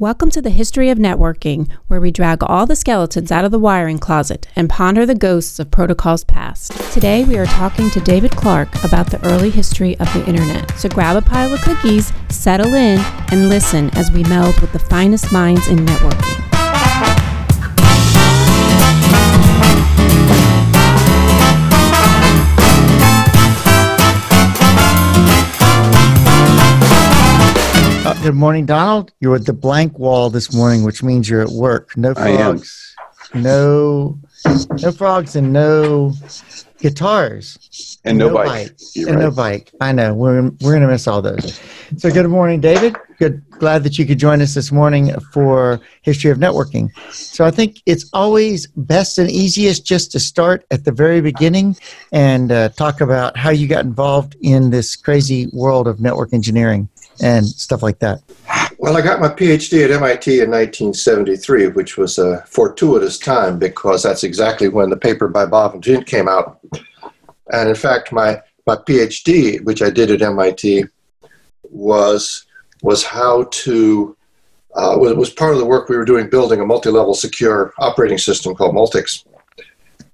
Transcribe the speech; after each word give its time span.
Welcome 0.00 0.30
to 0.30 0.40
the 0.40 0.48
History 0.48 0.88
of 0.88 0.96
Networking, 0.96 1.70
where 1.88 2.00
we 2.00 2.10
drag 2.10 2.42
all 2.42 2.64
the 2.64 2.74
skeletons 2.74 3.30
out 3.30 3.44
of 3.44 3.50
the 3.50 3.58
wiring 3.58 3.98
closet 3.98 4.46
and 4.56 4.70
ponder 4.70 5.04
the 5.04 5.14
ghosts 5.14 5.58
of 5.58 5.70
protocols 5.70 6.24
past. 6.24 6.72
Today, 6.94 7.22
we 7.22 7.36
are 7.36 7.44
talking 7.44 7.90
to 7.90 8.00
David 8.00 8.30
Clark 8.30 8.82
about 8.82 9.10
the 9.10 9.22
early 9.26 9.50
history 9.50 10.00
of 10.00 10.10
the 10.14 10.26
Internet. 10.26 10.70
So 10.78 10.88
grab 10.88 11.18
a 11.18 11.20
pile 11.20 11.52
of 11.52 11.60
cookies, 11.60 12.14
settle 12.30 12.72
in, 12.72 12.98
and 13.30 13.50
listen 13.50 13.90
as 13.90 14.10
we 14.10 14.22
meld 14.22 14.58
with 14.62 14.72
the 14.72 14.78
finest 14.78 15.32
minds 15.32 15.68
in 15.68 15.80
networking. 15.80 16.49
Good 28.18 28.34
morning, 28.34 28.66
Donald. 28.66 29.12
You're 29.20 29.36
at 29.36 29.46
the 29.46 29.52
blank 29.52 29.98
wall 29.98 30.30
this 30.30 30.52
morning, 30.52 30.82
which 30.82 31.02
means 31.02 31.30
you're 31.30 31.42
at 31.42 31.50
work. 31.50 31.96
No 31.96 32.12
frogs. 32.12 32.94
No, 33.34 34.18
no 34.82 34.92
frogs, 34.92 35.36
and 35.36 35.52
no 35.52 36.12
guitars, 36.80 37.98
and 38.04 38.18
no, 38.18 38.28
no 38.28 38.34
bike. 38.34 38.46
bike. 38.46 38.70
and 38.96 39.06
right. 39.06 39.18
no 39.18 39.30
bike. 39.30 39.70
I 39.80 39.92
know 39.92 40.12
we're 40.12 40.50
we're 40.60 40.74
gonna 40.74 40.88
miss 40.88 41.06
all 41.06 41.22
those. 41.22 41.60
So, 41.98 42.10
good 42.10 42.26
morning, 42.28 42.60
David. 42.60 42.96
Good, 43.18 43.48
glad 43.50 43.84
that 43.84 43.98
you 43.98 44.04
could 44.04 44.18
join 44.18 44.42
us 44.42 44.54
this 44.54 44.72
morning 44.72 45.14
for 45.32 45.80
History 46.02 46.30
of 46.30 46.38
Networking. 46.38 46.90
So, 47.12 47.44
I 47.44 47.52
think 47.52 47.80
it's 47.86 48.10
always 48.12 48.66
best 48.66 49.18
and 49.18 49.30
easiest 49.30 49.86
just 49.86 50.10
to 50.12 50.20
start 50.20 50.66
at 50.72 50.84
the 50.84 50.92
very 50.92 51.20
beginning 51.20 51.76
and 52.12 52.50
uh, 52.50 52.70
talk 52.70 53.00
about 53.00 53.36
how 53.36 53.50
you 53.50 53.68
got 53.68 53.84
involved 53.84 54.36
in 54.42 54.70
this 54.70 54.96
crazy 54.96 55.46
world 55.52 55.86
of 55.86 56.00
network 56.00 56.32
engineering 56.32 56.88
and 57.22 57.46
stuff 57.46 57.82
like 57.82 57.98
that? 58.00 58.22
Well, 58.78 58.96
I 58.96 59.02
got 59.02 59.20
my 59.20 59.28
PhD 59.28 59.84
at 59.84 59.90
MIT 59.90 60.40
in 60.40 60.50
1973, 60.50 61.68
which 61.68 61.98
was 61.98 62.18
a 62.18 62.42
fortuitous 62.46 63.18
time 63.18 63.58
because 63.58 64.02
that's 64.02 64.24
exactly 64.24 64.68
when 64.68 64.88
the 64.88 64.96
paper 64.96 65.28
by 65.28 65.44
Bob 65.44 65.74
and 65.74 65.84
Vint 65.84 66.06
came 66.06 66.28
out. 66.28 66.60
And 67.52 67.68
in 67.68 67.74
fact, 67.74 68.10
my, 68.10 68.40
my 68.66 68.76
PhD, 68.76 69.62
which 69.64 69.82
I 69.82 69.90
did 69.90 70.10
at 70.10 70.22
MIT, 70.22 70.84
was, 71.64 72.46
was 72.82 73.04
how 73.04 73.44
to, 73.50 74.16
uh, 74.74 74.96
was, 74.96 75.14
was 75.14 75.30
part 75.30 75.52
of 75.52 75.58
the 75.58 75.66
work 75.66 75.90
we 75.90 75.96
were 75.96 76.04
doing 76.06 76.30
building 76.30 76.60
a 76.60 76.64
multi 76.64 76.88
level 76.88 77.12
secure 77.12 77.74
operating 77.78 78.18
system 78.18 78.54
called 78.54 78.74
Multics. 78.74 79.26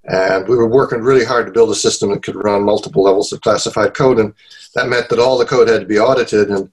And 0.08 0.48
we 0.48 0.56
were 0.56 0.68
working 0.68 1.02
really 1.02 1.24
hard 1.24 1.46
to 1.46 1.52
build 1.52 1.70
a 1.70 1.74
system 1.74 2.10
that 2.10 2.22
could 2.22 2.36
run 2.36 2.64
multiple 2.64 3.02
levels 3.04 3.32
of 3.32 3.40
classified 3.42 3.94
code. 3.94 4.18
And 4.18 4.34
that 4.74 4.88
meant 4.88 5.08
that 5.08 5.18
all 5.18 5.38
the 5.38 5.44
code 5.44 5.68
had 5.68 5.80
to 5.80 5.86
be 5.86 5.98
audited. 5.98 6.48
And 6.50 6.70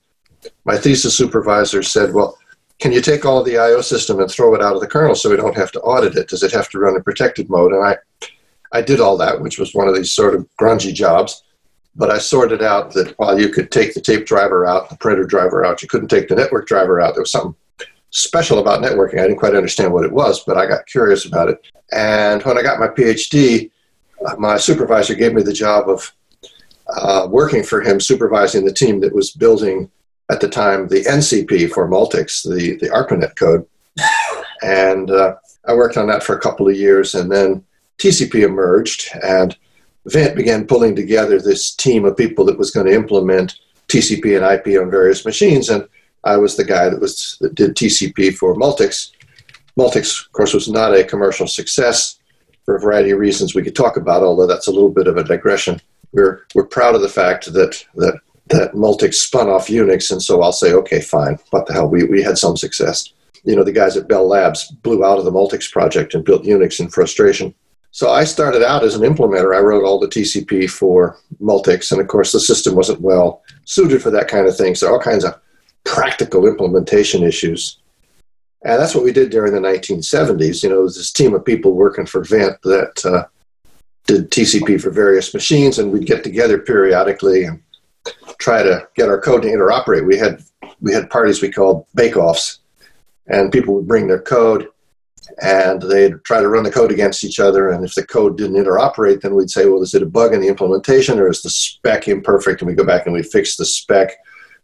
my 0.66 0.78
thesis 0.78 1.18
supervisor 1.18 1.84
said, 1.84 2.14
well, 2.14 2.38
can 2.80 2.92
you 2.92 3.02
take 3.02 3.26
all 3.26 3.44
the 3.44 3.58
IO 3.58 3.82
system 3.82 4.20
and 4.20 4.30
throw 4.30 4.54
it 4.56 4.62
out 4.62 4.76
of 4.76 4.82
the 4.82 4.88
kernel 4.88 5.16
so 5.16 5.30
we 5.30 5.38
don't 5.38 5.56
have 5.56 5.72
to 5.72 5.82
audit 5.82 6.16
it? 6.16 6.28
Does 6.28 6.44
it 6.44 6.52
have 6.52 6.70
to 6.70 6.80
run 6.80 6.96
in 6.96 7.04
protected 7.04 7.50
mode? 7.50 7.72
And 7.72 7.86
I, 7.86 7.98
I 8.72 8.82
did 8.82 9.00
all 9.00 9.18
that, 9.18 9.42
which 9.42 9.58
was 9.58 9.74
one 9.74 9.88
of 9.88 9.96
these 9.96 10.12
sort 10.12 10.36
of 10.36 10.48
grungy 10.60 10.94
jobs. 10.94 11.44
But 11.96 12.10
I 12.10 12.18
sorted 12.18 12.64
out 12.64 12.92
that 12.94 13.14
while 13.18 13.40
you 13.40 13.50
could 13.50 13.72
take 13.72 13.94
the 13.94 14.02
tape 14.02 14.26
driver 14.26 14.66
out, 14.66 14.90
the 14.90 14.98
printer 14.98 15.26
driver 15.26 15.64
out, 15.64 15.82
you 15.82 15.88
couldn't 15.88 16.08
take 16.08 16.28
the 16.28 16.36
network 16.36 16.68
driver 16.68 17.00
out. 17.00 17.14
There 17.14 17.22
was 17.22 17.32
something 17.32 17.56
special 18.10 18.60
about 18.60 18.82
networking. 18.82 19.20
I 19.20 19.28
didn't 19.28 19.38
quite 19.38 19.56
understand 19.56 19.94
what 19.94 20.06
it 20.06 20.12
was, 20.12 20.44
but 20.44 20.58
I 20.58 20.66
got 20.66 20.88
curious 20.88 21.26
about 21.26 21.50
it. 21.50 21.66
And 21.92 22.42
when 22.44 22.58
I 22.58 22.64
got 22.64 22.80
my 22.80 22.88
PhD, 22.88 23.70
uh, 24.26 24.36
my 24.38 24.58
supervisor 24.58 25.14
gave 25.14 25.34
me 25.34 25.44
the 25.44 25.54
job 25.54 25.88
of 25.88 26.12
uh, 26.88 27.28
working 27.30 27.64
for 27.64 27.82
him, 27.82 28.00
supervising 28.00 28.66
the 28.66 28.74
team 28.74 29.00
that 29.02 29.14
was 29.14 29.32
building 29.32 29.90
at 30.32 30.40
the 30.40 30.50
time 30.50 30.88
the 30.88 31.04
NCP 31.04 31.72
for 31.72 31.88
Multics, 31.88 32.44
the, 32.44 32.78
the 32.78 32.90
ARPANET 32.90 33.36
code. 33.36 33.66
And 34.64 35.12
uh, 35.12 35.36
I 35.66 35.74
worked 35.74 35.98
on 35.98 36.08
that 36.08 36.24
for 36.24 36.38
a 36.38 36.40
couple 36.40 36.70
of 36.70 36.76
years, 36.78 37.16
and 37.16 37.30
then 37.30 37.66
TCP 37.98 38.46
emerged, 38.46 39.10
and 39.22 39.58
Vint 40.06 40.36
began 40.36 40.66
pulling 40.66 40.96
together 40.96 41.40
this 41.40 41.76
team 41.76 42.06
of 42.06 42.18
people 42.18 42.46
that 42.46 42.58
was 42.58 42.72
going 42.72 42.88
to 42.88 42.94
implement 42.94 43.60
TCP 43.88 44.38
and 44.38 44.46
IP 44.46 44.82
on 44.82 44.90
various 44.90 45.26
machines. 45.26 45.70
And 45.70 45.88
I 46.24 46.38
was 46.38 46.56
the 46.56 46.64
guy 46.64 46.90
that 46.90 47.00
was 47.00 47.38
that 47.42 47.56
did 47.56 47.76
TCP 47.76 48.36
for 48.36 48.56
Multics. 48.56 49.12
Multics, 49.78 50.26
of 50.26 50.32
course, 50.32 50.54
was 50.54 50.68
not 50.68 50.96
a 50.96 51.04
commercial 51.04 51.48
success 51.48 52.20
for 52.66 52.76
a 52.76 52.80
variety 52.80 53.12
of 53.12 53.20
reasons 53.20 53.56
we 53.56 53.64
could 53.64 53.76
talk 53.76 53.98
about, 53.98 54.24
although 54.24 54.48
that's 54.48 54.68
a 54.68 54.72
little 54.72 54.90
bit 54.90 55.08
of 55.08 55.18
a 55.18 55.24
digression. 55.24 55.82
We're, 56.14 56.46
we're 56.54 56.68
proud 56.68 56.96
of 56.96 57.02
the 57.02 57.10
fact 57.10 57.52
that, 57.54 57.84
that 57.96 58.20
that 58.48 58.74
Multics 58.74 59.16
spun 59.16 59.50
off 59.50 59.68
Unix, 59.68 60.12
and 60.12 60.22
so 60.22 60.42
I'll 60.42 60.52
say, 60.52 60.74
okay, 60.74 61.02
fine, 61.02 61.38
what 61.52 61.66
the 61.66 61.74
hell, 61.74 61.88
we, 61.88 62.04
we 62.04 62.22
had 62.22 62.38
some 62.38 62.58
success. 62.58 63.14
You 63.44 63.56
know, 63.56 63.64
the 63.64 63.72
guys 63.72 63.98
at 63.98 64.08
Bell 64.08 64.28
Labs 64.28 64.72
blew 64.72 65.04
out 65.04 65.18
of 65.18 65.26
the 65.26 65.32
Multics 65.32 65.72
project 65.72 66.14
and 66.14 66.26
built 66.26 66.44
Unix 66.44 66.80
in 66.80 66.90
frustration. 66.90 67.54
So 67.92 68.10
I 68.10 68.24
started 68.24 68.64
out 68.64 68.84
as 68.84 68.96
an 68.96 69.02
implementer. 69.02 69.56
I 69.56 69.60
wrote 69.60 69.86
all 69.86 70.00
the 70.00 70.08
TCP 70.08 70.70
for 70.70 71.20
Multics, 71.42 71.92
and 71.92 72.02
of 72.02 72.08
course, 72.08 72.32
the 72.32 72.40
system 72.40 72.76
wasn't 72.76 73.02
well 73.02 73.44
suited 73.66 74.02
for 74.02 74.10
that 74.12 74.28
kind 74.28 74.48
of 74.48 74.58
thing. 74.58 74.76
So 74.76 74.92
all 74.92 75.00
kinds 75.00 75.24
of 75.24 75.40
practical 75.84 76.48
implementation 76.48 77.24
issues. 77.24 77.80
And 78.66 78.82
that's 78.82 78.96
what 78.96 79.04
we 79.04 79.12
did 79.12 79.30
during 79.30 79.54
the 79.54 79.60
1970s. 79.60 80.64
You 80.64 80.70
know, 80.70 80.82
was 80.82 80.96
this 80.96 81.12
team 81.12 81.34
of 81.34 81.46
people 81.46 81.74
working 81.74 82.06
for 82.06 82.24
Vint 82.24 82.60
that 82.64 83.06
uh, 83.06 83.26
did 84.08 84.32
TCP 84.32 84.82
for 84.82 84.90
various 84.90 85.34
machines, 85.34 85.80
and 85.80 85.92
we'd 85.92 86.08
get 86.08 86.24
together 86.24 86.58
periodically 86.58 87.44
and 87.44 87.62
try 88.44 88.62
to 88.62 88.86
get 88.96 89.08
our 89.08 89.22
code 89.22 89.42
to 89.44 89.48
interoperate. 89.48 90.06
We 90.06 90.18
had 90.18 90.44
we 90.82 90.92
had 90.92 91.10
parties 91.10 91.42
we 91.42 91.50
called 91.50 91.86
bake-offs, 91.96 92.60
and 93.28 93.52
people 93.52 93.74
would 93.74 93.88
bring 93.88 94.08
their 94.08 94.22
code, 94.22 94.68
and 95.42 95.82
they'd 95.82 96.22
try 96.26 96.42
to 96.42 96.50
run 96.50 96.64
the 96.64 96.72
code 96.72 96.92
against 96.92 97.24
each 97.24 97.40
other. 97.40 97.70
And 97.70 97.86
if 97.86 97.96
the 97.96 98.06
code 98.06 98.38
didn't 98.38 98.62
interoperate, 98.62 99.22
then 99.22 99.34
we'd 99.34 99.50
say, 99.50 99.66
well, 99.66 99.82
is 99.82 99.94
it 99.94 100.04
a 100.04 100.06
bug 100.06 100.34
in 100.34 100.42
the 100.42 100.50
implementation, 100.50 101.20
or 101.20 101.30
is 101.30 101.42
the 101.42 101.50
spec 101.50 102.10
imperfect? 102.10 102.62
And 102.62 102.70
we 102.70 102.76
go 102.76 102.86
back 102.86 103.06
and 103.06 103.14
we 103.14 103.24
fix 103.24 103.56
the 103.56 103.66
spec, 103.66 104.12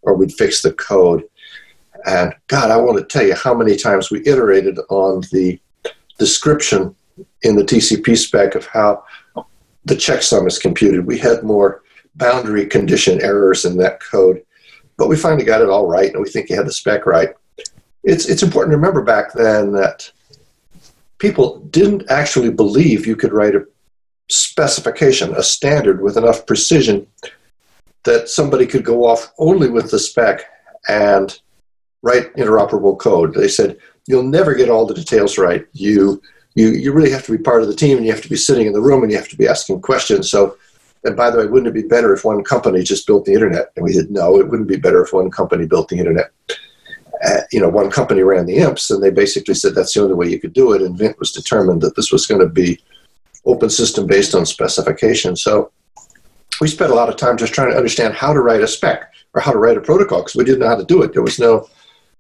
or 0.02 0.14
we'd 0.14 0.34
fix 0.34 0.62
the 0.62 0.74
code. 0.74 1.24
And 2.06 2.34
God, 2.48 2.72
I 2.72 2.78
want 2.78 2.98
to 2.98 3.06
tell 3.06 3.26
you 3.26 3.36
how 3.36 3.54
many 3.54 3.78
times 3.78 4.12
we 4.12 4.28
iterated 4.28 4.78
on 4.90 5.22
the 5.32 5.58
description 6.18 6.94
in 7.44 7.56
the 7.56 7.64
TCP 7.64 8.18
spec 8.18 8.56
of 8.56 8.66
how 8.66 9.06
the 9.86 9.96
checksum 9.96 10.48
is 10.48 10.60
computed. 10.60 11.06
We 11.06 11.18
had 11.18 11.44
more 11.44 11.82
boundary 12.16 12.66
condition 12.66 13.22
errors 13.22 13.66
in 13.66 13.78
that 13.78 14.02
code. 14.02 14.44
But 14.98 15.08
we 15.08 15.16
finally 15.16 15.46
got 15.46 15.62
it 15.62 15.70
all 15.70 15.88
right, 15.88 16.12
and 16.12 16.22
we 16.22 16.30
think 16.30 16.50
you 16.50 16.56
had 16.56 16.68
the 16.68 16.74
spec 16.74 17.06
right. 17.06 17.30
It's, 18.04 18.28
it's 18.28 18.44
important 18.44 18.72
to 18.72 18.78
remember 18.78 19.02
back 19.02 19.34
then 19.34 19.72
that 19.74 20.12
people 21.18 21.60
didn't 21.70 22.10
actually 22.10 22.50
believe 22.50 23.06
you 23.06 23.16
could 23.16 23.34
write 23.34 23.56
a 23.56 23.66
specification, 24.30 25.34
a 25.36 25.44
standard 25.44 26.02
with 26.02 26.18
enough 26.18 26.46
precision 26.46 27.08
that 28.04 28.30
somebody 28.30 28.66
could 28.66 28.86
go 28.86 29.06
off 29.06 29.32
only 29.38 29.70
with 29.70 29.92
the 29.92 30.00
spec 30.00 30.42
and 30.88 31.40
write 32.02 32.34
interoperable 32.36 32.98
code. 32.98 33.34
They 33.34 33.48
said, 33.48 33.78
you'll 34.08 34.24
never 34.24 34.54
get 34.56 34.70
all 34.70 34.86
the 34.86 34.94
details 34.94 35.38
right. 35.38 35.66
You, 35.74 36.22
you, 36.56 36.70
you 36.70 36.94
really 36.94 37.12
have 37.12 37.26
to 37.26 37.38
be 37.38 37.44
part 37.44 37.62
of 37.62 37.68
the 37.68 37.76
team 37.76 37.98
and 37.98 38.06
you 38.06 38.12
have 38.12 38.22
to 38.22 38.30
be 38.30 38.38
sitting 38.38 38.68
in 38.68 38.74
the 38.74 38.82
room 38.82 39.04
and 39.04 39.12
you 39.12 39.18
have 39.18 39.28
to 39.30 39.38
be 39.38 39.48
asking 39.48 39.82
questions. 39.82 40.32
So 40.32 40.58
and 41.04 41.16
by 41.16 41.30
the 41.30 41.38
way, 41.38 41.46
wouldn't 41.46 41.68
it 41.68 41.82
be 41.82 41.88
better 41.88 42.14
if 42.14 42.26
one 42.26 42.44
company 42.44 42.84
just 42.84 43.08
built 43.08 43.26
the 43.26 43.34
internet? 43.34 43.72
And 43.76 43.84
we 43.84 43.94
said, 43.94 44.12
no, 44.12 44.40
it 44.40 44.50
wouldn't 44.50 44.68
be 44.68 44.78
better 44.78 45.02
if 45.04 45.14
one 45.14 45.32
company 45.32 45.66
built 45.66 45.88
the 45.88 45.98
internet. 45.98 46.32
Uh, 47.26 47.42
you 47.52 47.60
know, 47.60 47.70
one 47.70 47.90
company 47.90 48.22
ran 48.22 48.46
the 48.46 48.58
imps, 48.58 48.92
and 48.92 49.02
they 49.02 49.10
basically 49.10 49.54
said 49.54 49.76
that's 49.76 49.94
the 49.94 50.02
only 50.02 50.16
way 50.16 50.28
you 50.28 50.40
could 50.40 50.54
do 50.54 50.74
it. 50.74 50.82
And 50.82 50.98
Vint 50.98 51.20
was 51.20 51.32
determined 51.32 51.82
that 51.82 51.96
this 51.96 52.12
was 52.12 52.28
going 52.28 52.42
to 52.42 52.48
be 52.48 52.80
open 53.46 53.70
system 53.70 54.08
based 54.08 54.36
on 54.36 54.46
specification. 54.46 55.36
So 55.36 55.72
we 56.62 56.68
spent 56.68 56.92
a 56.92 56.96
lot 56.96 57.10
of 57.10 57.16
time 57.16 57.38
just 57.38 57.54
trying 57.54 57.72
to 57.72 57.78
understand 57.78 58.14
how 58.14 58.34
to 58.34 58.42
write 58.42 58.62
a 58.62 58.68
spec 58.68 59.14
or 59.34 59.42
how 59.42 59.52
to 59.52 59.58
write 59.58 59.78
a 59.78 59.82
protocol 59.82 60.20
because 60.20 60.36
we 60.36 60.44
didn't 60.44 60.60
know 60.60 60.68
how 60.68 60.76
to 60.76 60.86
do 60.86 61.02
it. 61.02 61.14
There 61.14 61.24
was 61.24 61.40
no, 61.40 61.68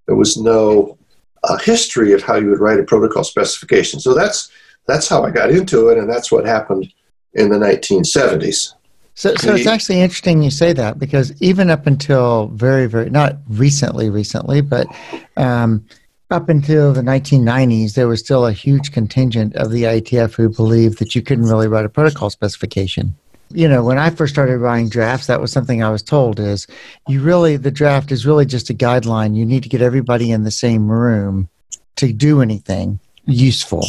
there 0.06 0.16
was 0.16 0.38
no 0.38 0.97
uh, 1.44 1.57
history 1.57 2.13
of 2.13 2.24
how 2.24 2.36
you 2.36 2.50
would 2.50 2.59
write 2.59 2.80
a 2.80 2.83
protocol 2.83 3.24
specification. 3.24 4.00
So 4.00 4.13
that's 4.13 4.51
that's 4.86 5.07
how 5.07 5.24
I 5.24 5.30
got 5.30 5.51
into 5.51 5.89
it, 5.89 5.98
and 5.98 6.09
that's 6.09 6.31
what 6.31 6.45
happened 6.45 6.92
in 7.34 7.50
the 7.50 7.58
1970s. 7.58 8.74
So, 9.20 9.36
so 9.36 9.54
it's 9.54 9.68
actually 9.68 10.00
interesting 10.00 10.42
you 10.42 10.50
say 10.50 10.72
that 10.72 10.98
because 10.98 11.34
even 11.42 11.70
up 11.70 11.86
until 11.86 12.48
very, 12.48 12.88
very, 12.88 13.10
not 13.10 13.36
recently, 13.50 14.10
recently, 14.10 14.62
but 14.62 14.88
um, 15.36 15.86
up 16.31 16.48
until 16.48 16.94
the 16.94 17.02
1990s, 17.02 17.96
there 17.96 18.08
was 18.08 18.22
still 18.22 18.46
a 18.46 18.54
huge 18.54 18.94
contingent 18.94 19.56
of 19.58 19.72
the 19.72 19.84
IETF 19.84 20.36
who 20.36 20.48
believed 20.48 21.00
that 21.00 21.16
you 21.16 21.22
couldn't 21.22 21.46
really 21.46 21.68
write 21.68 21.84
a 21.84 21.90
protocol 21.90 22.30
specification. 22.30 23.14
You 23.52 23.68
know, 23.68 23.84
when 23.84 23.98
I 23.98 24.10
first 24.10 24.34
started 24.34 24.60
writing 24.60 24.88
drafts, 24.88 25.28
that 25.28 25.42
was 25.42 25.52
something 25.52 25.84
I 25.84 25.90
was 25.90 26.04
told 26.04 26.40
is 26.40 26.66
you 27.10 27.20
really, 27.22 27.58
the 27.58 27.72
draft 27.72 28.14
is 28.14 28.26
really 28.26 28.46
just 28.46 28.70
a 28.70 28.74
guideline. 28.74 29.36
You 29.36 29.46
need 29.46 29.64
to 29.64 29.70
get 29.70 29.81
everybody 29.81 30.31
in 30.31 30.44
the 30.44 30.52
same 30.52 30.90
room 30.90 31.50
to 31.96 32.14
do 32.14 32.42
anything 32.42 33.00
useful. 33.26 33.86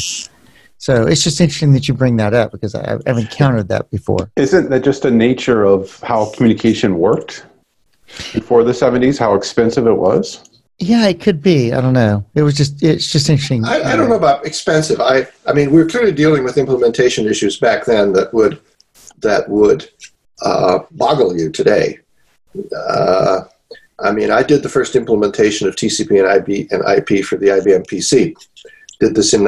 So 0.81 1.07
it's 1.07 1.23
just 1.23 1.43
interesting 1.43 1.75
that 1.75 1.89
you 1.89 1.95
bring 1.95 2.17
that 2.17 2.33
up 2.33 2.53
because 2.53 2.75
I've, 2.75 3.03
I've 3.07 3.19
encountered 3.19 3.69
that 3.69 3.91
before. 3.91 4.31
Isn't 4.37 4.71
that 4.71 4.83
just 4.83 5.05
a 5.05 5.11
nature 5.11 5.63
of 5.63 6.01
how 6.01 6.33
communication 6.33 6.97
worked 6.97 7.45
before 8.33 8.65
the 8.65 8.73
70s, 8.73 9.19
how 9.19 9.35
expensive 9.35 9.87
it 9.87 9.93
was? 9.93 10.43
Yeah, 10.79 11.07
it 11.07 11.21
could 11.21 11.43
be. 11.43 11.75
I 11.75 11.83
don't 11.83 11.93
know. 11.93 12.25
It 12.35 12.43
was 12.43 12.55
just 12.55 12.83
it's 12.83 13.13
just 13.13 13.29
interesting. 13.29 13.63
I, 13.67 13.93
I 13.93 13.97
don't 13.97 14.09
know 14.09 14.17
about 14.17 14.47
expensive. 14.47 14.99
I 15.03 15.29
I 15.47 15.53
mean, 15.53 15.71
we 15.71 15.79
were 15.79 15.87
clearly 15.87 16.13
dealing 16.13 16.45
with 16.45 16.57
implementation 16.57 17.27
issues 17.27 17.59
back 17.59 17.85
then 17.85 18.15
that 18.15 18.33
would 18.33 18.59
that 19.19 19.47
would 19.51 19.91
uh, 20.41 20.79
boggle 20.93 21.39
you 21.39 21.51
today. 21.51 21.99
Uh, 22.75 23.43
I 23.99 24.13
mean, 24.13 24.31
I 24.31 24.43
did 24.43 24.63
the 24.63 24.71
first 24.71 24.97
implementation 24.97 25.69
of 25.69 25.77
TCP 25.77 26.19
and 26.19 26.27
IB 26.27 26.69
and 26.71 26.83
IP 26.89 27.23
for 27.23 27.37
the 27.37 27.49
IBM 27.49 27.87
PC. 27.87 28.35
Did 29.01 29.15
this 29.15 29.35
in 29.35 29.43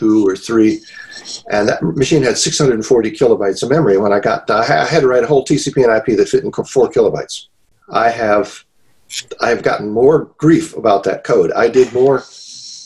1982 0.00 0.28
or 0.28 0.36
three, 0.36 0.80
and 1.50 1.68
that 1.68 1.82
machine 1.82 2.22
had 2.22 2.38
640 2.38 3.10
kilobytes 3.12 3.62
of 3.62 3.70
memory. 3.70 3.96
When 3.98 4.12
I 4.12 4.20
got, 4.20 4.50
I 4.50 4.64
had 4.64 5.00
to 5.00 5.06
write 5.06 5.24
a 5.24 5.26
whole 5.26 5.44
TCP 5.44 5.84
and 5.84 5.92
IP 5.92 6.16
that 6.16 6.28
fit 6.28 6.44
in 6.44 6.52
four 6.52 6.88
kilobytes. 6.88 7.46
I 7.90 8.10
have, 8.10 8.64
I 9.40 9.48
have 9.48 9.62
gotten 9.62 9.90
more 9.90 10.30
grief 10.36 10.76
about 10.76 11.04
that 11.04 11.24
code. 11.24 11.52
I 11.52 11.68
did 11.68 11.92
more 11.92 12.22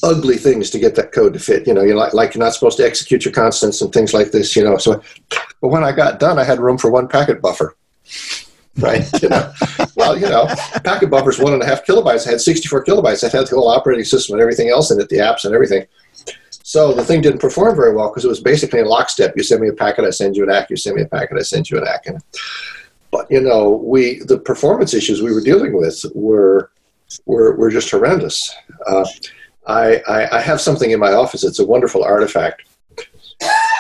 ugly 0.03 0.37
things 0.37 0.71
to 0.71 0.79
get 0.79 0.95
that 0.97 1.13
code 1.13 1.33
to 1.35 1.39
fit. 1.39 1.67
You 1.67 1.75
know, 1.75 1.83
you're 1.83 1.97
like, 1.97 2.15
like 2.15 2.35
you're 2.35 2.45
not 2.45 2.55
supposed 2.55 2.77
to 2.79 2.87
execute 2.87 3.25
your 3.25 3.33
constants 3.33 3.81
and 3.81 3.93
things 3.93 4.13
like 4.13 4.33
this. 4.33 4.57
You 4.57 4.65
know, 4.65 4.77
so, 4.77 5.03
but 5.61 5.69
when 5.69 5.85
I 5.85 5.93
got 5.93 6.19
done, 6.19 6.39
I 6.39 6.45
had 6.45 6.61
room 6.61 6.79
for 6.79 6.91
one 6.91 7.09
packet 7.09 7.41
buffer 7.41 7.77
right? 8.79 9.05
You 9.23 9.29
know, 9.29 9.53
well, 9.97 10.19
you 10.19 10.29
know, 10.29 10.47
packet 10.85 11.11
buffers 11.11 11.39
one 11.39 11.55
and 11.55 11.63
a 11.63 11.67
half 11.67 11.87
kilobytes. 11.87 12.27
I 12.27 12.33
had 12.33 12.41
64 12.41 12.85
kilobytes. 12.85 13.25
I 13.25 13.35
had 13.35 13.47
the 13.47 13.57
whole 13.57 13.69
operating 13.69 14.05
system 14.05 14.35
and 14.35 14.43
everything 14.43 14.69
else 14.69 14.91
in 14.91 15.01
it, 15.01 15.09
the 15.09 15.19
apps 15.19 15.45
and 15.45 15.55
everything. 15.55 15.87
So 16.75 16.93
the 16.93 17.05
thing 17.05 17.21
didn't 17.21 17.39
perform 17.39 17.77
very 17.77 17.95
well 17.95 18.09
because 18.09 18.25
it 18.25 18.29
was 18.29 18.41
basically 18.41 18.81
in 18.81 18.87
lockstep. 18.87 19.35
You 19.37 19.45
send 19.45 19.61
me 19.61 19.69
a 19.69 19.73
packet, 19.73 20.05
I 20.05 20.11
send 20.11 20.37
you 20.37 20.43
an 20.43 20.51
ACK. 20.51 20.71
You 20.71 20.77
send 20.77 20.97
me 20.97 21.03
a 21.03 21.07
packet, 21.07 21.39
I 21.39 21.43
send 21.43 21.71
you 21.71 21.79
an 21.79 21.87
ACK. 21.87 22.21
But 23.13 23.31
you 23.31 23.41
know, 23.41 23.81
we 23.85 24.19
the 24.25 24.41
performance 24.41 24.93
issues 24.93 25.23
we 25.23 25.33
were 25.33 25.41
dealing 25.41 25.73
with 25.73 26.05
were 26.17 26.73
were, 27.27 27.55
were 27.55 27.71
just 27.71 27.93
horrendous. 27.93 28.53
Uh, 28.89 29.07
I, 29.69 30.03
I, 30.09 30.39
I 30.39 30.41
have 30.41 30.61
something 30.61 30.91
in 30.91 30.99
my 30.99 31.13
office. 31.13 31.45
It's 31.45 31.61
a 31.61 31.65
wonderful 31.65 32.03
artifact. 32.03 32.63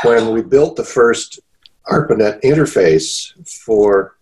When 0.05 0.31
we 0.31 0.43
built 0.43 0.76
the 0.76 0.85
first 0.85 1.41
ARPANET 1.88 2.43
interface 2.43 3.32
for 3.64 4.14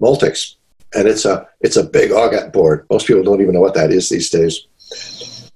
Multics, 0.00 0.54
and 0.94 1.08
it's 1.08 1.24
a 1.24 1.48
it's 1.62 1.76
a 1.76 1.82
big 1.82 2.12
Augat 2.12 2.52
board. 2.52 2.86
Most 2.90 3.08
people 3.08 3.24
don't 3.24 3.40
even 3.40 3.54
know 3.54 3.60
what 3.60 3.74
that 3.74 3.90
is 3.90 4.08
these 4.08 4.30
days. 4.30 4.68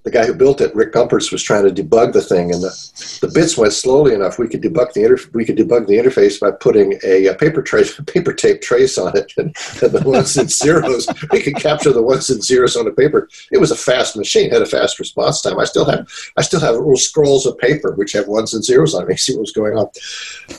The 0.04 0.10
guy 0.10 0.26
who 0.26 0.34
built 0.34 0.60
it, 0.60 0.74
Rick 0.74 0.92
Gumpertz, 0.92 1.32
was 1.32 1.42
trying 1.42 1.64
to 1.64 1.82
debug 1.82 2.12
the 2.12 2.20
thing, 2.20 2.52
and 2.52 2.62
the, 2.62 3.18
the 3.22 3.32
bits 3.32 3.56
went 3.56 3.72
slowly 3.72 4.14
enough. 4.14 4.38
We 4.38 4.48
could 4.48 4.62
debug 4.62 4.92
the 4.92 5.02
inter- 5.02 5.30
we 5.32 5.46
could 5.46 5.56
debug 5.56 5.86
the 5.86 5.96
interface 5.96 6.38
by 6.38 6.50
putting 6.50 6.98
a, 7.02 7.28
a 7.28 7.34
paper 7.34 7.62
trace, 7.62 7.98
paper 8.06 8.34
tape 8.34 8.60
trace 8.60 8.98
on 8.98 9.16
it, 9.16 9.32
and, 9.38 9.56
and 9.82 9.92
the 9.92 10.02
ones 10.04 10.36
and 10.36 10.50
zeros. 10.50 11.08
we 11.32 11.42
could 11.42 11.56
capture 11.56 11.92
the 11.92 12.02
ones 12.02 12.28
and 12.28 12.44
zeros 12.44 12.76
on 12.76 12.84
the 12.84 12.92
paper. 12.92 13.28
It 13.50 13.58
was 13.58 13.70
a 13.70 13.76
fast 13.76 14.14
machine, 14.14 14.50
had 14.50 14.60
a 14.60 14.66
fast 14.66 14.98
response 14.98 15.40
time. 15.40 15.58
I 15.58 15.64
still 15.64 15.86
have 15.86 16.06
I 16.36 16.42
still 16.42 16.60
have 16.60 16.74
little 16.74 16.96
scrolls 16.96 17.46
of 17.46 17.56
paper 17.58 17.92
which 17.92 18.12
have 18.12 18.28
ones 18.28 18.52
and 18.52 18.62
zeros 18.62 18.94
on 18.94 19.10
it. 19.10 19.18
See 19.18 19.34
what 19.34 19.40
was 19.40 19.52
going 19.52 19.78
on, 19.78 19.88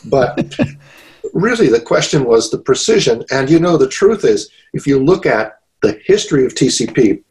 but 0.06 0.58
really 1.34 1.68
the 1.68 1.82
question 1.82 2.26
was 2.26 2.50
the 2.50 2.58
precision. 2.58 3.24
And 3.32 3.50
you 3.50 3.60
know, 3.60 3.78
the 3.78 3.90
truth 3.90 4.24
is, 4.24 4.50
if 4.74 4.88
you 4.88 5.04
look 5.04 5.26
at 5.26 5.60
the 5.82 6.00
history 6.06 6.46
of 6.46 6.56
TCP 6.56 7.22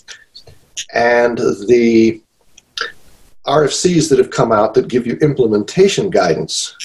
and 0.93 1.38
the 1.38 2.21
RFCs 3.47 4.09
that 4.09 4.19
have 4.19 4.31
come 4.31 4.53
out 4.53 4.75
that 4.75 4.88
give 4.88 5.06
you 5.06 5.15
implementation 5.21 6.11
guidance, 6.11 6.76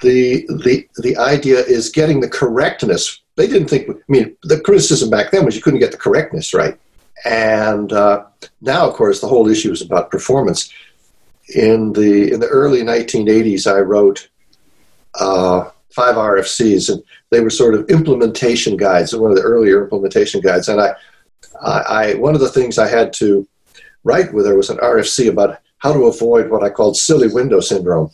the 0.00 0.46
the 0.64 0.88
the 0.98 1.16
idea 1.18 1.58
is 1.58 1.90
getting 1.90 2.20
the 2.20 2.28
correctness. 2.28 3.20
They 3.36 3.46
didn't 3.46 3.68
think. 3.68 3.90
I 3.90 3.94
mean, 4.08 4.36
the 4.42 4.60
criticism 4.60 5.10
back 5.10 5.30
then 5.30 5.44
was 5.44 5.56
you 5.56 5.62
couldn't 5.62 5.80
get 5.80 5.92
the 5.92 5.98
correctness 5.98 6.54
right, 6.54 6.78
and 7.24 7.92
uh, 7.92 8.24
now, 8.60 8.88
of 8.88 8.94
course, 8.94 9.20
the 9.20 9.28
whole 9.28 9.48
issue 9.48 9.72
is 9.72 9.82
about 9.82 10.10
performance. 10.10 10.72
In 11.54 11.92
the 11.92 12.32
in 12.32 12.40
the 12.40 12.46
early 12.46 12.82
1980s, 12.82 13.70
I 13.70 13.80
wrote 13.80 14.28
uh, 15.20 15.70
five 15.90 16.16
RFCs, 16.16 16.90
and 16.90 17.02
they 17.30 17.40
were 17.40 17.50
sort 17.50 17.74
of 17.74 17.88
implementation 17.90 18.76
guides, 18.76 19.14
one 19.14 19.30
of 19.30 19.36
the 19.36 19.42
earlier 19.42 19.84
implementation 19.84 20.40
guides. 20.40 20.68
And 20.68 20.80
I, 20.80 20.94
I, 21.62 22.14
one 22.14 22.34
of 22.34 22.40
the 22.40 22.48
things 22.48 22.78
I 22.78 22.88
had 22.88 23.12
to 23.14 23.46
write 24.04 24.32
with 24.32 24.46
her 24.46 24.56
was 24.56 24.70
an 24.70 24.78
RFC 24.78 25.28
about 25.28 25.58
how 25.78 25.92
to 25.92 26.06
avoid 26.06 26.50
what 26.50 26.62
I 26.62 26.70
called 26.70 26.96
silly 26.96 27.28
window 27.28 27.60
syndrome. 27.60 28.10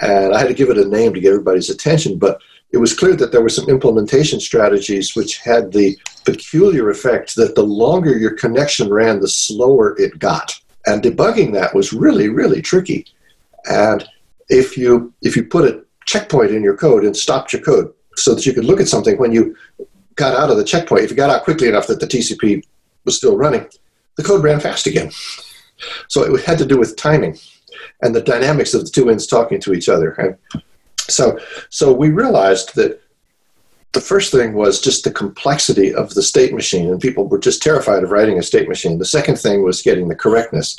And 0.00 0.34
I 0.34 0.38
had 0.38 0.48
to 0.48 0.54
give 0.54 0.70
it 0.70 0.78
a 0.78 0.88
name 0.88 1.12
to 1.14 1.20
get 1.20 1.32
everybody's 1.32 1.70
attention, 1.70 2.18
but 2.18 2.40
it 2.72 2.78
was 2.78 2.96
clear 2.96 3.14
that 3.16 3.32
there 3.32 3.42
were 3.42 3.48
some 3.48 3.68
implementation 3.68 4.40
strategies 4.40 5.16
which 5.16 5.38
had 5.38 5.72
the 5.72 5.98
peculiar 6.24 6.90
effect 6.90 7.34
that 7.36 7.54
the 7.54 7.62
longer 7.62 8.16
your 8.16 8.34
connection 8.36 8.90
ran, 8.90 9.20
the 9.20 9.28
slower 9.28 9.98
it 9.98 10.18
got. 10.18 10.58
And 10.86 11.02
debugging 11.02 11.52
that 11.52 11.74
was 11.74 11.92
really, 11.92 12.28
really 12.28 12.62
tricky. 12.62 13.06
And 13.70 14.06
if 14.48 14.76
you 14.78 15.12
if 15.22 15.36
you 15.36 15.44
put 15.44 15.68
a 15.70 15.82
checkpoint 16.06 16.52
in 16.52 16.62
your 16.62 16.76
code 16.76 17.04
and 17.04 17.16
stopped 17.16 17.52
your 17.52 17.62
code 17.62 17.92
so 18.16 18.34
that 18.34 18.46
you 18.46 18.52
could 18.52 18.64
look 18.64 18.80
at 18.80 18.88
something 18.88 19.18
when 19.18 19.32
you 19.32 19.56
got 20.20 20.36
out 20.36 20.50
of 20.50 20.56
the 20.56 20.64
checkpoint. 20.64 21.02
If 21.02 21.10
you 21.10 21.16
got 21.16 21.30
out 21.30 21.44
quickly 21.44 21.68
enough 21.68 21.86
that 21.88 21.98
the 21.98 22.06
TCP 22.06 22.62
was 23.04 23.16
still 23.16 23.36
running, 23.36 23.66
the 24.16 24.22
code 24.22 24.44
ran 24.44 24.60
fast 24.60 24.86
again. 24.86 25.10
So 26.08 26.22
it 26.22 26.44
had 26.44 26.58
to 26.58 26.66
do 26.66 26.78
with 26.78 26.96
timing 26.96 27.38
and 28.02 28.14
the 28.14 28.22
dynamics 28.22 28.74
of 28.74 28.84
the 28.84 28.90
two 28.90 29.10
ends 29.10 29.26
talking 29.26 29.60
to 29.60 29.72
each 29.72 29.88
other. 29.88 30.12
And 30.12 30.62
so, 30.98 31.38
so 31.70 31.92
we 31.92 32.10
realized 32.10 32.74
that 32.76 33.00
the 33.92 34.00
first 34.00 34.30
thing 34.30 34.52
was 34.52 34.80
just 34.80 35.04
the 35.04 35.10
complexity 35.10 35.92
of 35.92 36.14
the 36.14 36.22
state 36.22 36.54
machine, 36.54 36.88
and 36.90 37.00
people 37.00 37.26
were 37.26 37.38
just 37.38 37.62
terrified 37.62 38.04
of 38.04 38.12
writing 38.12 38.38
a 38.38 38.42
state 38.42 38.68
machine. 38.68 38.98
The 38.98 39.04
second 39.04 39.36
thing 39.36 39.64
was 39.64 39.82
getting 39.82 40.08
the 40.08 40.14
correctness. 40.14 40.78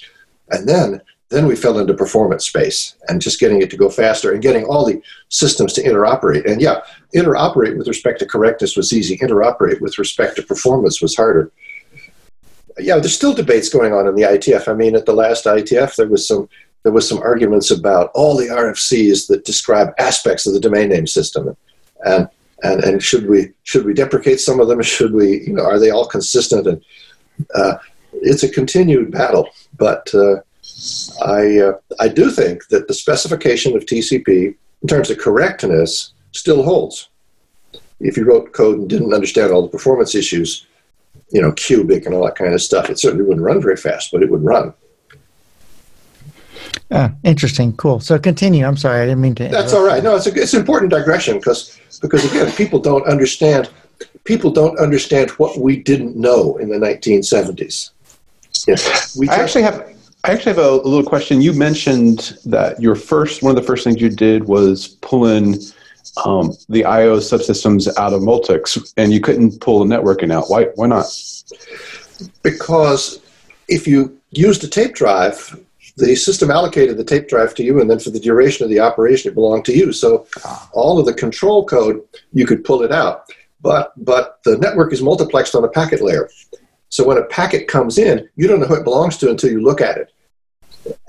And 0.50 0.68
then 0.68 1.02
then 1.32 1.48
we 1.48 1.56
fell 1.56 1.80
into 1.80 1.94
performance 1.94 2.46
space 2.46 2.96
and 3.08 3.22
just 3.22 3.40
getting 3.40 3.62
it 3.62 3.70
to 3.70 3.78
go 3.78 3.90
faster 3.90 4.34
and 4.34 4.42
getting 4.42 4.66
all 4.66 4.86
the 4.86 5.02
systems 5.30 5.72
to 5.74 5.82
interoperate. 5.82 6.46
And 6.46 6.62
yeah, 6.62 6.82
interoperate 7.16 7.78
with 7.78 7.88
respect 7.88 8.20
to 8.20 8.26
correctness 8.26 8.76
was 8.76 8.92
easy. 8.92 9.18
Interoperate 9.18 9.80
with 9.80 9.98
respect 9.98 10.36
to 10.36 10.44
performance 10.44 11.02
was 11.02 11.16
harder. 11.16 11.50
Yeah, 12.78 12.98
there's 12.98 13.16
still 13.16 13.34
debates 13.34 13.70
going 13.70 13.94
on 13.94 14.08
in 14.08 14.16
the 14.16 14.24
IETF. 14.24 14.68
I 14.68 14.74
mean, 14.74 14.94
at 14.94 15.06
the 15.06 15.14
last 15.14 15.46
IETF, 15.46 15.96
there 15.96 16.08
was 16.08 16.28
some 16.28 16.50
there 16.84 16.92
was 16.92 17.08
some 17.08 17.20
arguments 17.20 17.70
about 17.70 18.12
all 18.14 18.36
the 18.36 18.48
RFCs 18.48 19.28
that 19.28 19.46
describe 19.46 19.94
aspects 20.00 20.48
of 20.48 20.54
the 20.54 20.60
domain 20.60 20.90
name 20.90 21.08
system, 21.08 21.56
and 22.06 22.28
and 22.64 22.84
and 22.84 23.04
should 23.04 23.28
we 23.28 23.52
should 23.64 23.86
we 23.86 23.94
deprecate 23.94 24.42
some 24.42 24.60
of 24.60 24.68
them? 24.68 24.82
Should 24.96 25.14
we 25.14 25.42
you 25.42 25.54
know 25.54 25.64
are 25.64 25.80
they 25.80 25.92
all 25.92 26.08
consistent? 26.08 26.68
And 26.68 26.84
uh, 27.56 27.78
it's 28.12 28.44
a 28.44 28.50
continued 28.50 29.12
battle, 29.12 29.48
but. 29.78 30.14
Uh, 30.14 30.42
I, 31.24 31.60
uh, 31.60 31.74
I 32.00 32.08
do 32.08 32.32
think 32.32 32.68
that 32.70 32.88
the 32.88 32.94
specification 32.94 33.76
of 33.76 33.86
TCP 33.86 34.56
in 34.82 34.88
terms 34.88 35.10
of 35.10 35.18
correctness 35.18 36.14
still 36.32 36.64
holds. 36.64 37.10
If 38.00 38.18
you 38.18 38.24
wrote 38.24 38.52
code 38.54 38.80
and 38.80 38.90
didn't 38.90 39.14
understand 39.14 39.52
all 39.52 39.62
the 39.62 39.68
performance 39.68 40.16
issues, 40.16 40.66
you 41.32 41.42
know, 41.42 41.52
cubic 41.52 42.06
and 42.06 42.16
all 42.16 42.26
that 42.26 42.36
kind 42.36 42.54
of 42.54 42.62
stuff, 42.62 42.90
it 42.90 43.00
certainly 43.00 43.26
wouldn't 43.26 43.46
run 43.46 43.62
very 43.62 43.78
fast, 43.78 44.12
but 44.12 44.24
it 44.24 44.32
would 44.32 44.44
run. 44.44 44.74
Ah, 46.90 47.14
interesting. 47.24 47.74
Cool. 47.78 48.00
So 48.00 48.18
continue. 48.20 48.66
I'm 48.66 48.76
sorry, 48.76 49.02
I 49.02 49.06
didn't 49.06 49.22
mean 49.22 49.36
to. 49.36 49.46
Interrupt. 49.46 49.64
That's 49.64 49.74
all 49.74 49.86
right. 49.86 50.04
No, 50.04 50.16
it's 50.16 50.28
a, 50.28 50.34
it's 50.34 50.54
an 50.54 50.60
important 50.60 50.92
digression 50.92 51.38
because 51.38 51.80
because 52.02 52.26
again, 52.26 52.52
people 52.54 52.80
don't 52.80 53.06
understand 53.08 53.70
people 54.24 54.52
don't 54.52 54.78
understand 54.80 55.30
what 55.32 55.58
we 55.58 55.78
didn't 55.78 56.16
know 56.16 56.58
in 56.58 56.70
the 56.70 56.78
1970s. 56.78 57.92
Yes, 58.68 59.16
we 59.16 59.30
I 59.30 59.36
actually 59.36 59.64
have 59.64 59.94
I 60.24 60.32
actually 60.32 60.54
have 60.54 60.64
a, 60.64 60.70
a, 60.70 60.88
little 60.88 61.04
question. 61.04 61.42
You 61.42 61.54
mentioned 61.54 62.38
that 62.46 62.80
your 62.80 62.96
first, 62.96 63.42
one 63.42 63.50
of 63.50 63.56
the 63.56 63.66
first 63.66 63.84
things 63.84 64.00
you 64.00 64.10
did 64.10 64.44
was 64.44 64.90
pulling 65.02 65.56
um, 66.26 66.56
the 66.70 66.86
I/O 66.86 67.18
subsystems 67.18 67.88
out 67.98 68.14
of 68.14 68.22
Multics, 68.22 68.94
and 68.98 69.12
you 69.12 69.20
couldn't 69.20 69.60
pull 69.62 69.84
the 69.84 69.96
networking 69.96 70.32
out. 70.32 70.50
Why? 70.50 70.66
Why 70.76 70.88
not? 70.88 71.06
Because 72.44 73.20
if 73.68 73.88
you 73.88 74.16
used 74.30 74.64
a 74.64 74.68
tape 74.68 74.94
drive, 74.94 75.60
the 75.98 76.16
system 76.16 76.52
allocated 76.52 76.98
the 76.98 77.04
tape 77.04 77.28
drive 77.28 77.56
to 77.56 77.64
you, 77.64 77.82
and 77.82 77.90
then 77.90 77.98
for 77.98 78.12
the 78.12 78.20
duration 78.20 78.64
of 78.64 78.70
the 78.70 78.80
operation, 78.80 79.32
it 79.32 79.36
belonged 79.36 79.66
to 79.66 79.76
you. 79.76 79.92
So 79.92 80.28
all 80.74 81.00
of 81.00 81.06
the 81.08 81.14
control 81.14 81.66
code, 81.66 82.02
you 82.34 82.46
could 82.46 82.64
pull 82.64 82.84
it 82.84 82.92
out. 82.92 83.26
But 83.62 83.94
but 83.98 84.40
the 84.44 84.58
network 84.58 84.94
is 84.94 85.02
multiplexed 85.02 85.56
on 85.56 85.64
a 85.64 85.70
packet 85.70 86.02
layer. 86.02 86.30
So 86.92 87.06
when 87.06 87.18
a 87.18 87.24
packet 87.24 87.70
comes 87.70 87.98
in, 87.98 88.30
you 88.36 88.48
don't 88.48 88.60
know 88.60 88.68
who 88.68 88.76
it 88.76 88.84
belongs 88.84 89.18
to 89.18 89.30
until 89.30 89.50
you 89.50 89.62
look 89.62 89.80
at 89.80 89.98
it. 89.98 90.12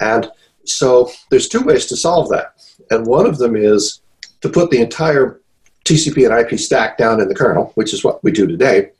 And 0.00 0.30
so 0.64 1.10
there's 1.28 1.48
two 1.48 1.62
ways 1.62 1.86
to 1.86 1.96
solve 1.96 2.28
that. 2.30 2.54
And 2.90 3.04
one 3.04 3.26
of 3.26 3.38
them 3.38 3.56
is 3.56 4.00
to 4.42 4.48
put 4.48 4.70
the 4.70 4.80
entire 4.80 5.40
TCP 5.84 6.24
and 6.24 6.52
IP 6.52 6.58
stack 6.58 6.98
down 6.98 7.20
in 7.20 7.28
the 7.28 7.34
kernel, 7.34 7.72
which 7.74 7.92
is 7.92 8.04
what 8.04 8.22
we 8.22 8.30
do 8.30 8.46
today. 8.46 8.90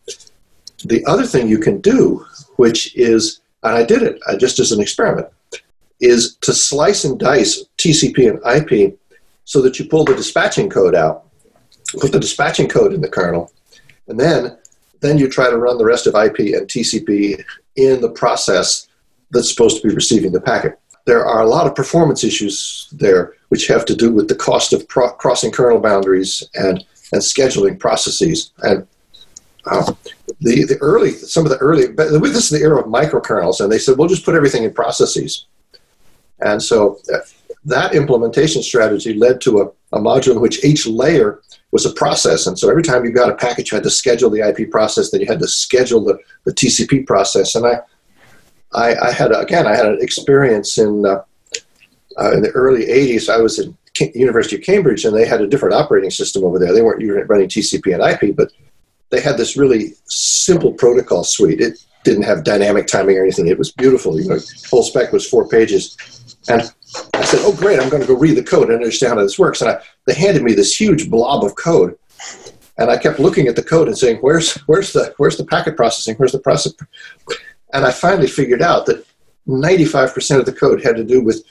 The 0.85 1.05
other 1.07 1.25
thing 1.25 1.47
you 1.47 1.59
can 1.59 1.81
do, 1.81 2.27
which 2.57 2.97
is, 2.97 3.41
and 3.63 3.77
I 3.77 3.85
did 3.85 4.03
it 4.03 4.21
uh, 4.27 4.37
just 4.37 4.59
as 4.59 4.73
an 4.73 4.81
experiment, 4.81 5.29
is 6.01 6.35
to 6.41 6.53
slice 6.53 7.05
and 7.05 7.17
dice 7.17 7.65
TCP 7.79 8.29
and 8.29 8.41
IP 8.45 8.99
so 9.45 9.63
that 9.63 9.79
you 9.79 9.85
pull 9.85 10.05
the 10.05 10.17
dispatching 10.17 10.69
code 10.69 10.97
out, 10.97 11.27
put 12.01 12.11
the 12.11 12.19
dispatching 12.19 12.69
code 12.69 12.93
in 12.93 13.01
the 13.01 13.09
kernel, 13.09 13.53
and 14.09 14.19
then 14.19 14.59
then 15.03 15.19
you 15.19 15.29
try 15.29 15.51
to 15.51 15.59
run 15.59 15.77
the 15.77 15.85
rest 15.85 16.07
of 16.07 16.15
IP 16.15 16.55
and 16.55 16.67
TCP 16.67 17.43
in 17.77 18.01
the 18.01 18.11
process 18.11 18.89
that's 19.31 19.51
supposed 19.51 19.81
to 19.83 19.89
be 19.89 19.95
receiving 19.95 20.33
the 20.33 20.41
packet. 20.41 20.79
There 21.05 21.27
are 21.27 21.43
a 21.43 21.49
lot 21.49 21.67
of 21.67 21.75
performance 21.75 22.23
issues 22.23 22.89
there, 22.93 23.35
which 23.49 23.67
have 23.67 23.85
to 23.87 23.97
do 23.97 24.13
with 24.13 24.29
the 24.29 24.37
cost 24.37 24.73
of 24.73 24.87
pro- 24.89 25.13
crossing 25.15 25.51
kernel 25.51 25.81
boundaries 25.81 26.49
and, 26.55 26.85
and 27.13 27.21
scheduling 27.21 27.79
processes. 27.79 28.53
And 28.59 28.87
uh, 29.67 29.93
the, 30.41 30.65
the 30.65 30.79
early, 30.81 31.11
some 31.11 31.45
of 31.45 31.51
the 31.51 31.59
early, 31.59 31.89
but 31.89 32.11
this 32.11 32.45
is 32.45 32.51
the 32.51 32.65
era 32.65 32.81
of 32.81 32.87
microkernels, 32.87 33.61
and 33.61 33.71
they 33.71 33.79
said, 33.79 33.99
we'll 33.99 34.09
just 34.09 34.25
put 34.25 34.35
everything 34.35 34.63
in 34.63 34.73
processes. 34.73 35.47
And 36.41 36.63
so 36.63 37.01
uh, 37.13 37.19
that 37.65 37.95
implementation 37.95 38.63
strategy 38.63 39.15
led 39.15 39.41
to 39.43 39.61
a, 39.61 39.97
a 39.97 40.01
module 40.01 40.33
in 40.33 40.41
which 40.41 40.65
each 40.65 40.87
layer 40.87 41.41
was 41.73 41.87
a 41.87 41.93
process. 41.93 42.47
And 42.47 42.59
so 42.59 42.71
every 42.71 42.83
time 42.83 43.05
you 43.05 43.11
got 43.11 43.31
a 43.31 43.35
packet, 43.35 43.71
you 43.71 43.77
had 43.77 43.85
to 43.85 43.91
schedule 43.91 44.31
the 44.31 44.47
IP 44.47 44.71
process, 44.71 45.11
then 45.11 45.23
you 45.23 45.27
had 45.27 45.41
to 45.41 45.49
schedule 45.49 46.05
the, 46.05 46.19
the 46.45 46.53
TCP 46.53 47.07
process. 47.07 47.55
And 47.55 47.67
I, 47.67 47.81
I, 48.73 48.95
I 49.09 49.11
had, 49.11 49.33
again, 49.33 49.67
I 49.67 49.75
had 49.75 49.87
an 49.87 49.99
experience 50.01 50.79
in, 50.79 51.05
uh, 51.05 51.23
uh, 52.21 52.33
in 52.33 52.43
the 52.43 52.51
early 52.51 52.87
80s. 52.87 53.29
I 53.29 53.39
was 53.39 53.59
at 53.59 53.67
University 54.15 54.57
of 54.57 54.63
Cambridge, 54.63 55.05
and 55.05 55.17
they 55.17 55.27
had 55.27 55.41
a 55.41 55.47
different 55.47 55.75
operating 55.75 56.11
system 56.11 56.45
over 56.45 56.59
there. 56.59 56.73
They 56.73 56.83
weren't 56.83 57.29
running 57.29 57.49
TCP 57.49 57.95
and 57.95 58.03
IP, 58.03 58.37
but 58.37 58.53
they 59.11 59.21
had 59.21 59.37
this 59.37 59.57
really 59.57 59.95
simple 60.07 60.73
protocol 60.73 61.25
suite. 61.25 61.61
It 61.61 61.79
didn't 62.05 62.25
have 62.25 62.45
dynamic 62.45 62.87
timing 62.87 63.17
or 63.19 63.23
anything. 63.23 63.47
It 63.47 63.59
was 63.59 63.71
beautiful. 63.71 64.21
You 64.21 64.29
know, 64.29 64.39
full 64.67 64.83
spec 64.83 65.13
was 65.13 65.29
four 65.29 65.49
pages. 65.49 65.97
And 66.49 66.63
I 67.15 67.23
said, 67.23 67.41
"Oh, 67.43 67.55
great! 67.55 67.79
I'm 67.79 67.89
going 67.89 68.03
to 68.03 68.09
go 68.09 68.17
read 68.17 68.37
the 68.37 68.43
code 68.43 68.69
and 68.69 68.77
understand 68.77 69.15
how 69.15 69.23
this 69.23 69.39
works." 69.39 69.61
And 69.61 69.71
I, 69.71 69.81
they 70.07 70.15
handed 70.15 70.43
me 70.43 70.55
this 70.55 70.79
huge 70.79 71.11
blob 71.11 71.45
of 71.45 71.55
code, 71.55 71.97
and 72.79 72.91
I 72.91 72.97
kept 72.97 73.21
looking 73.21 73.47
at 73.49 73.57
the 73.57 73.63
code 73.63 73.89
and 73.89 73.97
saying, 73.97 74.19
"Where's 74.19 74.55
where's 74.67 74.93
the 74.93 75.15
where's 75.19 75.37
the 75.37 75.45
packet 75.45 75.77
processing? 75.77 76.17
Where's 76.17 76.33
the 76.33 76.39
process?" 76.39 76.75
And 77.73 77.87
I 77.87 77.91
finally 77.91 78.27
figured 78.27 78.63
out 78.63 78.87
that 78.87 79.07
95% 79.49 80.39
of 80.39 80.47
the 80.47 80.53
code 80.53 80.83
had 80.83 80.97
to 80.97 81.05
do 81.05 81.23
with 81.23 81.43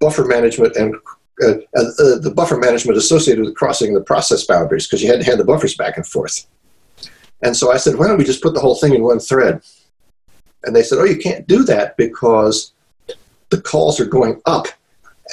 buffer 0.00 0.24
management 0.24 0.76
and 0.76 0.94
uh, 1.42 1.52
uh, 1.76 2.18
the 2.18 2.32
buffer 2.34 2.56
management 2.56 2.98
associated 2.98 3.44
with 3.44 3.54
crossing 3.54 3.94
the 3.94 4.00
process 4.00 4.44
boundaries 4.44 4.86
because 4.86 5.02
you 5.02 5.10
had 5.10 5.20
to 5.20 5.26
hand 5.26 5.38
the 5.38 5.44
buffers 5.44 5.76
back 5.76 5.96
and 5.96 6.06
forth. 6.06 6.46
And 7.42 7.56
so 7.56 7.70
I 7.70 7.76
said, 7.76 7.96
why 7.96 8.08
don't 8.08 8.18
we 8.18 8.24
just 8.24 8.42
put 8.42 8.54
the 8.54 8.60
whole 8.60 8.74
thing 8.74 8.94
in 8.94 9.02
one 9.02 9.20
thread? 9.20 9.60
And 10.64 10.74
they 10.74 10.82
said, 10.82 10.98
oh, 10.98 11.04
you 11.04 11.18
can't 11.18 11.46
do 11.46 11.62
that 11.64 11.96
because 11.96 12.72
the 13.50 13.60
calls 13.60 14.00
are 14.00 14.06
going 14.06 14.40
up, 14.46 14.66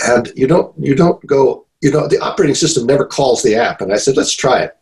and 0.06 0.32
you 0.36 0.48
don't 0.48 0.74
you 0.78 0.96
don't 0.96 1.26
go 1.26 1.66
you 1.84 1.92
know 1.92 2.08
the 2.08 2.20
operating 2.20 2.56
system 2.56 2.88
never 2.88 3.06
calls 3.06 3.44
the 3.44 3.56
app. 3.56 3.82
And 3.82 3.92
I 3.92 3.98
said, 3.98 4.16
let's 4.16 4.34
try 4.34 4.62
it. 4.62 4.78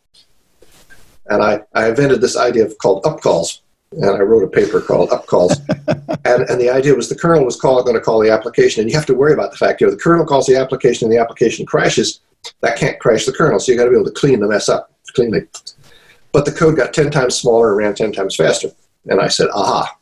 And 1.26 1.42
I, 1.42 1.60
I 1.74 1.88
invented 1.88 2.20
this 2.20 2.36
idea 2.36 2.64
of 2.64 2.78
called 2.78 3.02
upcalls. 3.02 3.58
and 3.90 4.04
I 4.04 4.20
wrote 4.20 4.44
a 4.44 4.48
paper 4.48 4.80
called 4.80 5.10
upcalls. 5.10 5.58
and, 6.24 6.48
and 6.48 6.60
the 6.60 6.70
idea 6.70 6.94
was 6.94 7.08
the 7.08 7.16
kernel 7.16 7.44
was 7.44 7.60
call, 7.60 7.82
going 7.82 7.96
to 7.96 8.00
call 8.00 8.20
the 8.20 8.30
application, 8.30 8.82
and 8.82 8.90
you 8.90 8.96
have 8.96 9.06
to 9.06 9.14
worry 9.14 9.32
about 9.32 9.50
the 9.50 9.56
fact 9.56 9.80
you 9.80 9.86
know 9.86 9.90
the 9.90 9.98
kernel 9.98 10.24
calls 10.24 10.46
the 10.46 10.56
application 10.56 11.06
and 11.06 11.12
the 11.12 11.20
application 11.20 11.66
crashes. 11.66 12.20
That 12.60 12.76
can't 12.76 12.98
crash 13.00 13.26
the 13.26 13.32
kernel, 13.32 13.58
so 13.58 13.72
you 13.72 13.78
got 13.78 13.84
to 13.84 13.90
be 13.90 13.96
able 13.96 14.06
to 14.06 14.12
clean 14.12 14.38
the 14.38 14.48
mess 14.48 14.68
up 14.68 14.92
cleanly. 15.14 15.42
But 16.30 16.44
the 16.44 16.52
code 16.52 16.76
got 16.76 16.94
10 16.94 17.10
times 17.10 17.34
smaller 17.34 17.70
and 17.70 17.78
ran 17.78 17.94
10 17.94 18.12
times 18.12 18.36
faster. 18.36 18.68
And 19.06 19.20
I 19.20 19.28
said, 19.28 19.48
aha, 19.52 19.96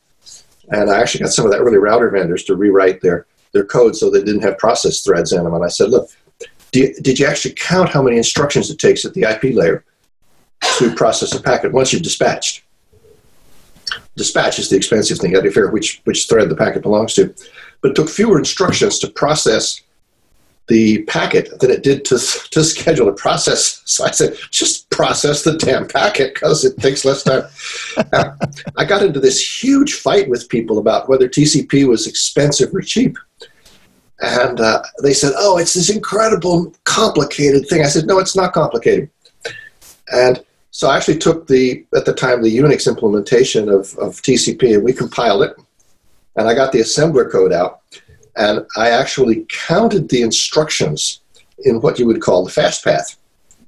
and 0.69 0.91
I 0.91 1.01
actually 1.01 1.25
got 1.25 1.33
some 1.33 1.47
of 1.47 1.53
the 1.53 1.59
early 1.59 1.79
router 1.79 2.11
vendors 2.11 2.45
to 2.45 2.57
rewrite 2.57 3.01
their, 3.01 3.27
their 3.53 3.65
code 3.65 3.97
so 3.97 4.11
they 4.11 4.23
didn't 4.23 4.43
have 4.43 4.59
process 4.59 5.03
threads 5.03 5.33
in 5.33 5.43
them. 5.43 5.55
And 5.55 5.65
I 5.65 5.69
said, 5.69 5.91
look, 5.91 6.09
you, 6.79 6.95
did 7.01 7.19
you 7.19 7.27
actually 7.27 7.55
count 7.55 7.89
how 7.89 8.03
many 8.03 8.17
instructions 8.17 8.71
it 8.71 8.79
takes 8.79 9.05
at 9.05 9.15
the 9.15 9.23
IP 9.23 9.55
layer 9.55 9.85
to 10.79 10.95
process 10.95 11.35
a 11.35 11.43
packet 11.43 11.73
once 11.73 11.93
you've 11.93 12.03
dispatched? 12.03 12.63
Dispatch 14.17 14.59
is 14.59 14.69
the 14.69 14.77
expensive 14.77 15.19
thing. 15.19 15.37
I'd 15.37 15.43
to 15.43 15.49
figure 15.49 15.71
which, 15.71 16.01
which 16.05 16.29
thread 16.29 16.49
the 16.49 16.57
packet 16.57 16.83
belongs 16.83 17.15
to. 17.15 17.35
But 17.81 17.93
it 17.93 17.95
took 17.95 18.09
fewer 18.09 18.39
instructions 18.39 18.99
to 19.01 19.09
process 19.09 19.81
the 20.71 21.03
packet 21.03 21.59
than 21.61 21.71
it 21.71 21.83
did 21.83 22.05
to, 22.07 22.19
to 22.51 22.65
schedule 22.65 23.09
a 23.09 23.13
process. 23.13 23.83
So 23.91 24.05
I 24.05 24.13
said, 24.13 24.37
just 24.53 24.89
process 24.91 25.43
the 25.43 25.57
damn 25.57 25.89
packet 25.89 26.35
because 26.35 26.65
it 26.65 26.79
takes 26.79 27.05
less 27.05 27.25
time. 27.25 27.43
I 28.77 28.85
got 28.85 29.03
into 29.03 29.19
this 29.19 29.65
huge 29.65 29.95
fight 29.95 30.29
with 30.29 30.49
people 30.49 30.79
about 30.79 31.09
whether 31.09 31.29
TCP 31.29 31.89
was 31.89 32.07
expensive 32.07 32.73
or 32.73 32.83
cheap. 32.83 33.19
And 34.23 34.61
uh, 34.61 34.83
they 35.03 35.15
said, 35.15 35.33
oh, 35.37 35.59
it's 35.59 35.75
this 35.75 35.91
incredible, 35.91 36.75
complicated 36.85 37.69
thing. 37.69 37.83
I 37.83 37.89
said, 37.89 38.07
no, 38.07 38.19
it's 38.19 38.37
not 38.37 38.53
complicated. 38.53 39.09
And 40.13 40.45
so 40.73 40.89
I 40.89 40.97
actually 40.97 41.19
took 41.19 41.47
the, 41.47 41.85
at 41.97 42.05
the 42.05 42.13
time, 42.13 42.43
the 42.43 42.57
Unix 42.57 42.87
implementation 42.87 43.69
of, 43.69 43.97
of 43.99 44.21
TCP 44.23 44.75
and 44.75 44.85
we 44.85 44.93
compiled 44.93 45.43
it. 45.43 45.57
And 46.37 46.49
I 46.49 46.55
got 46.55 46.73
the 46.73 46.81
assembler 46.81 47.31
code 47.31 47.53
out 47.53 47.81
and 48.37 48.67
I 48.77 48.91
actually 48.91 49.47
counted 49.49 50.09
the 50.09 50.23
instructions 50.23 51.21
in 51.65 51.81
what 51.81 51.99
you 51.99 52.07
would 52.07 52.21
call 52.21 52.45
the 52.45 52.51
fast 52.51 52.85
path. 52.85 53.17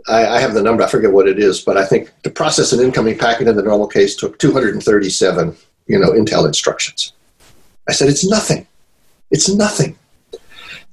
I, 0.09 0.27
I, 0.27 0.41
have 0.41 0.55
the 0.55 0.63
number, 0.63 0.83
I 0.83 0.89
forget 0.89 1.13
what 1.13 1.29
it 1.29 1.39
is, 1.39 1.61
but 1.61 1.77
I 1.77 1.85
think 1.85 2.13
to 2.25 2.31
process 2.31 2.73
an 2.73 2.81
incoming 2.81 3.19
packet 3.19 3.49
in 3.49 3.57
the 3.57 3.63
normal 3.63 3.87
case 3.87 4.17
took 4.17 4.39
237, 4.39 5.57
you 5.87 5.99
know, 5.99 6.11
Intel 6.11 6.47
instructions. 6.47 7.13
I 7.89 7.93
said, 7.93 8.09
it's 8.09 8.29
nothing. 8.29 8.67
It's 9.31 9.49
nothing. 9.49 9.97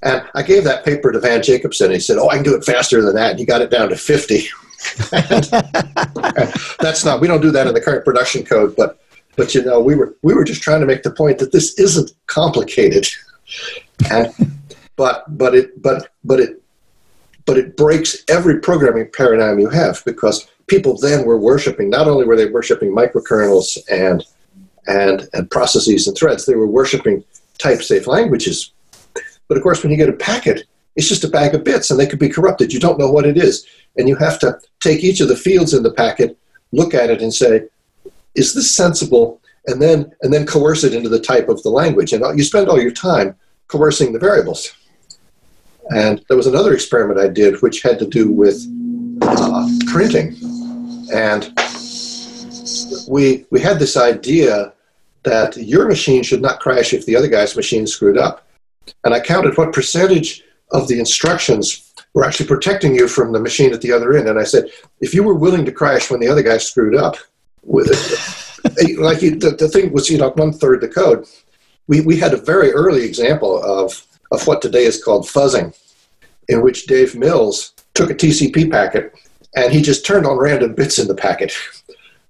And 0.02 0.24
I 0.34 0.44
gave 0.44 0.64
that 0.64 0.86
paper 0.86 1.12
to 1.12 1.20
Van 1.20 1.44
Jacobson, 1.44 1.88
and 1.88 1.96
he 1.96 2.00
said, 2.00 2.18
oh, 2.18 2.30
I 2.30 2.36
can 2.36 2.44
do 2.44 2.56
it 2.56 2.64
faster 2.64 3.02
than 3.02 3.16
that. 3.16 3.32
And 3.32 3.40
he 3.40 3.46
got 3.46 3.62
it 3.62 3.70
down 3.70 3.90
to 3.90 3.98
50. 3.98 4.48
that's 6.80 7.04
not, 7.04 7.20
we 7.20 7.28
don't 7.28 7.42
do 7.42 7.52
that 7.52 7.68
in 7.68 7.74
the 7.74 7.82
current 7.82 8.06
production 8.06 8.46
code, 8.46 8.76
but, 8.78 9.02
but 9.36 9.54
you 9.54 9.64
know, 9.64 9.82
we 9.82 9.96
were, 9.96 10.16
we 10.22 10.34
were 10.34 10.46
just 10.46 10.62
trying 10.62 10.80
to 10.80 10.86
make 10.86 11.04
the 11.04 11.12
point 11.12 11.38
that 11.40 11.52
this 11.52 11.78
isn't 11.78 12.12
complicated 12.28 13.06
and 14.12 14.34
but 14.96 15.26
but 15.38 15.56
it 15.56 15.82
but 15.82 16.10
but 16.24 16.40
it 16.40 16.62
but 17.46 17.58
it 17.58 17.76
breaks 17.76 18.24
every 18.28 18.60
programming 18.60 19.10
paradigm 19.12 19.60
you 19.60 19.70
have 19.70 20.04
because 20.06 20.48
people 20.68 20.98
then 20.98 21.26
were 21.26 21.38
worshiping 21.38 21.90
not 21.90 22.08
only 22.08 22.26
were 22.26 22.36
they 22.36 22.48
worshiping 22.48 22.94
microkernels 22.94 23.78
and 23.90 24.26
and 24.88 25.28
and 25.34 25.50
processes 25.50 26.08
and 26.08 26.18
threads 26.18 26.46
they 26.46 26.56
were 26.56 26.68
worshiping 26.68 27.24
type 27.58 27.82
safe 27.82 28.08
languages 28.08 28.72
but 29.50 29.58
of 29.58 29.64
course 29.64 29.84
when 29.84 29.92
you 29.92 29.98
get 29.98 30.08
a 30.08 30.14
packet 30.14 30.66
it's 30.96 31.10
just 31.10 31.26
a 31.26 31.30
bag 31.30 31.54
of 31.54 31.66
bits 31.66 31.92
and 31.92 32.00
they 32.00 32.08
could 32.08 32.20
be 32.20 32.30
corrupted 32.30 32.72
you 32.72 32.80
don't 32.80 33.00
know 33.00 33.12
what 33.12 33.26
it 33.26 33.38
is 33.38 33.68
and 33.98 34.08
you 34.08 34.16
have 34.16 34.40
to 34.40 34.58
take 34.80 35.04
each 35.04 35.20
of 35.20 35.28
the 35.28 35.36
fields 35.36 35.74
in 35.74 35.84
the 35.84 35.92
packet 35.92 36.38
look 36.72 36.94
at 36.94 37.10
it 37.10 37.22
and 37.22 37.34
say 37.34 37.64
is 38.36 38.54
this 38.54 38.74
sensible 38.74 39.42
and 39.68 39.82
then 39.82 40.12
and 40.22 40.34
then 40.34 40.46
coerce 40.46 40.84
it 40.84 40.94
into 40.94 41.10
the 41.10 41.20
type 41.20 41.50
of 41.50 41.62
the 41.64 41.70
language. 41.70 42.14
And 42.14 42.24
you 42.38 42.44
spend 42.44 42.70
all 42.70 42.82
your 42.82 42.92
time 42.92 43.36
coercing 43.68 44.14
the 44.14 44.20
variables. 44.20 44.74
And 45.92 46.24
there 46.28 46.38
was 46.38 46.48
another 46.48 46.74
experiment 46.74 47.20
I 47.20 47.28
did 47.28 47.62
which 47.62 47.82
had 47.82 47.98
to 48.00 48.08
do 48.08 48.32
with 48.32 48.64
uh, 49.22 49.68
printing, 49.88 50.36
and 51.14 51.52
we 53.08 53.46
we 53.50 53.60
had 53.60 53.80
this 53.80 53.98
idea 53.98 54.74
that 55.24 55.58
your 55.58 55.88
machine 55.88 56.24
should 56.24 56.42
not 56.42 56.60
crash 56.60 56.94
if 56.94 57.06
the 57.06 57.16
other 57.16 57.28
guy's 57.28 57.56
machine 57.56 57.88
screwed 57.88 58.18
up. 58.18 58.48
And 59.04 59.14
I 59.14 59.20
counted 59.20 59.58
what 59.58 59.74
percentage 59.74 60.44
of 60.72 60.88
the 60.88 61.00
instructions 61.00 61.94
were 62.14 62.26
actually 62.26 62.48
protecting 62.48 62.96
you 62.96 63.08
from 63.08 63.32
the 63.32 63.40
machine 63.40 63.74
at 63.74 63.82
the 63.82 63.92
other 63.92 64.16
end. 64.16 64.28
And 64.28 64.40
I 64.40 64.44
said, 64.44 64.66
if 65.00 65.14
you 65.14 65.24
were 65.24 65.36
willing 65.36 65.66
to 65.66 65.72
crash 65.72 66.10
when 66.10 66.20
the 66.20 66.28
other 66.28 66.44
guy 66.44 66.58
screwed 66.58 66.96
up 66.96 67.18
with 67.64 67.88
it, 67.92 68.76
eh, 68.90 69.02
like 69.02 69.22
you, 69.22 69.36
the, 69.36 69.52
the 69.52 69.68
thing 69.68 69.92
was, 69.92 70.10
you 70.10 70.18
know, 70.18 70.30
one 70.32 70.54
third 70.54 70.82
the 70.82 70.88
code. 70.88 71.26
We, 71.88 72.02
we 72.02 72.18
had 72.18 72.34
a 72.34 72.38
very 72.38 72.72
early 72.72 73.04
example 73.04 73.64
of, 73.64 74.06
of 74.32 74.46
what 74.46 74.62
today 74.62 74.86
is 74.86 75.04
called 75.04 75.26
fuzzing, 75.26 75.76
in 76.48 76.62
which 76.62 76.86
Dave 76.86 77.16
Mills 77.16 77.74
took 77.94 78.10
a 78.10 78.16
TCP 78.16 78.72
packet 78.72 79.14
and 79.56 79.74
he 79.74 79.82
just 79.82 80.06
turned 80.06 80.26
on 80.26 80.38
random 80.38 80.74
bits 80.74 81.00
in 81.00 81.08
the 81.08 81.16
packet 81.16 81.54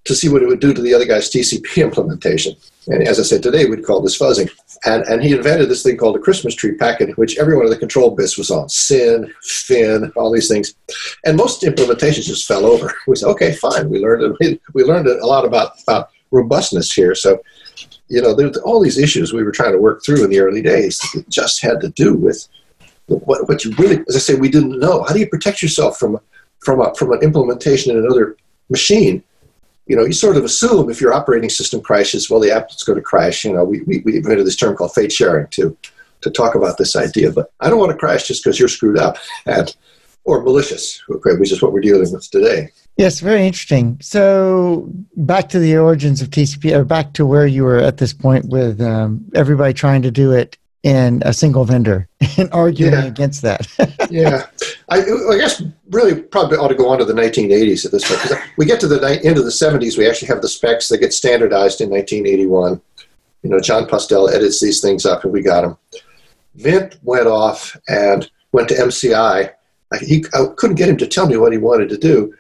to 0.06 0.16
see 0.16 0.30
what 0.30 0.42
it 0.42 0.48
would 0.48 0.60
do 0.60 0.74
to 0.74 0.82
the 0.82 0.94
other 0.94 1.06
guy's 1.06 1.30
TCP 1.30 1.84
implementation. 1.84 2.56
And 2.90 3.08
as 3.08 3.20
I 3.20 3.24
said 3.24 3.44
today, 3.44 3.66
we'd 3.66 3.86
call 3.86 4.02
this 4.02 4.18
fuzzing. 4.18 4.50
And, 4.84 5.04
and 5.04 5.24
he 5.24 5.34
invented 5.34 5.70
this 5.70 5.84
thing 5.84 5.96
called 5.96 6.16
a 6.16 6.20
Christmas 6.20 6.56
tree 6.56 6.76
packet, 6.76 7.16
which 7.20 7.38
every 7.38 7.56
one 7.56 7.66
of 7.66 7.72
the 7.72 7.78
control 7.78 8.16
bits 8.16 8.38
was 8.38 8.50
on 8.50 8.68
SYN, 8.68 9.32
FIN, 9.44 10.12
all 10.16 10.32
these 10.32 10.48
things. 10.48 10.74
And 11.24 11.38
most 11.38 11.62
implementations 11.62 12.26
just 12.26 12.48
fell 12.48 12.66
over. 12.66 12.92
We 13.08 13.16
said, 13.16 13.30
okay, 13.30 13.54
fine. 13.54 13.90
We 13.90 14.00
learned, 14.00 14.38
we 14.74 14.84
learned 14.84 15.08
a 15.08 15.26
lot 15.26 15.46
about, 15.46 15.74
about 15.84 16.10
robustness 16.32 16.92
here. 16.92 17.14
So, 17.14 17.40
you 18.08 18.22
know, 18.22 18.36
all 18.64 18.82
these 18.82 18.98
issues 18.98 19.34
we 19.34 19.44
were 19.44 19.52
trying 19.52 19.74
to 19.74 19.80
work 19.80 20.04
through 20.04 20.24
in 20.24 20.32
the 20.32 20.40
early 20.40 20.62
days 20.62 21.00
just 21.30 21.62
had 21.62 21.80
to 21.82 21.90
do 21.90 22.16
with 22.16 22.48
what, 23.08 23.48
what 23.48 23.64
you 23.64 23.72
really, 23.78 24.04
as 24.08 24.16
I 24.16 24.20
say, 24.20 24.36
we 24.36 24.50
didn't 24.50 24.80
know. 24.80 25.04
How 25.04 25.14
do 25.14 25.20
you 25.20 25.28
protect 25.28 25.62
yourself 25.62 25.98
from, 25.98 26.20
from, 26.60 26.82
a, 26.82 26.94
from 26.96 27.12
an 27.12 27.22
implementation 27.22 27.92
in 27.92 28.04
another 28.04 28.36
machine? 28.70 29.24
You 29.90 29.96
know, 29.96 30.06
you 30.06 30.14
sort 30.14 30.38
of 30.38 30.46
assume 30.46 30.90
if 30.90 31.02
your 31.02 31.14
operating 31.14 31.50
system 31.50 31.82
crashes, 31.82 32.30
well, 32.30 32.40
the 32.40 32.52
app 32.52 32.70
is 32.70 32.84
going 32.84 32.98
to 32.98 33.04
crash. 33.04 33.44
You 33.44 33.54
know, 33.54 33.64
we, 33.64 33.82
we, 33.82 34.00
we 34.06 34.18
invented 34.18 34.46
this 34.46 34.56
term 34.56 34.76
called 34.76 34.94
fate 34.94 35.12
sharing 35.12 35.48
to, 35.48 35.76
to 36.22 36.30
talk 36.30 36.54
about 36.54 36.78
this 36.78 36.96
idea. 36.96 37.32
But 37.32 37.52
I 37.60 37.70
don't 37.70 37.80
want 37.80 37.92
to 37.92 37.98
crash 37.98 38.28
just 38.28 38.44
because 38.44 38.60
you're 38.60 38.70
screwed 38.70 39.00
up 39.00 39.18
and, 39.48 39.76
or 40.26 40.44
malicious, 40.44 41.02
okay, 41.10 41.36
which 41.38 41.52
is 41.52 41.62
what 41.62 41.74
we're 41.74 41.82
dealing 41.82 42.14
with 42.14 42.30
today. 42.30 42.70
Yes, 42.98 43.20
very 43.20 43.48
interesting. 43.48 43.98
So 44.00 44.88
back 45.16 45.50
to 45.50 45.60
the 45.60 45.78
origins 45.78 46.22
of 46.22 46.30
TCP, 46.30 46.72
or 46.76 46.86
back 46.86 47.14
to 47.14 47.26
where 47.26 47.48
you 47.48 47.64
were 47.64 47.80
at 47.80 47.98
this 47.98 48.14
point 48.14 48.46
with 48.50 48.80
um, 48.82 49.26
everybody 49.34 49.74
trying 49.74 50.04
to 50.04 50.12
do 50.12 50.34
it 50.34 50.58
in 50.84 51.22
a 51.26 51.34
single 51.34 51.66
vendor 51.66 52.08
and 52.38 52.50
arguing 52.52 52.94
yeah. 52.94 53.06
against 53.06 53.42
that. 53.42 53.68
yeah, 54.10 54.48
I, 54.90 55.02
I, 55.02 55.38
guess 55.38 55.62
really 55.90 56.22
probably 56.22 56.58
ought 56.58 56.70
to 56.70 56.76
go 56.76 56.90
on 56.90 57.00
to 57.00 57.06
the 57.06 57.14
1980s 57.14 57.86
at 57.86 57.92
this 57.92 58.08
point. 58.08 58.22
because 58.22 58.38
We 58.58 58.66
get 58.66 58.80
to 58.82 58.88
the 58.88 59.00
ni- 59.00 59.26
end 59.28 59.38
of 59.38 59.46
the 59.46 59.52
70s, 59.52 59.98
we 59.98 60.08
actually 60.08 60.30
have 60.30 60.42
the 60.42 60.48
specs 60.48 60.88
that 60.90 61.00
get 61.00 61.14
standardized 61.14 61.82
in 61.82 61.90
1981. 61.90 62.82
You 63.44 63.50
know, 63.50 63.60
Jon 63.60 63.88
Postel 63.88 64.30
edits 64.30 64.60
these 64.60 64.82
things 64.82 65.06
up, 65.06 65.24
and 65.24 65.34
we 65.34 65.42
got 65.42 65.62
them. 65.62 65.78
Vint 66.56 66.98
went 67.04 67.28
off 67.28 67.76
and 67.88 68.30
went 68.52 68.70
to 68.70 68.76
MCI. 68.76 69.52
I, 69.92 69.98
he, 69.98 70.26
I 70.34 70.46
couldn't 70.56 70.76
get 70.76 70.90
him 70.90 70.98
to 70.98 71.08
tell 71.08 71.28
me 71.28 71.38
what 71.38 71.52
he 71.52 71.58
wanted 71.58 71.90
to 71.90 71.98
do 71.98 72.34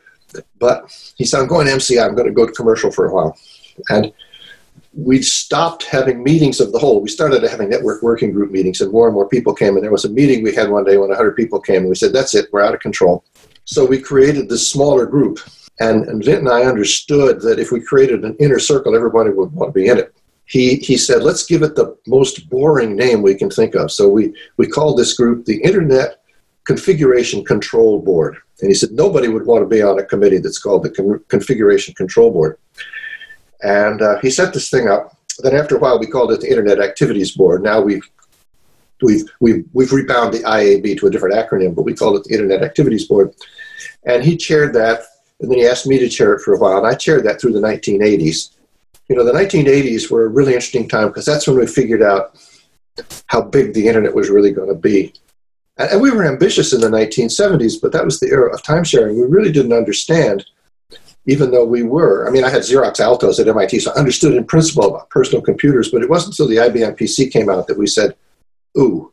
but 0.59 1.13
he 1.17 1.25
said, 1.25 1.41
I'm 1.41 1.47
going 1.47 1.67
to 1.67 1.73
MCI, 1.73 2.03
I'm 2.03 2.15
going 2.15 2.27
to 2.27 2.33
go 2.33 2.45
to 2.45 2.51
commercial 2.51 2.91
for 2.91 3.07
a 3.07 3.13
while. 3.13 3.37
And 3.89 4.11
we 5.05 5.21
stopped 5.21 5.83
having 5.83 6.23
meetings 6.23 6.59
of 6.59 6.71
the 6.71 6.79
whole. 6.79 7.01
We 7.01 7.09
started 7.09 7.43
having 7.43 7.69
network 7.69 8.01
working 8.03 8.31
group 8.31 8.51
meetings, 8.51 8.81
and 8.81 8.91
more 8.91 9.07
and 9.07 9.13
more 9.13 9.27
people 9.27 9.53
came. 9.53 9.75
And 9.75 9.83
there 9.83 9.91
was 9.91 10.05
a 10.05 10.09
meeting 10.09 10.43
we 10.43 10.53
had 10.53 10.69
one 10.69 10.83
day 10.83 10.97
when 10.97 11.09
100 11.09 11.35
people 11.35 11.59
came, 11.59 11.81
and 11.81 11.89
we 11.89 11.95
said, 11.95 12.13
That's 12.13 12.35
it, 12.35 12.51
we're 12.51 12.61
out 12.61 12.73
of 12.73 12.79
control. 12.79 13.23
So 13.65 13.85
we 13.85 13.99
created 13.99 14.49
this 14.49 14.69
smaller 14.69 15.05
group. 15.05 15.39
And, 15.79 16.05
and 16.07 16.23
Vint 16.23 16.39
and 16.39 16.49
I 16.49 16.63
understood 16.63 17.39
that 17.41 17.59
if 17.59 17.71
we 17.71 17.79
created 17.79 18.25
an 18.25 18.35
inner 18.39 18.59
circle, 18.59 18.95
everybody 18.95 19.29
would 19.29 19.53
want 19.53 19.73
to 19.73 19.79
be 19.79 19.87
in 19.87 19.97
it. 19.97 20.13
He, 20.45 20.77
he 20.77 20.97
said, 20.97 21.23
Let's 21.23 21.45
give 21.45 21.61
it 21.61 21.75
the 21.75 21.97
most 22.07 22.49
boring 22.49 22.95
name 22.95 23.21
we 23.21 23.35
can 23.35 23.49
think 23.49 23.75
of. 23.75 23.91
So 23.91 24.09
we, 24.09 24.33
we 24.57 24.67
called 24.67 24.97
this 24.97 25.13
group 25.13 25.45
the 25.45 25.61
Internet 25.61 26.21
Configuration 26.65 27.45
Control 27.45 28.01
Board. 28.01 28.37
And 28.61 28.69
he 28.69 28.75
said 28.75 28.91
nobody 28.91 29.29
would 29.29 29.45
want 29.45 29.61
to 29.61 29.67
be 29.67 29.81
on 29.81 29.99
a 29.99 30.03
committee 30.03 30.39
that's 30.39 30.59
called 30.59 30.83
the 30.83 30.89
Con- 30.89 31.23
Configuration 31.29 31.93
Control 31.93 32.31
Board. 32.31 32.57
And 33.61 34.01
uh, 34.01 34.19
he 34.19 34.29
set 34.29 34.53
this 34.53 34.69
thing 34.69 34.87
up. 34.87 35.15
Then 35.39 35.55
after 35.55 35.75
a 35.75 35.79
while, 35.79 35.99
we 35.99 36.07
called 36.07 36.31
it 36.31 36.41
the 36.41 36.49
Internet 36.49 36.79
Activities 36.79 37.35
Board. 37.35 37.63
Now 37.63 37.81
we've 37.81 38.03
we've 39.01 39.29
we've 39.39 39.65
we've 39.73 39.91
rebound 39.91 40.33
the 40.33 40.39
IAB 40.39 40.99
to 40.99 41.07
a 41.07 41.09
different 41.09 41.35
acronym, 41.35 41.75
but 41.75 41.83
we 41.83 41.93
called 41.93 42.17
it 42.17 42.23
the 42.25 42.33
Internet 42.33 42.63
Activities 42.63 43.07
Board. 43.07 43.33
And 44.05 44.23
he 44.23 44.35
chaired 44.37 44.73
that, 44.73 45.01
and 45.39 45.49
then 45.49 45.59
he 45.59 45.67
asked 45.67 45.87
me 45.87 45.99
to 45.99 46.09
chair 46.09 46.33
it 46.33 46.41
for 46.41 46.53
a 46.53 46.57
while, 46.57 46.77
and 46.77 46.87
I 46.87 46.95
chaired 46.95 47.25
that 47.25 47.39
through 47.39 47.53
the 47.53 47.61
1980s. 47.61 48.55
You 49.07 49.15
know, 49.15 49.23
the 49.23 49.31
1980s 49.31 50.11
were 50.11 50.25
a 50.25 50.29
really 50.29 50.53
interesting 50.53 50.87
time 50.87 51.07
because 51.07 51.25
that's 51.25 51.47
when 51.47 51.57
we 51.57 51.65
figured 51.65 52.03
out 52.03 52.35
how 53.27 53.41
big 53.41 53.73
the 53.73 53.87
internet 53.87 54.13
was 54.13 54.29
really 54.29 54.51
going 54.51 54.69
to 54.69 54.75
be. 54.75 55.13
And 55.77 56.01
we 56.01 56.11
were 56.11 56.25
ambitious 56.25 56.73
in 56.73 56.81
the 56.81 56.89
1970s, 56.89 57.81
but 57.81 57.93
that 57.93 58.03
was 58.03 58.19
the 58.19 58.27
era 58.27 58.53
of 58.53 58.61
time 58.61 58.83
sharing. 58.83 59.17
We 59.17 59.25
really 59.25 59.51
didn't 59.51 59.71
understand, 59.71 60.45
even 61.25 61.51
though 61.51 61.65
we 61.65 61.83
were. 61.83 62.27
I 62.27 62.31
mean, 62.31 62.43
I 62.43 62.49
had 62.49 62.61
Xerox 62.61 62.99
Altos 62.99 63.39
at 63.39 63.47
MIT, 63.47 63.79
so 63.79 63.91
I 63.91 63.99
understood 63.99 64.33
in 64.33 64.45
principle 64.45 64.85
about 64.85 65.09
personal 65.09 65.41
computers, 65.41 65.91
but 65.91 66.01
it 66.01 66.09
wasn't 66.09 66.33
until 66.33 66.47
the 66.47 66.57
IBM 66.57 66.97
PC 66.97 67.31
came 67.31 67.49
out 67.49 67.67
that 67.67 67.77
we 67.77 67.87
said, 67.87 68.15
ooh, 68.77 69.11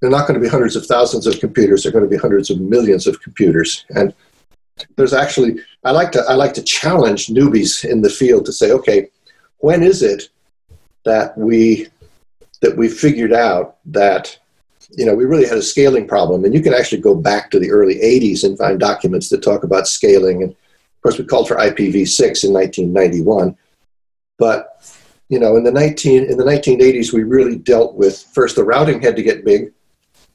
they're 0.00 0.10
not 0.10 0.26
going 0.26 0.38
to 0.38 0.44
be 0.44 0.48
hundreds 0.50 0.76
of 0.76 0.86
thousands 0.86 1.26
of 1.26 1.40
computers, 1.40 1.82
they're 1.82 1.92
going 1.92 2.04
to 2.04 2.10
be 2.10 2.16
hundreds 2.16 2.50
of 2.50 2.60
millions 2.60 3.06
of 3.06 3.20
computers. 3.22 3.84
And 3.90 4.14
there's 4.96 5.12
actually, 5.12 5.60
I 5.84 5.90
like 5.90 6.12
to, 6.12 6.22
I 6.28 6.34
like 6.34 6.54
to 6.54 6.62
challenge 6.62 7.26
newbies 7.26 7.84
in 7.84 8.00
the 8.02 8.10
field 8.10 8.46
to 8.46 8.52
say, 8.52 8.72
okay, 8.72 9.08
when 9.58 9.82
is 9.82 10.02
it 10.02 10.28
that 11.04 11.36
we, 11.36 11.88
that 12.62 12.76
we 12.76 12.88
figured 12.88 13.32
out 13.32 13.76
that 13.86 14.38
you 14.96 15.06
know, 15.06 15.14
we 15.14 15.24
really 15.24 15.46
had 15.46 15.58
a 15.58 15.62
scaling 15.62 16.06
problem. 16.06 16.44
And 16.44 16.54
you 16.54 16.60
can 16.60 16.74
actually 16.74 17.00
go 17.00 17.14
back 17.14 17.50
to 17.50 17.58
the 17.58 17.70
early 17.70 17.96
80s 17.96 18.44
and 18.44 18.58
find 18.58 18.78
documents 18.78 19.28
that 19.28 19.42
talk 19.42 19.62
about 19.62 19.86
scaling. 19.86 20.42
And 20.42 20.56
of 21.00 21.02
course, 21.02 21.18
we 21.18 21.24
called 21.24 21.48
for 21.48 21.56
IPv6 21.56 22.44
in 22.44 22.52
1991. 22.52 23.56
But, 24.36 24.84
you 25.30 25.38
know, 25.38 25.56
in 25.56 25.64
the, 25.64 25.72
19, 25.72 26.24
in 26.24 26.36
the 26.36 26.44
1980s, 26.44 27.14
we 27.14 27.22
really 27.22 27.56
dealt 27.56 27.94
with 27.94 28.22
first, 28.34 28.56
the 28.56 28.64
routing 28.64 29.00
had 29.00 29.16
to 29.16 29.22
get 29.22 29.42
big. 29.42 29.72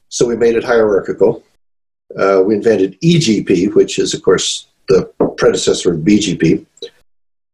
So 0.10 0.26
we 0.26 0.36
made 0.36 0.56
it 0.56 0.64
hierarchical. 0.64 1.44
Uh, 2.18 2.42
we 2.44 2.56
invented 2.56 3.00
EGP, 3.01 3.75
which 3.75 4.00
is, 4.00 4.16
of 4.16 4.24
course, 4.24 4.66
the 4.88 5.06
predecessor 5.38 5.94
of 5.94 6.00
BGP. 6.00 6.66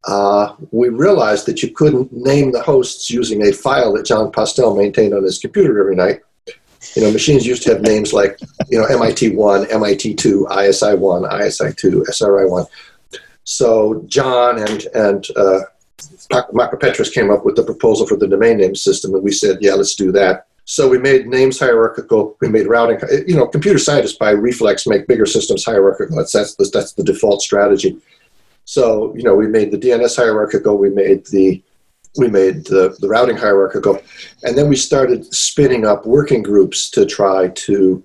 Uh, 0.07 0.55
we 0.71 0.87
realized 0.87 1.47
that 1.47 1.61
you 1.61 1.71
couldn't 1.71 2.13
name 2.13 2.53
the 2.53 2.61
hosts 2.61 3.09
using 3.09 3.41
a 3.41 3.51
file 3.51 3.91
that 3.91 4.05
Jon 4.05 4.31
Postel 4.31 4.77
maintained 4.77 5.13
on 5.13 5.23
his 5.23 5.37
computer 5.37 5.81
every 5.81 5.97
night. 5.97 6.21
You 6.95 7.03
know, 7.03 7.11
machines 7.11 7.45
used 7.45 7.63
to 7.63 7.73
have 7.73 7.81
names 7.81 8.13
like, 8.13 8.39
you 8.69 8.79
know, 8.79 8.85
MIT1, 8.85 9.67
MIT2, 9.67 10.47
ISI1, 10.47 11.29
ISI2, 11.29 12.05
SRI1. 12.07 12.65
So 13.43 14.03
Jon 14.07 14.59
and 14.59 14.85
and 14.93 15.27
uh, 15.35 15.59
Petras 16.29 17.13
came 17.13 17.29
up 17.31 17.45
with 17.45 17.55
the 17.55 17.63
proposal 17.63 18.07
for 18.07 18.17
the 18.17 18.27
domain 18.27 18.57
name 18.57 18.75
system, 18.75 19.13
and 19.13 19.23
we 19.23 19.31
said, 19.31 19.57
yeah, 19.61 19.73
let's 19.73 19.95
do 19.95 20.11
that. 20.13 20.47
So 20.65 20.87
we 20.87 20.97
made 20.97 21.27
names 21.27 21.59
hierarchical. 21.59 22.37
We 22.39 22.47
made 22.47 22.67
routing. 22.67 22.99
You 23.27 23.35
know, 23.35 23.47
computer 23.47 23.79
scientists 23.79 24.17
by 24.17 24.31
reflex 24.31 24.87
make 24.87 25.07
bigger 25.07 25.25
systems 25.25 25.65
hierarchical. 25.65 26.15
That's 26.15 26.31
that's 26.31 26.55
the, 26.55 26.69
that's 26.71 26.93
the 26.93 27.03
default 27.03 27.41
strategy. 27.41 27.97
So 28.65 29.13
you 29.15 29.23
know, 29.23 29.35
we 29.35 29.47
made 29.47 29.71
the 29.71 29.77
DNS 29.77 30.15
hierarchical. 30.15 30.77
We 30.77 30.89
made 30.89 31.25
the 31.27 31.61
we 32.17 32.27
made 32.27 32.65
the, 32.65 32.95
the 32.99 33.07
routing 33.07 33.37
hierarchical. 33.37 33.99
And 34.43 34.57
then 34.57 34.67
we 34.67 34.75
started 34.75 35.33
spinning 35.33 35.85
up 35.85 36.05
working 36.05 36.43
groups 36.43 36.89
to 36.91 37.05
try 37.05 37.49
to 37.49 38.03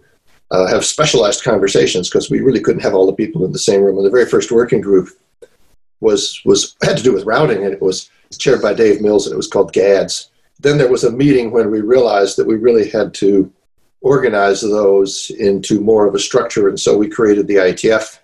uh, 0.53 0.69
have 0.69 0.85
specialized 0.85 1.43
conversations 1.43 2.09
because 2.09 2.31
we 2.31 2.41
really 2.41 2.61
couldn't 2.61 2.83
have 2.83 2.95
all 2.95 3.07
the 3.07 3.13
people 3.13 3.45
in 3.45 3.53
the 3.53 3.59
same 3.59 3.83
room. 3.83 3.97
And 3.97 4.07
the 4.07 4.11
very 4.11 4.27
first 4.27 4.53
working 4.53 4.81
group 4.81 5.09
was, 6.01 6.41
was 6.45 6.77
had 6.83 6.97
to 6.97 7.03
do 7.03 7.13
with 7.13 7.25
routing, 7.25 7.65
and 7.65 7.73
it 7.73 7.83
was 7.83 8.11
chaired 8.39 8.63
by 8.63 8.75
Dave 8.75 9.01
Mills, 9.01 9.27
and 9.27 9.33
it 9.33 9.37
was 9.37 9.49
called 9.49 9.73
GADS. 9.73 10.31
Then 10.61 10.79
there 10.79 10.91
was 10.91 11.05
a 11.05 11.13
meeting 11.13 11.51
when 11.51 11.71
we 11.71 11.81
realized 11.81 12.37
that 12.37 12.47
we 12.47 12.57
really 12.57 12.89
had 12.89 13.15
to 13.15 13.53
organize 14.01 14.61
those 14.61 15.31
into 15.39 15.81
more 15.81 16.07
of 16.07 16.15
a 16.15 16.19
structure, 16.19 16.69
and 16.69 16.79
so 16.79 16.97
we 16.97 17.09
created 17.09 17.47
the 17.47 17.57
IETF, 17.57 18.19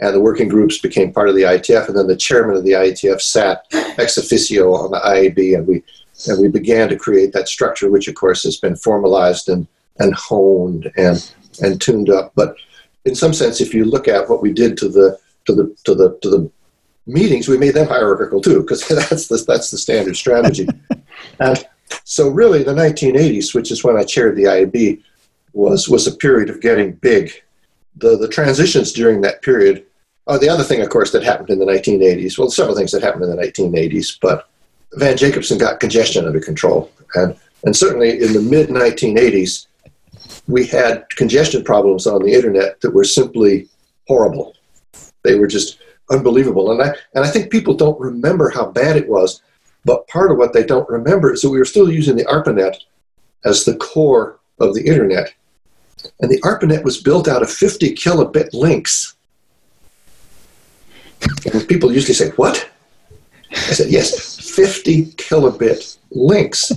and 0.00 0.14
the 0.14 0.20
working 0.20 0.48
groups 0.48 0.78
became 0.78 1.12
part 1.12 1.28
of 1.28 1.34
the 1.34 1.42
IETF, 1.42 1.88
and 1.88 1.96
then 1.96 2.06
the 2.06 2.16
chairman 2.16 2.56
of 2.56 2.64
the 2.64 2.72
IETF 2.72 3.20
sat 3.20 3.66
ex 3.98 4.16
officio 4.16 4.74
on 4.74 4.90
the 4.90 5.00
IAB, 5.00 5.56
and 5.56 5.66
we 5.66 5.82
and 6.28 6.40
we 6.40 6.48
began 6.48 6.88
to 6.88 6.96
create 6.96 7.32
that 7.32 7.48
structure, 7.48 7.90
which 7.90 8.08
of 8.08 8.14
course 8.14 8.42
has 8.42 8.56
been 8.56 8.76
formalized 8.76 9.48
and 9.48 9.66
and 9.98 10.14
honed 10.14 10.90
and 10.96 11.32
and 11.62 11.80
tuned 11.80 12.10
up. 12.10 12.32
But 12.34 12.56
in 13.04 13.14
some 13.14 13.32
sense, 13.32 13.60
if 13.60 13.74
you 13.74 13.84
look 13.84 14.08
at 14.08 14.28
what 14.28 14.42
we 14.42 14.52
did 14.52 14.76
to 14.78 14.88
the 14.88 15.18
to 15.46 15.54
the 15.54 15.76
to 15.84 15.94
the 15.94 16.18
to 16.22 16.30
the 16.30 16.50
meetings, 17.08 17.48
we 17.48 17.58
made 17.58 17.74
them 17.74 17.88
hierarchical 17.88 18.40
too, 18.40 18.60
because 18.60 18.86
that's 19.08 19.26
the 19.26 19.42
that's 19.46 19.70
the 19.70 19.78
standard 19.78 20.16
strategy. 20.16 20.68
and 21.40 21.66
so, 22.04 22.28
really, 22.28 22.62
the 22.62 22.74
1980s, 22.74 23.54
which 23.54 23.72
is 23.72 23.82
when 23.82 23.96
I 23.96 24.04
chaired 24.04 24.36
the 24.36 24.44
IAB, 24.44 25.02
was 25.52 25.88
was 25.88 26.06
a 26.06 26.12
period 26.12 26.50
of 26.50 26.60
getting 26.60 26.92
big. 26.92 27.32
The 27.96 28.16
the 28.16 28.28
transitions 28.28 28.92
during 28.92 29.22
that 29.22 29.42
period 29.42 29.84
Oh, 30.28 30.36
the 30.36 30.50
other 30.50 30.62
thing, 30.62 30.82
of 30.82 30.90
course, 30.90 31.10
that 31.12 31.22
happened 31.22 31.48
in 31.48 31.58
the 31.58 31.64
1980s, 31.64 32.36
well, 32.36 32.50
several 32.50 32.76
things 32.76 32.92
that 32.92 33.02
happened 33.02 33.24
in 33.24 33.30
the 33.30 33.42
1980s, 33.42 34.18
but 34.20 34.46
Van 34.92 35.16
Jacobson 35.16 35.56
got 35.56 35.80
congestion 35.80 36.26
under 36.26 36.38
control. 36.38 36.92
And, 37.14 37.34
and 37.64 37.74
certainly 37.74 38.22
in 38.22 38.34
the 38.34 38.42
mid 38.42 38.68
1980s, 38.68 39.66
we 40.46 40.66
had 40.66 41.08
congestion 41.16 41.64
problems 41.64 42.06
on 42.06 42.22
the 42.22 42.34
internet 42.34 42.78
that 42.82 42.92
were 42.92 43.04
simply 43.04 43.68
horrible. 44.06 44.54
They 45.24 45.36
were 45.36 45.46
just 45.46 45.78
unbelievable. 46.10 46.72
And 46.72 46.82
I, 46.82 46.94
and 47.14 47.24
I 47.24 47.28
think 47.28 47.50
people 47.50 47.74
don't 47.74 48.00
remember 48.00 48.50
how 48.50 48.66
bad 48.66 48.96
it 48.96 49.08
was, 49.08 49.42
but 49.84 50.06
part 50.08 50.30
of 50.30 50.38
what 50.38 50.52
they 50.52 50.64
don't 50.64 50.88
remember 50.88 51.32
is 51.32 51.42
that 51.42 51.50
we 51.50 51.58
were 51.58 51.64
still 51.64 51.90
using 51.90 52.16
the 52.16 52.24
ARPANET 52.24 52.76
as 53.44 53.64
the 53.64 53.76
core 53.76 54.40
of 54.60 54.74
the 54.74 54.86
internet. 54.86 55.32
And 56.20 56.30
the 56.30 56.40
ARPANET 56.42 56.84
was 56.84 57.02
built 57.02 57.28
out 57.28 57.42
of 57.42 57.50
50 57.50 57.94
kilobit 57.94 58.52
links 58.52 59.16
and 61.52 61.68
people 61.68 61.92
usually 61.92 62.14
say, 62.14 62.30
What? 62.30 62.68
I 63.50 63.56
said, 63.56 63.90
Yes, 63.90 64.38
50 64.54 65.06
kilobit 65.12 65.98
links. 66.10 66.72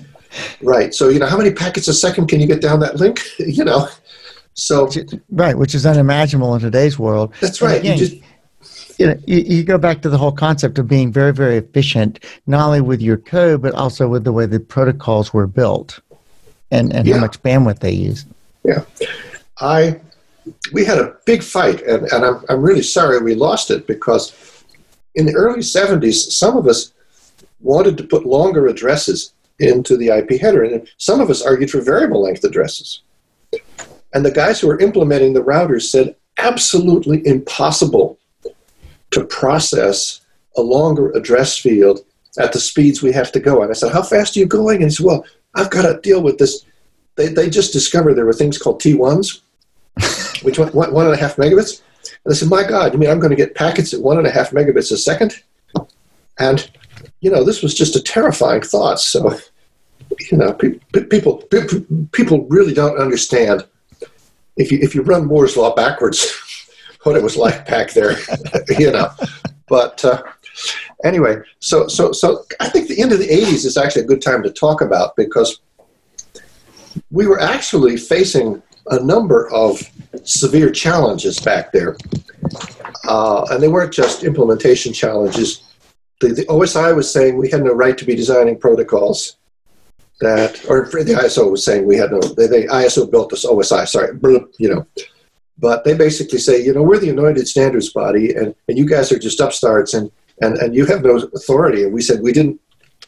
Right. 0.61 0.93
So, 0.93 1.09
you 1.09 1.19
know, 1.19 1.25
how 1.25 1.37
many 1.37 1.51
packets 1.51 1.87
a 1.87 1.93
second 1.93 2.27
can 2.27 2.39
you 2.39 2.47
get 2.47 2.61
down 2.61 2.79
that 2.79 2.97
link? 2.97 3.21
you 3.39 3.65
know, 3.65 3.87
so. 4.53 4.89
Right, 5.29 5.57
which 5.57 5.75
is 5.75 5.85
unimaginable 5.85 6.55
in 6.55 6.61
today's 6.61 6.97
world. 6.97 7.33
That's 7.41 7.61
right. 7.61 7.79
Again, 7.79 7.97
you 7.97 8.05
just. 8.07 8.23
You, 8.97 9.07
know, 9.07 9.19
you, 9.25 9.39
you 9.39 9.63
go 9.63 9.77
back 9.77 10.01
to 10.01 10.09
the 10.09 10.17
whole 10.17 10.31
concept 10.31 10.77
of 10.79 10.87
being 10.87 11.11
very, 11.11 11.33
very 11.33 11.57
efficient, 11.57 12.23
not 12.47 12.65
only 12.65 12.81
with 12.81 13.01
your 13.01 13.17
code, 13.17 13.61
but 13.61 13.73
also 13.73 14.07
with 14.07 14.23
the 14.23 14.31
way 14.31 14.45
the 14.45 14.59
protocols 14.59 15.33
were 15.33 15.47
built 15.47 15.99
and, 16.71 16.93
and 16.93 17.07
yeah. 17.07 17.15
how 17.15 17.21
much 17.21 17.41
bandwidth 17.41 17.79
they 17.79 17.91
use. 17.91 18.25
Yeah. 18.63 18.83
I 19.59 19.99
we 20.71 20.83
had 20.83 20.97
a 20.97 21.15
big 21.25 21.43
fight, 21.43 21.81
and, 21.83 22.11
and 22.11 22.25
I'm, 22.25 22.43
I'm 22.49 22.61
really 22.61 22.81
sorry 22.81 23.19
we 23.19 23.35
lost 23.35 23.69
it 23.69 23.85
because 23.85 24.63
in 25.15 25.25
the 25.25 25.35
early 25.35 25.59
70s, 25.59 26.31
some 26.31 26.57
of 26.57 26.67
us 26.67 26.93
wanted 27.59 27.97
to 27.97 28.03
put 28.03 28.25
longer 28.25 28.67
addresses 28.67 29.33
into 29.59 29.97
the 29.97 30.07
IP 30.07 30.41
header, 30.41 30.63
and 30.63 30.87
some 30.97 31.19
of 31.19 31.29
us 31.29 31.43
argued 31.43 31.69
for 31.69 31.81
variable 31.81 32.23
length 32.23 32.43
addresses. 32.43 33.01
And 34.13 34.25
the 34.25 34.31
guys 34.31 34.59
who 34.59 34.67
were 34.67 34.79
implementing 34.79 35.33
the 35.33 35.43
routers 35.43 35.83
said, 35.83 36.15
absolutely 36.37 37.25
impossible 37.27 38.17
to 39.11 39.25
process 39.25 40.21
a 40.57 40.61
longer 40.61 41.11
address 41.11 41.57
field 41.57 41.99
at 42.39 42.53
the 42.53 42.59
speeds 42.59 43.01
we 43.01 43.11
have 43.11 43.31
to 43.31 43.39
go. 43.39 43.61
And 43.61 43.71
I 43.71 43.73
said, 43.73 43.91
How 43.91 44.01
fast 44.01 44.35
are 44.35 44.39
you 44.39 44.45
going? 44.45 44.81
And 44.81 44.85
he 44.91 44.95
said, 44.95 45.05
Well, 45.05 45.25
I've 45.55 45.69
got 45.69 45.83
to 45.83 45.99
deal 46.01 46.21
with 46.21 46.37
this. 46.37 46.65
They, 47.15 47.27
they 47.27 47.49
just 47.49 47.73
discovered 47.73 48.15
there 48.15 48.25
were 48.25 48.33
things 48.33 48.57
called 48.57 48.81
T1s, 48.81 49.41
which 50.43 50.57
went 50.57 50.73
one, 50.73 50.93
one 50.93 51.05
and 51.05 51.15
a 51.15 51.19
half 51.19 51.35
megabits. 51.35 51.81
And 52.23 52.33
I 52.33 52.35
said, 52.35 52.49
My 52.49 52.63
God, 52.63 52.93
you 52.93 52.99
mean 52.99 53.09
I'm 53.09 53.19
going 53.19 53.31
to 53.31 53.35
get 53.35 53.55
packets 53.55 53.93
at 53.93 54.01
one 54.01 54.17
and 54.17 54.27
a 54.27 54.31
half 54.31 54.51
megabits 54.51 54.91
a 54.91 54.97
second? 54.97 55.41
And, 56.39 56.69
you 57.19 57.29
know, 57.29 57.43
this 57.43 57.61
was 57.61 57.73
just 57.73 57.95
a 57.95 58.01
terrifying 58.01 58.61
thought. 58.61 58.99
So, 58.99 59.37
you 60.31 60.37
know, 60.37 60.53
pe- 60.53 60.79
pe- 60.93 61.05
people, 61.05 61.37
pe- 61.37 61.67
people 62.11 62.45
really 62.47 62.73
don't 62.73 62.97
understand. 62.97 63.65
If 64.57 64.71
you, 64.71 64.79
if 64.81 64.95
you 64.95 65.01
run 65.01 65.25
Moore's 65.25 65.57
Law 65.57 65.75
backwards, 65.75 66.31
what 67.03 67.15
it 67.15 67.23
was 67.23 67.37
like 67.37 67.67
back 67.67 67.91
there, 67.91 68.15
you 68.79 68.91
know. 68.91 69.09
But 69.67 70.03
uh, 70.03 70.23
anyway, 71.03 71.37
so 71.59 71.87
so 71.87 72.11
so 72.11 72.43
I 72.59 72.69
think 72.69 72.87
the 72.87 73.01
end 73.01 73.11
of 73.11 73.19
the 73.19 73.27
'80s 73.27 73.65
is 73.65 73.77
actually 73.77 74.03
a 74.03 74.07
good 74.07 74.21
time 74.21 74.43
to 74.43 74.51
talk 74.51 74.81
about 74.81 75.15
because 75.15 75.61
we 77.09 77.27
were 77.27 77.39
actually 77.39 77.97
facing 77.97 78.61
a 78.87 78.99
number 78.99 79.49
of 79.51 79.81
severe 80.23 80.69
challenges 80.69 81.39
back 81.39 81.71
there, 81.71 81.95
uh, 83.07 83.45
and 83.51 83.61
they 83.61 83.67
weren't 83.67 83.93
just 83.93 84.23
implementation 84.23 84.93
challenges. 84.93 85.63
The, 86.19 86.29
the 86.29 86.45
OSI 86.45 86.95
was 86.95 87.11
saying 87.11 87.37
we 87.37 87.49
had 87.49 87.63
no 87.63 87.73
right 87.73 87.97
to 87.97 88.05
be 88.05 88.15
designing 88.15 88.59
protocols 88.59 89.37
that, 90.19 90.63
or 90.69 90.85
the 90.85 91.17
ISO 91.23 91.49
was 91.49 91.65
saying 91.65 91.87
we 91.87 91.97
had 91.97 92.11
no. 92.11 92.19
The, 92.19 92.47
the 92.47 92.67
ISO 92.71 93.09
built 93.09 93.29
this 93.29 93.45
OSI. 93.45 93.87
Sorry, 93.87 94.09
you 94.59 94.69
know 94.69 94.85
but 95.61 95.83
they 95.85 95.93
basically 95.93 96.39
say, 96.39 96.61
you 96.61 96.73
know, 96.73 96.81
we're 96.81 96.99
the 96.99 97.09
anointed 97.09 97.47
standards 97.47 97.93
body, 97.93 98.33
and, 98.33 98.53
and 98.67 98.77
you 98.77 98.85
guys 98.85 99.11
are 99.11 99.19
just 99.19 99.39
upstarts, 99.39 99.93
and, 99.93 100.11
and, 100.41 100.57
and 100.57 100.75
you 100.75 100.85
have 100.87 101.03
no 101.03 101.17
authority. 101.17 101.83
And 101.83 101.93
we 101.93 102.01
said, 102.01 102.21
we 102.21 102.33
didn't 102.33 102.59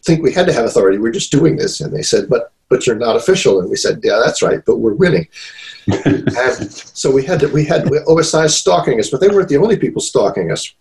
think 0.04 0.22
we 0.22 0.32
had 0.32 0.46
to 0.46 0.54
have 0.54 0.66
authority. 0.66 1.00
We're 1.00 1.12
just 1.12 1.32
doing 1.32 1.58
this. 1.58 1.82
And 1.82 1.94
they 1.94 2.04
said, 2.04 2.30
but 2.30 2.54
but 2.70 2.88
you're 2.88 2.96
not 2.96 3.16
official. 3.16 3.60
And 3.60 3.70
we 3.70 3.76
said, 3.76 4.00
yeah, 4.04 4.20
that's 4.24 4.42
right, 4.42 4.64
but 4.66 4.78
we're 4.78 4.96
winning. 4.96 5.28
and 6.06 6.72
so 6.72 7.12
we 7.12 7.24
had 7.24 7.40
to, 7.42 7.48
we 7.50 7.66
had 7.66 7.84
OSI 7.84 8.50
stalking 8.50 9.00
us, 9.00 9.10
but 9.10 9.20
they 9.22 9.28
weren't 9.28 9.50
the 9.50 9.58
only 9.58 9.78
people 9.78 10.02
stalking 10.02 10.52
us. 10.52 10.74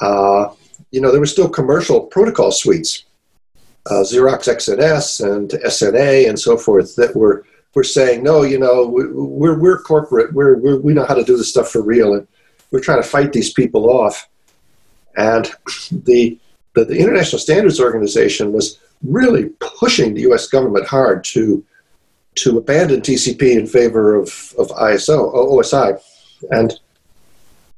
Uh, 0.00 0.48
you 0.92 1.02
know, 1.02 1.10
there 1.10 1.20
were 1.20 1.26
still 1.26 1.48
commercial 1.48 2.00
protocol 2.00 2.50
suites, 2.50 3.04
uh, 3.90 4.02
Xerox 4.02 4.48
XNS 4.48 5.30
and 5.30 5.50
SNA 5.50 6.28
and 6.28 6.40
so 6.40 6.56
forth 6.56 6.96
that 6.96 7.14
were 7.14 7.44
we're 7.74 7.82
saying 7.82 8.22
no 8.22 8.42
you 8.42 8.58
know 8.58 8.86
we're 8.86 9.58
we're 9.58 9.82
corporate. 9.82 10.32
We're, 10.32 10.56
we're 10.58 10.78
we 10.78 10.94
know 10.94 11.04
how 11.04 11.14
to 11.14 11.24
do 11.24 11.36
this 11.36 11.50
stuff 11.50 11.70
for 11.70 11.82
real 11.82 12.14
and 12.14 12.26
we're 12.70 12.80
trying 12.80 13.02
to 13.02 13.08
fight 13.08 13.32
these 13.32 13.52
people 13.52 13.90
off. 13.90 14.28
And 15.16 15.50
the 15.90 16.38
the, 16.74 16.84
the 16.84 16.98
international 16.98 17.38
standards 17.38 17.80
organization 17.80 18.52
was 18.52 18.78
really 19.02 19.50
pushing 19.60 20.14
the 20.14 20.22
us 20.22 20.48
government 20.48 20.86
hard 20.86 21.24
to 21.24 21.64
to 22.36 22.58
abandon 22.58 23.00
tcp 23.00 23.42
in 23.42 23.66
favor 23.66 24.14
of 24.14 24.54
of 24.58 24.68
iso 24.70 25.32
osi 25.32 26.00
and 26.50 26.80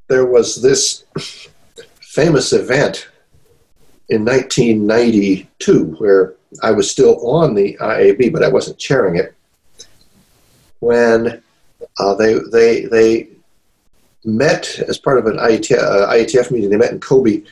there 0.08 0.24
was 0.24 0.62
this 0.62 1.04
famous 2.00 2.52
event 2.52 3.08
in 4.08 4.24
1992 4.24 5.96
where 5.98 6.34
I 6.62 6.70
was 6.70 6.90
still 6.90 7.28
on 7.28 7.54
the 7.54 7.76
IAB, 7.80 8.32
but 8.32 8.42
I 8.42 8.48
wasn't 8.48 8.78
chairing 8.78 9.16
it 9.16 9.34
when 10.80 11.42
uh, 11.98 12.14
they 12.14 12.38
they 12.52 12.84
they 12.86 13.28
met 14.24 14.78
as 14.80 14.98
part 14.98 15.18
of 15.18 15.26
an 15.26 15.36
IETF, 15.36 16.46
uh, 16.46 16.52
meeting. 16.52 16.70
They 16.70 16.76
met 16.76 16.92
in 16.92 17.00
Kobe, 17.00 17.42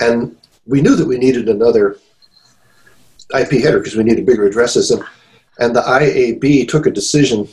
and 0.00 0.36
we 0.66 0.80
knew 0.80 0.94
that 0.94 1.08
we 1.08 1.18
needed 1.18 1.48
another 1.48 1.98
IP 3.34 3.50
header 3.62 3.78
because 3.78 3.96
we 3.96 4.04
needed 4.04 4.24
bigger 4.24 4.46
addresses. 4.46 4.90
And, 4.90 5.02
and 5.58 5.74
the 5.74 5.82
IAB 5.82 6.68
took 6.68 6.86
a 6.86 6.90
decision 6.90 7.48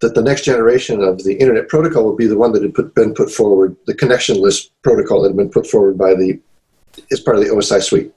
that 0.00 0.14
the 0.14 0.22
next 0.22 0.44
generation 0.44 1.02
of 1.02 1.24
the 1.24 1.34
Internet 1.34 1.68
Protocol 1.68 2.04
would 2.04 2.16
be 2.16 2.26
the 2.26 2.36
one 2.36 2.52
that 2.52 2.62
had 2.62 2.74
put, 2.74 2.94
been 2.94 3.14
put 3.14 3.30
forward, 3.30 3.76
the 3.86 3.94
connectionless 3.94 4.70
protocol 4.82 5.22
that 5.22 5.30
had 5.30 5.36
been 5.36 5.50
put 5.50 5.66
forward 5.66 5.98
by 5.98 6.14
the 6.14 6.38
as 7.12 7.20
part 7.20 7.36
of 7.36 7.44
the 7.44 7.50
OSI 7.50 7.82
suite. 7.82 8.12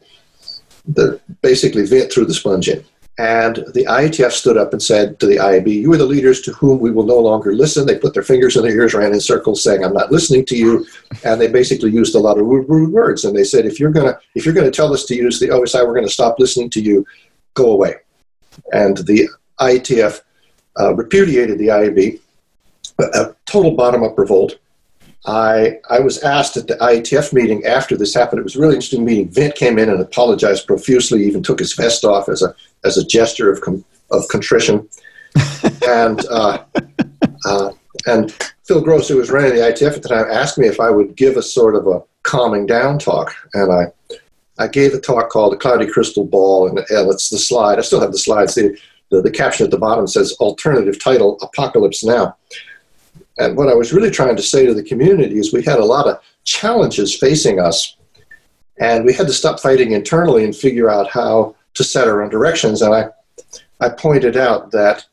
The 0.87 1.19
basically 1.41 1.85
Vint 1.85 2.11
threw 2.11 2.25
the 2.25 2.33
sponge 2.33 2.67
in. 2.67 2.83
And 3.17 3.57
the 3.73 3.85
IETF 3.85 4.31
stood 4.31 4.57
up 4.57 4.71
and 4.71 4.81
said 4.81 5.19
to 5.19 5.27
the 5.27 5.35
IAB, 5.35 5.67
You 5.67 5.91
are 5.93 5.97
the 5.97 6.05
leaders 6.05 6.41
to 6.41 6.53
whom 6.53 6.79
we 6.79 6.91
will 6.91 7.05
no 7.05 7.19
longer 7.19 7.53
listen. 7.53 7.85
They 7.85 7.97
put 7.99 8.13
their 8.13 8.23
fingers 8.23 8.55
in 8.55 8.63
their 8.63 8.71
ears, 8.71 8.93
ran 8.93 9.13
in 9.13 9.19
circles 9.19 9.63
saying, 9.63 9.83
I'm 9.83 9.93
not 9.93 10.11
listening 10.11 10.45
to 10.45 10.55
you. 10.55 10.85
And 11.23 11.39
they 11.39 11.47
basically 11.47 11.91
used 11.91 12.15
a 12.15 12.19
lot 12.19 12.39
of 12.39 12.45
rude, 12.45 12.69
rude 12.69 12.91
words. 12.91 13.25
And 13.25 13.35
they 13.35 13.43
said, 13.43 13.65
if 13.65 13.79
you're 13.79 13.91
gonna 13.91 14.17
if 14.35 14.45
you're 14.45 14.53
gonna 14.53 14.71
tell 14.71 14.93
us 14.93 15.05
to 15.05 15.15
use 15.15 15.39
the 15.39 15.49
OSI, 15.49 15.85
we're 15.85 15.93
gonna 15.93 16.09
stop 16.09 16.39
listening 16.39 16.69
to 16.71 16.81
you, 16.81 17.05
go 17.53 17.71
away. 17.71 17.95
And 18.71 18.97
the 18.97 19.29
IETF 19.59 20.21
uh, 20.79 20.95
repudiated 20.95 21.57
the 21.57 21.67
IAB, 21.67 22.19
a 22.99 23.35
total 23.45 23.75
bottom 23.75 24.03
up 24.03 24.17
revolt. 24.17 24.57
I, 25.25 25.79
I 25.89 25.99
was 25.99 26.23
asked 26.23 26.57
at 26.57 26.67
the 26.67 26.75
IETF 26.75 27.31
meeting 27.31 27.63
after 27.65 27.95
this 27.95 28.13
happened. 28.13 28.39
It 28.39 28.43
was 28.43 28.55
a 28.55 28.59
really 28.59 28.75
interesting 28.75 29.05
meeting. 29.05 29.29
Vint 29.29 29.55
came 29.55 29.77
in 29.77 29.89
and 29.89 30.01
apologized 30.01 30.65
profusely, 30.65 31.23
even 31.23 31.43
took 31.43 31.59
his 31.59 31.73
vest 31.73 32.03
off 32.03 32.27
as 32.27 32.41
a, 32.41 32.55
as 32.83 32.97
a 32.97 33.05
gesture 33.05 33.51
of, 33.51 33.61
com- 33.61 33.85
of 34.09 34.27
contrition. 34.29 34.89
and, 35.87 36.25
uh, 36.25 36.63
uh, 37.45 37.71
and 38.07 38.31
Phill 38.63 38.81
Gross, 38.81 39.07
who 39.07 39.17
was 39.17 39.29
running 39.29 39.53
the 39.53 39.61
IETF 39.61 39.95
at 39.95 40.03
the 40.03 40.09
time, 40.09 40.25
asked 40.31 40.57
me 40.57 40.67
if 40.67 40.79
I 40.79 40.89
would 40.89 41.15
give 41.15 41.37
a 41.37 41.43
sort 41.43 41.75
of 41.75 41.85
a 41.85 42.01
calming 42.23 42.65
down 42.65 42.97
talk. 42.97 43.35
And 43.53 43.71
I, 43.71 44.15
I 44.57 44.67
gave 44.67 44.93
a 44.93 44.99
talk 44.99 45.29
called 45.29 45.53
The 45.53 45.57
Cloudy 45.57 45.87
Crystal 45.87 46.25
Ball, 46.25 46.67
and, 46.67 46.79
and 46.79 47.11
it's 47.11 47.29
the 47.29 47.37
slide. 47.37 47.77
I 47.77 47.81
still 47.81 48.01
have 48.01 48.11
the 48.11 48.17
slides. 48.17 48.55
The, 48.55 48.75
the, 49.11 49.21
the 49.21 49.31
caption 49.31 49.65
at 49.65 49.71
the 49.71 49.77
bottom 49.77 50.07
says 50.07 50.35
Alternative 50.39 50.97
Title 51.01 51.37
Apocalypse 51.41 52.03
Now. 52.03 52.35
And 53.37 53.57
what 53.57 53.69
I 53.69 53.73
was 53.73 53.93
really 53.93 54.11
trying 54.11 54.35
to 54.35 54.43
say 54.43 54.65
to 54.65 54.73
the 54.73 54.83
community 54.83 55.37
is 55.37 55.53
we 55.53 55.63
had 55.63 55.79
a 55.79 55.85
lot 55.85 56.07
of 56.07 56.21
challenges 56.43 57.15
facing 57.15 57.59
us, 57.59 57.95
and 58.79 59.05
we 59.05 59.13
had 59.13 59.27
to 59.27 59.33
stop 59.33 59.59
fighting 59.59 59.91
internally 59.91 60.43
and 60.43 60.55
figure 60.55 60.89
out 60.89 61.09
how 61.09 61.55
to 61.75 61.83
set 61.83 62.07
our 62.07 62.21
own 62.21 62.29
directions. 62.29 62.81
And 62.81 62.93
I, 62.93 63.09
I 63.79 63.89
pointed 63.89 64.37
out 64.37 64.71
that 64.71 65.05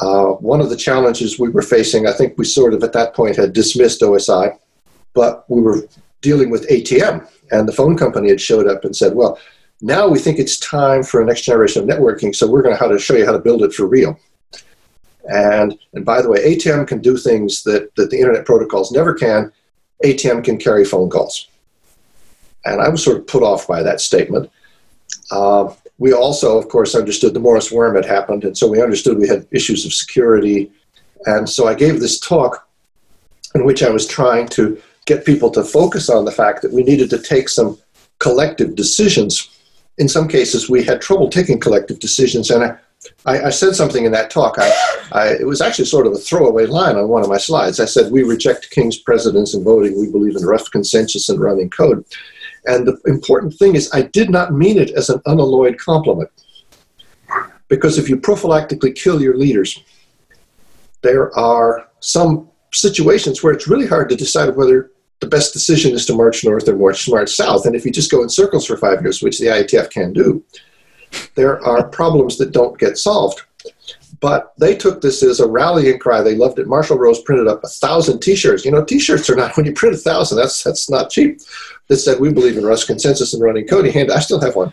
uh, 0.00 0.28
one 0.34 0.60
of 0.60 0.70
the 0.70 0.76
challenges 0.76 1.38
we 1.38 1.48
were 1.48 1.62
facing, 1.62 2.06
I 2.06 2.12
think 2.12 2.38
we 2.38 2.44
sort 2.44 2.74
of 2.74 2.82
at 2.82 2.92
that 2.92 3.14
point 3.14 3.36
had 3.36 3.52
dismissed 3.52 4.00
OSI, 4.00 4.56
but 5.14 5.44
we 5.50 5.60
were 5.60 5.86
dealing 6.22 6.50
with 6.50 6.68
ATM, 6.68 7.28
and 7.50 7.68
the 7.68 7.72
phone 7.72 7.96
company 7.96 8.28
had 8.28 8.40
showed 8.40 8.66
up 8.66 8.84
and 8.84 8.94
said, 8.94 9.14
well, 9.14 9.38
now 9.82 10.06
we 10.06 10.18
think 10.18 10.38
it's 10.38 10.58
time 10.58 11.02
for 11.02 11.20
a 11.20 11.24
next 11.24 11.42
generation 11.42 11.82
of 11.82 11.88
networking, 11.88 12.34
so 12.34 12.48
we're 12.48 12.62
going 12.62 12.76
to 12.76 12.88
to 12.88 12.98
show 12.98 13.14
you 13.16 13.24
how 13.24 13.32
to 13.32 13.38
build 13.38 13.62
it 13.62 13.72
for 13.72 13.86
real. 13.86 14.18
And, 15.30 15.78
and 15.94 16.04
by 16.04 16.20
the 16.20 16.28
way, 16.28 16.38
ATM 16.38 16.88
can 16.88 17.00
do 17.00 17.16
things 17.16 17.62
that, 17.62 17.94
that 17.94 18.10
the 18.10 18.18
internet 18.18 18.44
protocols 18.44 18.90
never 18.90 19.14
can. 19.14 19.52
ATM 20.04 20.42
can 20.42 20.58
carry 20.58 20.84
phone 20.84 21.08
calls. 21.08 21.46
And 22.64 22.80
I 22.80 22.88
was 22.88 23.02
sort 23.02 23.18
of 23.18 23.26
put 23.28 23.42
off 23.42 23.66
by 23.66 23.82
that 23.82 24.00
statement. 24.00 24.50
Uh, 25.30 25.72
we 25.98 26.12
also, 26.12 26.58
of 26.58 26.68
course, 26.68 26.94
understood 26.94 27.32
the 27.32 27.40
Morris 27.40 27.70
worm 27.70 27.94
had 27.94 28.06
happened, 28.06 28.44
and 28.44 28.58
so 28.58 28.66
we 28.66 28.82
understood 28.82 29.18
we 29.18 29.28
had 29.28 29.46
issues 29.52 29.86
of 29.86 29.92
security. 29.92 30.70
And 31.26 31.48
so 31.48 31.68
I 31.68 31.74
gave 31.74 32.00
this 32.00 32.18
talk 32.18 32.66
in 33.54 33.64
which 33.64 33.82
I 33.82 33.90
was 33.90 34.06
trying 34.06 34.48
to 34.48 34.80
get 35.06 35.24
people 35.24 35.50
to 35.50 35.62
focus 35.62 36.08
on 36.08 36.24
the 36.24 36.32
fact 36.32 36.62
that 36.62 36.72
we 36.72 36.82
needed 36.82 37.10
to 37.10 37.18
take 37.18 37.48
some 37.48 37.78
collective 38.18 38.74
decisions. 38.74 39.48
In 39.98 40.08
some 40.08 40.26
cases, 40.26 40.70
we 40.70 40.82
had 40.82 41.00
trouble 41.00 41.28
taking 41.28 41.60
collective 41.60 42.00
decisions, 42.00 42.50
and 42.50 42.64
I, 42.64 42.76
I, 43.24 43.44
I, 43.44 43.50
said 43.50 43.74
something 43.74 44.04
in 44.04 44.12
that 44.12 44.30
talk. 44.30 44.56
I, 44.58 44.70
I, 45.12 45.28
it 45.28 45.46
was 45.46 45.62
actually 45.62 45.86
sort 45.86 46.06
of 46.06 46.12
a 46.12 46.18
throwaway 46.18 46.66
line 46.66 46.96
on 46.96 47.08
one 47.08 47.22
of 47.22 47.28
my 47.28 47.38
slides. 47.38 47.80
I 47.80 47.86
said, 47.86 48.12
We 48.12 48.22
reject 48.22 48.70
king's 48.70 48.98
presidents 48.98 49.54
and 49.54 49.64
voting. 49.64 49.98
We 49.98 50.10
believe 50.10 50.36
in 50.36 50.44
rough 50.44 50.70
consensus 50.70 51.28
and 51.28 51.40
running 51.40 51.70
code. 51.70 52.04
And 52.66 52.86
the 52.86 52.98
important 53.06 53.54
thing 53.54 53.74
is, 53.74 53.90
I 53.94 54.02
did 54.02 54.28
not 54.28 54.52
mean 54.52 54.78
it 54.78 54.90
as 54.90 55.08
an 55.08 55.22
unalloyed 55.26 55.78
compliment. 55.78 56.30
Because 57.68 57.96
if 57.96 58.08
you 58.08 58.18
prophylactically 58.18 58.94
kill 58.94 59.22
your 59.22 59.36
leaders, 59.36 59.82
there 61.02 61.34
are 61.38 61.88
some 62.00 62.48
situations 62.72 63.42
where 63.42 63.52
it's 63.52 63.68
really 63.68 63.86
hard 63.86 64.10
to 64.10 64.16
decide 64.16 64.56
whether 64.56 64.90
the 65.20 65.26
best 65.26 65.52
decision 65.52 65.92
is 65.92 66.04
to 66.06 66.14
march 66.14 66.44
north 66.44 66.68
or 66.68 66.76
march, 66.76 67.08
march 67.08 67.30
south. 67.30 67.64
And 67.64 67.74
if 67.74 67.84
you 67.84 67.92
just 67.92 68.10
go 68.10 68.22
in 68.22 68.28
circles 68.28 68.66
for 68.66 68.76
five 68.76 69.00
years, 69.02 69.22
which 69.22 69.38
the 69.38 69.46
IETF 69.46 69.90
can 69.90 70.12
do, 70.12 70.42
there 71.34 71.64
are 71.64 71.88
problems 71.88 72.38
that 72.38 72.52
don't 72.52 72.78
get 72.78 72.98
solved. 72.98 73.42
But 74.20 74.52
they 74.58 74.76
took 74.76 75.00
this 75.00 75.22
as 75.22 75.40
a 75.40 75.48
rallying 75.48 75.98
cry. 75.98 76.20
They 76.20 76.34
loved 76.34 76.58
it. 76.58 76.66
Marshall 76.66 76.98
Rose 76.98 77.22
printed 77.22 77.48
up 77.48 77.64
a 77.64 77.68
thousand 77.68 78.20
T-shirts. 78.20 78.66
You 78.66 78.70
know, 78.70 78.84
T-shirts 78.84 79.30
are 79.30 79.36
not 79.36 79.56
when 79.56 79.66
you 79.66 79.72
print 79.72 79.94
a 79.94 79.98
thousand. 79.98 80.36
That's 80.36 80.62
that's 80.62 80.90
not 80.90 81.10
cheap. 81.10 81.40
That 81.88 81.96
said, 81.96 82.20
we 82.20 82.32
believe 82.32 82.56
in 82.56 82.64
rough 82.64 82.86
consensus 82.86 83.32
and 83.32 83.42
running 83.42 83.66
code. 83.66 83.86
Hand, 83.86 84.12
I 84.12 84.20
still 84.20 84.40
have 84.40 84.56
one. 84.56 84.72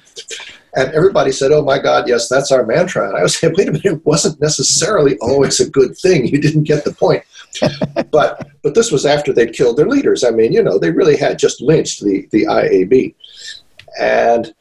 And 0.76 0.94
everybody 0.94 1.32
said, 1.32 1.52
"Oh 1.52 1.64
my 1.64 1.80
God, 1.80 2.08
yes, 2.08 2.28
that's 2.30 2.52
our 2.52 2.66
mantra." 2.66 3.08
And 3.08 3.18
I 3.18 3.24
was 3.24 3.36
saying, 3.40 3.56
"Wait 3.58 3.70
a 3.70 3.72
minute, 3.72 3.86
it 3.86 4.06
wasn't 4.06 4.40
necessarily 4.42 5.18
always 5.20 5.60
a 5.60 5.70
good 5.70 5.98
thing. 5.98 6.28
You 6.28 6.40
didn't 6.40 6.64
get 6.64 6.84
the 6.84 6.94
point." 6.94 7.24
but 8.12 8.48
but 8.62 8.76
this 8.76 8.92
was 8.92 9.06
after 9.06 9.34
they'd 9.34 9.54
killed 9.54 9.78
their 9.78 9.88
leaders. 9.88 10.24
I 10.24 10.32
mean, 10.32 10.52
you 10.52 10.62
know, 10.62 10.78
they 10.78 10.92
really 10.92 11.18
had 11.18 11.40
just 11.40 11.62
lynched 11.62 12.04
the 12.04 12.28
the 12.32 12.44
IAB, 12.44 13.16
and 14.00 14.54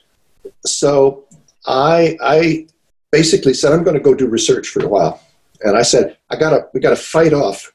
so 0.64 1.25
I 1.66 2.16
I 2.22 2.66
basically 3.10 3.54
said, 3.54 3.72
"I'm 3.72 3.82
going 3.82 3.96
to 3.96 4.02
go 4.02 4.14
do 4.14 4.26
research 4.26 4.68
for 4.68 4.84
a 4.84 4.88
while," 4.88 5.20
and 5.62 5.76
I 5.76 5.82
said, 5.82 6.16
"I 6.30 6.36
gotta 6.36 6.68
we 6.72 6.80
gotta 6.80 6.96
fight 6.96 7.32
off 7.32 7.72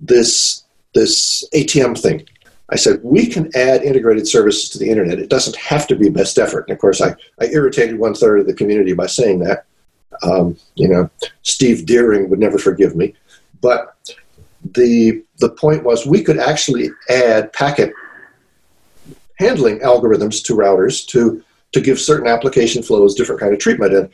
this 0.00 0.64
this 0.94 1.48
ATM 1.54 2.00
thing." 2.00 2.26
I 2.70 2.76
said, 2.76 3.00
we 3.02 3.26
can 3.26 3.50
add 3.54 3.82
integrated 3.82 4.26
services 4.26 4.70
to 4.70 4.78
the 4.78 4.88
internet. 4.88 5.18
It 5.18 5.28
doesn't 5.28 5.56
have 5.56 5.86
to 5.88 5.96
be 5.96 6.08
best 6.08 6.38
effort. 6.38 6.64
And 6.66 6.74
of 6.74 6.80
course, 6.80 7.00
I, 7.00 7.14
I 7.40 7.46
irritated 7.52 7.98
one 7.98 8.14
third 8.14 8.40
of 8.40 8.46
the 8.46 8.54
community 8.54 8.94
by 8.94 9.06
saying 9.06 9.40
that. 9.40 9.66
Um, 10.22 10.56
you 10.74 10.88
know, 10.88 11.10
Steve 11.42 11.86
Deering 11.86 12.30
would 12.30 12.38
never 12.38 12.58
forgive 12.58 12.96
me. 12.96 13.14
But 13.60 13.96
the, 14.74 15.22
the 15.38 15.50
point 15.50 15.84
was 15.84 16.06
we 16.06 16.22
could 16.22 16.38
actually 16.38 16.90
add 17.10 17.52
packet 17.52 17.92
handling 19.38 19.80
algorithms 19.80 20.42
to 20.44 20.54
routers 20.54 21.06
to, 21.08 21.44
to 21.74 21.80
give 21.80 22.00
certain 22.00 22.26
application 22.26 22.82
flows 22.82 23.14
different 23.14 23.40
kind 23.40 23.52
of 23.52 23.58
treatment. 23.58 23.92
And 23.92 24.08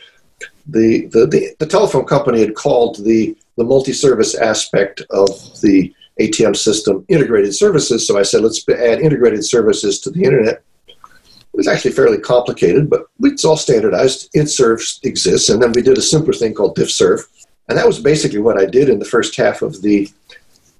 the, 0.67 1.07
the, 1.07 1.27
the, 1.27 1.55
the 1.59 1.67
telephone 1.67 2.05
company 2.05 2.41
had 2.41 2.55
called 2.55 3.05
the, 3.05 3.37
the 3.57 3.65
multi-service 3.65 4.35
aspect 4.35 5.03
of 5.11 5.29
the 5.61 5.95
ATM 6.21 6.57
system 6.57 7.05
integrated 7.09 7.55
services. 7.55 8.07
So 8.07 8.19
I 8.19 8.23
said, 8.23 8.43
let's 8.43 8.67
add 8.69 9.01
integrated 9.01 9.45
services 9.45 10.01
to 10.01 10.11
the 10.11 10.25
internet. 10.25 10.63
It 10.89 11.57
was 11.57 11.69
actually 11.69 11.93
fairly 11.93 12.19
complicated, 12.19 12.89
but 12.89 13.07
it's 13.21 13.45
all 13.45 13.57
standardized. 13.57 14.33
IntServ 14.35 15.05
exists, 15.05 15.49
and 15.49 15.61
then 15.63 15.73
we 15.73 15.83
did 15.83 15.99
a 15.99 16.03
simpler 16.03 16.33
thing 16.33 16.55
called 16.55 16.77
DiffServ, 16.77 17.23
and 17.69 17.77
that 17.77 17.87
was 17.87 17.99
basically 17.99 18.39
what 18.39 18.59
I 18.59 18.67
did 18.67 18.89
in 18.89 18.99
the 18.99 19.05
first 19.05 19.37
half 19.37 19.63
of 19.63 19.83
the 19.83 20.11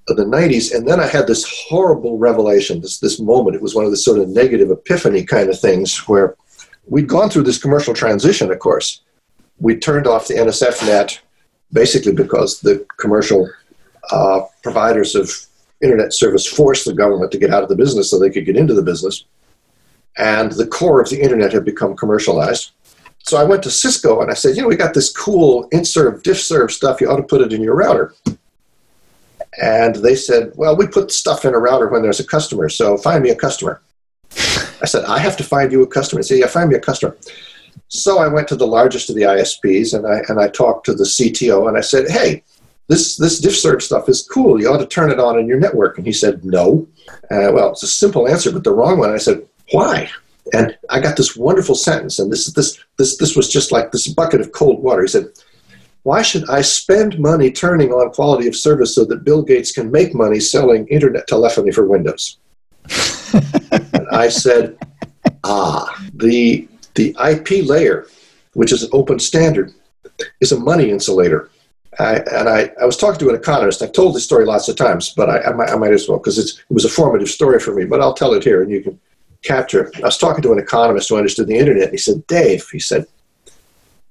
of 0.07 0.17
the 0.17 0.23
90s. 0.23 0.73
And 0.73 0.87
then 0.87 0.99
I 0.99 1.07
had 1.07 1.27
this 1.27 1.45
horrible 1.67 2.17
revelation, 2.17 2.81
this 2.81 2.99
this 2.99 3.19
moment. 3.19 3.55
It 3.55 3.61
was 3.61 3.75
one 3.75 3.85
of 3.85 3.91
the 3.91 3.97
sort 3.97 4.19
of 4.19 4.29
negative 4.29 4.71
epiphany 4.71 5.23
kind 5.23 5.49
of 5.49 5.59
things 5.59 5.97
where 6.07 6.35
we'd 6.85 7.07
gone 7.07 7.29
through 7.29 7.43
this 7.43 7.61
commercial 7.61 7.93
transition. 7.93 8.51
Of 8.51 8.59
course, 8.59 9.01
we 9.59 9.75
turned 9.75 10.07
off 10.07 10.27
the 10.27 10.35
NSFNET 10.35 11.19
basically 11.73 12.13
because 12.13 12.59
the 12.59 12.85
commercial 12.97 13.49
uh, 14.11 14.41
providers 14.63 15.15
of 15.15 15.31
internet 15.81 16.13
service 16.13 16.45
forced 16.45 16.85
the 16.85 16.93
government 16.93 17.31
to 17.31 17.37
get 17.37 17.51
out 17.51 17.63
of 17.63 17.69
the 17.69 17.75
business 17.75 18.09
so 18.09 18.19
they 18.19 18.29
could 18.29 18.45
get 18.45 18.57
into 18.57 18.73
the 18.73 18.81
business. 18.81 19.25
And 20.17 20.51
the 20.51 20.67
core 20.67 21.01
of 21.01 21.09
the 21.09 21.21
internet 21.21 21.53
had 21.53 21.65
become 21.65 21.95
commercialized. 21.95 22.71
So 23.23 23.37
I 23.37 23.43
went 23.43 23.63
to 23.63 23.71
Cisco 23.71 24.21
and 24.21 24.31
I 24.31 24.33
said, 24.33 24.55
you 24.55 24.63
know, 24.63 24.67
we 24.67 24.75
got 24.75 24.93
this 24.93 25.11
cool 25.11 25.69
IntServ, 25.69 26.23
DiffServ 26.23 26.71
stuff. 26.71 26.99
You 26.99 27.09
ought 27.09 27.17
to 27.17 27.23
put 27.23 27.41
it 27.41 27.53
in 27.53 27.61
your 27.61 27.75
router. 27.75 28.13
And 29.61 29.95
they 29.95 30.15
said, 30.15 30.51
well, 30.55 30.75
we 30.75 30.87
put 30.87 31.11
stuff 31.11 31.45
in 31.45 31.53
a 31.53 31.59
router 31.59 31.87
when 31.87 32.01
there's 32.01 32.19
a 32.19 32.27
customer. 32.27 32.67
So 32.69 32.97
find 32.97 33.23
me 33.23 33.29
a 33.29 33.35
customer. 33.35 33.81
I 34.37 34.85
said, 34.85 35.05
I 35.05 35.19
have 35.19 35.37
to 35.37 35.43
find 35.43 35.71
you 35.71 35.83
a 35.83 35.87
customer. 35.87 36.19
He 36.19 36.23
said, 36.23 36.39
yeah, 36.39 36.47
find 36.47 36.69
me 36.69 36.75
a 36.75 36.79
customer. 36.79 37.15
So 37.87 38.19
I 38.19 38.27
went 38.27 38.47
to 38.49 38.55
the 38.55 38.67
largest 38.67 39.09
of 39.09 39.15
the 39.15 39.23
ISPs 39.23 39.93
and 39.93 40.07
I, 40.07 40.21
and 40.29 40.39
I 40.39 40.47
talked 40.47 40.85
to 40.85 40.93
the 40.93 41.03
CTO 41.03 41.67
and 41.67 41.77
I 41.77 41.81
said, 41.81 42.09
hey, 42.09 42.43
this 42.87 43.15
this 43.15 43.39
DiffServ 43.39 43.81
stuff 43.81 44.09
is 44.09 44.27
cool. 44.29 44.59
You 44.59 44.69
ought 44.69 44.79
to 44.79 44.85
turn 44.85 45.11
it 45.11 45.19
on 45.19 45.39
in 45.39 45.47
your 45.47 45.59
network. 45.59 45.97
And 45.97 46.05
he 46.05 46.11
said, 46.11 46.43
no. 46.43 46.87
Uh, 47.29 47.51
well, 47.53 47.71
it's 47.71 47.83
a 47.83 47.87
simple 47.87 48.27
answer, 48.27 48.51
but 48.51 48.65
the 48.65 48.73
wrong 48.73 48.99
one. 48.99 49.11
I 49.11 49.17
said, 49.17 49.45
why? 49.71 50.09
And 50.53 50.77
I 50.89 50.99
got 50.99 51.15
this 51.15 51.37
wonderful 51.37 51.75
sentence, 51.75 52.19
and 52.19 52.31
this 52.31 52.51
this 52.51 52.83
this 52.97 53.17
this 53.17 53.35
was 53.35 53.47
just 53.47 53.71
like 53.71 53.91
this 53.91 54.07
bucket 54.07 54.41
of 54.41 54.51
cold 54.51 54.83
water. 54.83 55.03
He 55.03 55.07
said, 55.07 55.29
"Why 56.03 56.21
should 56.23 56.49
I 56.49 56.61
spend 56.61 57.19
money 57.19 57.51
turning 57.51 57.93
on 57.93 58.11
quality 58.11 58.47
of 58.47 58.55
service 58.55 58.95
so 58.95 59.05
that 59.05 59.23
Bill 59.23 59.43
Gates 59.43 59.71
can 59.71 59.91
make 59.91 60.13
money 60.13 60.39
selling 60.39 60.87
internet 60.87 61.27
telephony 61.27 61.71
for 61.71 61.85
Windows?" 61.85 62.37
and 63.71 64.07
I 64.11 64.29
said, 64.29 64.77
"Ah, 65.43 66.07
the 66.13 66.67
the 66.95 67.15
IP 67.23 67.65
layer, 67.65 68.07
which 68.53 68.71
is 68.71 68.83
an 68.83 68.89
open 68.93 69.19
standard, 69.19 69.73
is 70.39 70.51
a 70.51 70.59
money 70.59 70.89
insulator." 70.89 71.49
I, 71.99 72.15
and 72.31 72.47
I, 72.47 72.71
I 72.81 72.85
was 72.85 72.97
talking 72.97 73.19
to 73.19 73.29
an 73.29 73.35
economist. 73.35 73.81
I've 73.81 73.91
told 73.91 74.15
this 74.15 74.23
story 74.23 74.45
lots 74.45 74.69
of 74.69 74.77
times, 74.77 75.13
but 75.15 75.29
I, 75.29 75.41
I, 75.41 75.53
might, 75.53 75.69
I 75.69 75.75
might 75.75 75.91
as 75.91 76.07
well 76.07 76.19
because 76.19 76.39
it 76.39 76.51
was 76.69 76.85
a 76.85 76.89
formative 76.89 77.29
story 77.29 77.59
for 77.59 77.73
me. 77.73 77.85
But 77.85 78.01
I'll 78.01 78.13
tell 78.13 78.33
it 78.33 78.43
here, 78.43 78.61
and 78.61 78.71
you 78.71 78.81
can 78.81 78.99
capture. 79.43 79.91
I 79.97 80.01
was 80.01 80.17
talking 80.17 80.41
to 80.43 80.53
an 80.53 80.59
economist 80.59 81.09
who 81.09 81.17
understood 81.17 81.47
the 81.47 81.57
internet. 81.57 81.85
And 81.85 81.91
he 81.91 81.97
said, 81.97 82.25
"Dave," 82.27 82.67
he 82.71 82.79
said, 82.79 83.07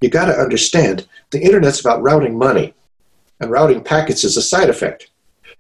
"you 0.00 0.10
got 0.10 0.26
to 0.26 0.34
understand 0.38 1.06
the 1.30 1.40
internet's 1.40 1.80
about 1.80 2.02
routing 2.02 2.36
money, 2.36 2.74
and 3.40 3.50
routing 3.50 3.82
packets 3.82 4.24
is 4.24 4.36
a 4.36 4.42
side 4.42 4.68
effect. 4.68 5.09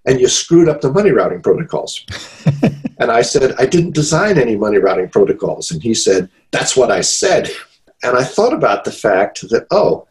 And 0.06 0.20
you 0.20 0.28
screwed 0.28 0.68
up 0.68 0.80
the 0.80 0.92
money 0.92 1.10
routing 1.10 1.42
protocols." 1.42 2.04
and 2.98 3.10
I 3.10 3.22
said, 3.22 3.54
"I 3.58 3.66
didn't 3.66 3.94
design 3.94 4.38
any 4.38 4.56
money 4.56 4.78
routing 4.78 5.08
protocols." 5.08 5.70
And 5.70 5.82
he 5.82 5.94
said, 5.94 6.28
"That's 6.50 6.76
what 6.76 6.90
I 6.90 7.00
said." 7.00 7.50
And 8.02 8.16
I 8.16 8.24
thought 8.24 8.54
about 8.54 8.84
the 8.84 8.92
fact 8.92 9.42
that 9.50 9.66
oh, 9.70 10.06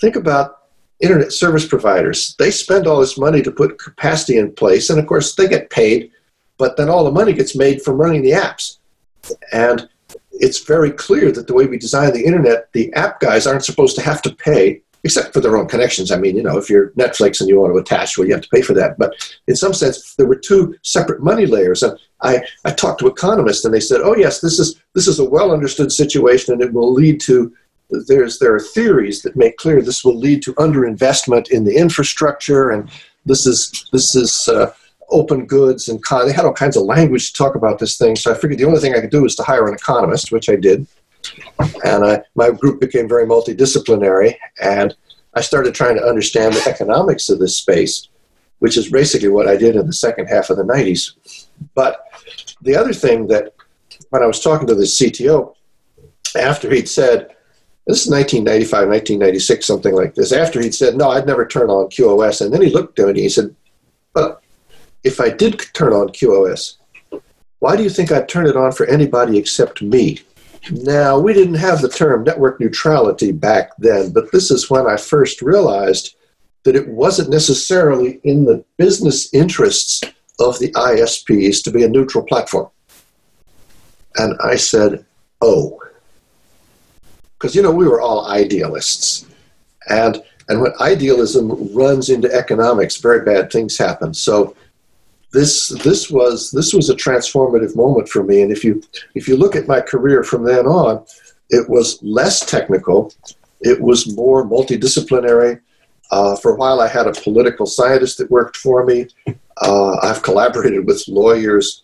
think 0.00 0.16
about 0.16 0.64
internet 1.00 1.32
service 1.32 1.66
providers. 1.66 2.34
They 2.38 2.50
spend 2.50 2.86
all 2.86 3.00
this 3.00 3.18
money 3.18 3.42
to 3.42 3.50
put 3.50 3.78
capacity 3.78 4.38
in 4.38 4.52
place, 4.52 4.90
and 4.90 4.98
of 4.98 5.06
course, 5.06 5.34
they 5.34 5.48
get 5.48 5.70
paid, 5.70 6.10
but 6.58 6.76
then 6.76 6.88
all 6.88 7.04
the 7.04 7.10
money 7.10 7.32
gets 7.32 7.56
made 7.56 7.82
from 7.82 7.98
running 7.98 8.22
the 8.22 8.32
apps. 8.32 8.78
And 9.52 9.88
it's 10.32 10.60
very 10.60 10.90
clear 10.90 11.30
that 11.32 11.46
the 11.46 11.54
way 11.54 11.66
we 11.66 11.78
design 11.78 12.12
the 12.12 12.24
internet, 12.24 12.72
the 12.72 12.92
app 12.94 13.20
guys 13.20 13.46
aren't 13.46 13.64
supposed 13.64 13.96
to 13.96 14.02
have 14.02 14.22
to 14.22 14.34
pay, 14.34 14.82
except 15.04 15.32
for 15.32 15.40
their 15.40 15.56
own 15.56 15.68
connections. 15.68 16.10
I 16.10 16.16
mean, 16.16 16.36
you 16.36 16.42
know, 16.42 16.56
if 16.56 16.70
you're 16.70 16.90
Netflix 16.90 17.40
and 17.40 17.48
you 17.48 17.60
want 17.60 17.72
to 17.72 17.78
attach, 17.78 18.16
well, 18.16 18.26
you 18.26 18.32
have 18.32 18.42
to 18.42 18.48
pay 18.48 18.62
for 18.62 18.72
that. 18.72 18.98
But 18.98 19.14
in 19.46 19.54
some 19.54 19.74
sense, 19.74 20.14
there 20.14 20.26
were 20.26 20.36
two 20.36 20.74
separate 20.82 21.22
money 21.22 21.46
layers. 21.46 21.82
And 21.82 21.98
I, 22.22 22.42
I 22.64 22.70
talked 22.72 23.00
to 23.00 23.06
economists, 23.06 23.64
and 23.64 23.74
they 23.74 23.80
said, 23.80 24.00
"Oh, 24.02 24.16
yes, 24.16 24.40
this 24.40 24.58
is 24.58 24.80
this 24.94 25.06
is 25.06 25.18
a 25.18 25.28
well 25.28 25.52
understood 25.52 25.92
situation, 25.92 26.54
and 26.54 26.62
it 26.62 26.72
will 26.72 26.92
lead 26.92 27.20
to 27.22 27.54
there's 27.90 28.38
there 28.38 28.54
are 28.54 28.60
theories 28.60 29.22
that 29.22 29.36
make 29.36 29.56
clear 29.58 29.82
this 29.82 30.04
will 30.04 30.16
lead 30.16 30.42
to 30.42 30.54
underinvestment 30.54 31.50
in 31.50 31.64
the 31.64 31.76
infrastructure, 31.76 32.70
and 32.70 32.90
this 33.26 33.46
is 33.46 33.86
this 33.92 34.14
is 34.14 34.48
uh, 34.48 34.72
open 35.10 35.46
goods 35.46 35.88
and 35.88 36.02
con- 36.02 36.26
they 36.26 36.32
had 36.32 36.44
all 36.44 36.52
kinds 36.52 36.76
of 36.76 36.82
language 36.84 37.30
to 37.30 37.36
talk 37.36 37.54
about 37.54 37.78
this 37.78 37.96
thing. 37.96 38.16
So 38.16 38.32
I 38.32 38.34
figured 38.34 38.58
the 38.58 38.64
only 38.64 38.80
thing 38.80 38.94
I 38.94 39.00
could 39.00 39.10
do 39.10 39.22
was 39.22 39.36
to 39.36 39.42
hire 39.42 39.68
an 39.68 39.74
economist, 39.74 40.32
which 40.32 40.48
I 40.48 40.56
did, 40.56 40.86
and 41.84 42.04
I, 42.04 42.22
my 42.34 42.50
group 42.50 42.80
became 42.80 43.08
very 43.08 43.26
multidisciplinary, 43.26 44.36
and 44.60 44.94
I 45.34 45.40
started 45.40 45.74
trying 45.74 45.96
to 45.96 46.04
understand 46.04 46.54
the 46.54 46.68
economics 46.68 47.28
of 47.28 47.38
this 47.38 47.56
space, 47.56 48.08
which 48.58 48.76
is 48.76 48.90
basically 48.90 49.28
what 49.28 49.48
I 49.48 49.56
did 49.56 49.76
in 49.76 49.86
the 49.86 49.92
second 49.92 50.26
half 50.26 50.50
of 50.50 50.56
the 50.56 50.64
'90s. 50.64 51.46
But 51.74 52.04
the 52.62 52.76
other 52.76 52.92
thing 52.92 53.26
that 53.28 53.54
when 54.10 54.22
I 54.22 54.26
was 54.26 54.40
talking 54.40 54.66
to 54.68 54.74
the 54.74 54.84
CTO, 54.84 55.54
after 56.36 56.70
he'd 56.70 56.88
said, 56.88 57.34
this 57.86 58.06
is 58.06 58.10
1995, 58.10 58.88
1996, 58.88 59.66
something 59.66 59.94
like 59.94 60.14
this. 60.14 60.32
After 60.32 60.60
he'd 60.60 60.74
said, 60.74 60.96
No, 60.96 61.10
I'd 61.10 61.26
never 61.26 61.46
turn 61.46 61.68
on 61.68 61.90
QoS. 61.90 62.40
And 62.40 62.52
then 62.52 62.62
he 62.62 62.70
looked 62.70 62.98
at 62.98 63.04
me 63.04 63.10
and 63.10 63.18
he 63.18 63.28
said, 63.28 63.54
But 64.14 64.42
if 65.02 65.20
I 65.20 65.28
did 65.28 65.60
turn 65.74 65.92
on 65.92 66.08
QoS, 66.08 66.76
why 67.58 67.76
do 67.76 67.82
you 67.82 67.90
think 67.90 68.10
I'd 68.10 68.28
turn 68.28 68.46
it 68.46 68.56
on 68.56 68.72
for 68.72 68.86
anybody 68.86 69.36
except 69.36 69.82
me? 69.82 70.20
Now, 70.70 71.18
we 71.18 71.34
didn't 71.34 71.54
have 71.54 71.82
the 71.82 71.88
term 71.88 72.24
network 72.24 72.58
neutrality 72.58 73.32
back 73.32 73.70
then, 73.78 74.12
but 74.12 74.32
this 74.32 74.50
is 74.50 74.70
when 74.70 74.86
I 74.86 74.96
first 74.96 75.42
realized 75.42 76.16
that 76.64 76.76
it 76.76 76.88
wasn't 76.88 77.30
necessarily 77.30 78.20
in 78.24 78.44
the 78.44 78.64
business 78.78 79.32
interests 79.34 80.02
of 80.40 80.58
the 80.58 80.72
ISPs 80.72 81.62
to 81.62 81.70
be 81.70 81.84
a 81.84 81.88
neutral 81.88 82.24
platform. 82.24 82.70
And 84.16 84.34
I 84.42 84.56
said, 84.56 85.04
Oh, 85.42 85.80
because 87.44 87.54
you 87.54 87.60
know 87.60 87.70
we 87.70 87.86
were 87.86 88.00
all 88.00 88.26
idealists, 88.26 89.26
and 89.90 90.22
and 90.48 90.62
when 90.62 90.72
idealism 90.80 91.74
runs 91.74 92.08
into 92.08 92.32
economics, 92.32 92.96
very 92.96 93.22
bad 93.22 93.52
things 93.52 93.76
happen. 93.76 94.14
So 94.14 94.56
this 95.34 95.68
this 95.82 96.10
was 96.10 96.50
this 96.52 96.72
was 96.72 96.88
a 96.88 96.94
transformative 96.94 97.76
moment 97.76 98.08
for 98.08 98.22
me. 98.22 98.40
And 98.40 98.50
if 98.50 98.64
you 98.64 98.82
if 99.14 99.28
you 99.28 99.36
look 99.36 99.56
at 99.56 99.68
my 99.68 99.80
career 99.80 100.22
from 100.22 100.44
then 100.44 100.66
on, 100.66 101.04
it 101.50 101.68
was 101.68 102.02
less 102.02 102.46
technical, 102.46 103.12
it 103.60 103.80
was 103.80 104.16
more 104.16 104.46
multidisciplinary. 104.46 105.60
Uh, 106.10 106.36
for 106.36 106.52
a 106.52 106.56
while, 106.56 106.80
I 106.80 106.88
had 106.88 107.06
a 107.06 107.12
political 107.12 107.66
scientist 107.66 108.18
that 108.18 108.30
worked 108.30 108.56
for 108.56 108.84
me. 108.84 109.08
Uh, 109.60 109.96
I've 110.02 110.22
collaborated 110.22 110.86
with 110.86 111.04
lawyers 111.08 111.82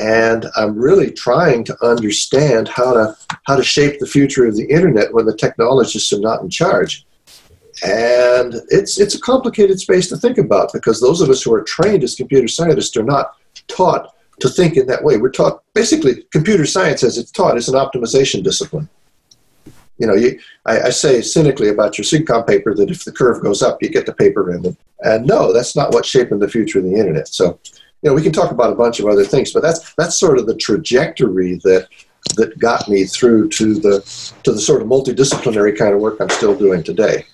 and 0.00 0.46
I'm 0.56 0.76
really 0.76 1.10
trying 1.10 1.64
to 1.64 1.76
understand 1.84 2.68
how 2.68 2.92
to 2.94 3.16
how 3.44 3.56
to 3.56 3.62
shape 3.62 4.00
the 4.00 4.06
future 4.06 4.46
of 4.46 4.56
the 4.56 4.66
internet 4.66 5.12
when 5.12 5.26
the 5.26 5.36
technologists 5.36 6.12
are 6.12 6.20
not 6.20 6.42
in 6.42 6.50
charge. 6.50 7.06
And 7.84 8.54
it's 8.70 8.98
it's 8.98 9.14
a 9.14 9.20
complicated 9.20 9.78
space 9.78 10.08
to 10.08 10.16
think 10.16 10.38
about 10.38 10.72
because 10.72 11.00
those 11.00 11.20
of 11.20 11.28
us 11.28 11.42
who 11.42 11.52
are 11.52 11.62
trained 11.62 12.02
as 12.02 12.14
computer 12.14 12.48
scientists 12.48 12.96
are 12.96 13.02
not 13.02 13.36
taught 13.68 14.14
to 14.40 14.48
think 14.48 14.76
in 14.76 14.86
that 14.86 15.04
way. 15.04 15.18
We're 15.18 15.30
taught 15.30 15.62
basically 15.74 16.22
computer 16.32 16.64
science 16.64 17.02
as 17.02 17.18
it's 17.18 17.30
taught 17.30 17.58
is 17.58 17.68
an 17.68 17.74
optimization 17.74 18.42
discipline. 18.42 18.88
You 19.98 20.08
know, 20.08 20.14
you, 20.14 20.40
I, 20.66 20.80
I, 20.80 20.90
say 20.90 21.20
cynically 21.22 21.68
about 21.68 21.96
your 21.96 22.04
SIGCOMM 22.04 22.48
paper 22.48 22.74
that 22.74 22.90
if 22.90 23.04
the 23.04 23.12
curve 23.12 23.40
goes 23.40 23.62
up, 23.62 23.80
you 23.80 23.88
get 23.88 24.06
the 24.06 24.12
paper 24.12 24.52
in. 24.52 24.76
And 25.00 25.24
no, 25.24 25.52
that's 25.52 25.76
not 25.76 25.92
what's 25.92 26.08
shaping 26.08 26.40
the 26.40 26.48
future 26.48 26.80
of 26.80 26.84
the 26.84 26.96
internet. 26.96 27.28
So, 27.28 27.60
you 28.02 28.10
know, 28.10 28.14
we 28.14 28.22
can 28.22 28.32
talk 28.32 28.50
about 28.50 28.72
a 28.72 28.74
bunch 28.74 28.98
of 28.98 29.06
other 29.06 29.24
things, 29.24 29.52
but 29.52 29.62
that's 29.62 29.94
that's 29.94 30.18
sort 30.18 30.38
of 30.38 30.46
the 30.46 30.56
trajectory 30.56 31.60
that 31.62 31.86
that 32.36 32.58
got 32.58 32.88
me 32.88 33.04
through 33.04 33.50
to 33.50 33.74
the 33.74 34.00
to 34.42 34.52
the 34.52 34.60
sort 34.60 34.82
of 34.82 34.88
multidisciplinary 34.88 35.78
kind 35.78 35.94
of 35.94 36.00
work 36.00 36.20
I'm 36.20 36.30
still 36.30 36.56
doing 36.56 36.82
today. 36.82 37.24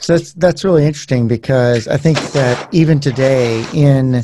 So 0.00 0.16
that's 0.16 0.32
that's 0.34 0.64
really 0.64 0.84
interesting 0.84 1.28
because 1.28 1.86
I 1.86 1.96
think 1.96 2.18
that 2.32 2.72
even 2.72 3.00
today 3.00 3.64
in 3.72 4.22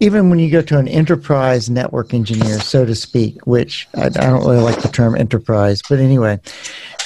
even 0.00 0.30
when 0.30 0.38
you 0.40 0.50
go 0.50 0.62
to 0.62 0.78
an 0.78 0.88
enterprise 0.88 1.70
network 1.70 2.12
engineer, 2.12 2.58
so 2.58 2.84
to 2.84 2.94
speak, 2.94 3.46
which 3.46 3.88
I, 3.94 4.06
I 4.06 4.08
don't 4.08 4.44
really 4.44 4.60
like 4.60 4.82
the 4.82 4.88
term 4.88 5.16
enterprise, 5.16 5.80
but 5.88 6.00
anyway, 6.00 6.40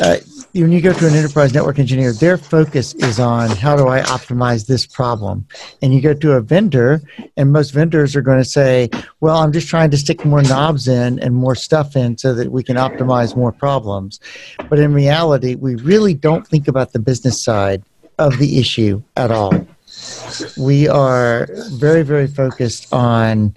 uh, 0.00 0.16
when 0.52 0.72
you 0.72 0.80
go 0.80 0.92
to 0.92 1.06
an 1.06 1.14
enterprise 1.14 1.52
network 1.52 1.78
engineer, 1.78 2.12
their 2.12 2.38
focus 2.38 2.94
is 2.94 3.20
on 3.20 3.50
how 3.50 3.76
do 3.76 3.88
I 3.88 4.00
optimize 4.00 4.66
this 4.66 4.86
problem? 4.86 5.46
And 5.82 5.92
you 5.92 6.00
go 6.00 6.14
to 6.14 6.32
a 6.32 6.40
vendor, 6.40 7.02
and 7.36 7.52
most 7.52 7.70
vendors 7.70 8.16
are 8.16 8.22
going 8.22 8.38
to 8.38 8.44
say, 8.44 8.88
well, 9.20 9.38
I'm 9.38 9.52
just 9.52 9.68
trying 9.68 9.90
to 9.90 9.96
stick 9.96 10.24
more 10.24 10.42
knobs 10.42 10.88
in 10.88 11.18
and 11.18 11.34
more 11.34 11.54
stuff 11.54 11.96
in 11.96 12.16
so 12.16 12.34
that 12.34 12.50
we 12.50 12.62
can 12.62 12.76
optimize 12.76 13.36
more 13.36 13.52
problems. 13.52 14.20
But 14.68 14.78
in 14.78 14.92
reality, 14.92 15.54
we 15.54 15.74
really 15.76 16.14
don't 16.14 16.46
think 16.46 16.68
about 16.68 16.92
the 16.92 16.98
business 16.98 17.42
side 17.42 17.82
of 18.18 18.38
the 18.38 18.58
issue 18.58 19.02
at 19.16 19.30
all. 19.30 19.66
We 20.56 20.88
are 20.88 21.48
very, 21.72 22.02
very 22.02 22.26
focused 22.26 22.92
on 22.92 23.56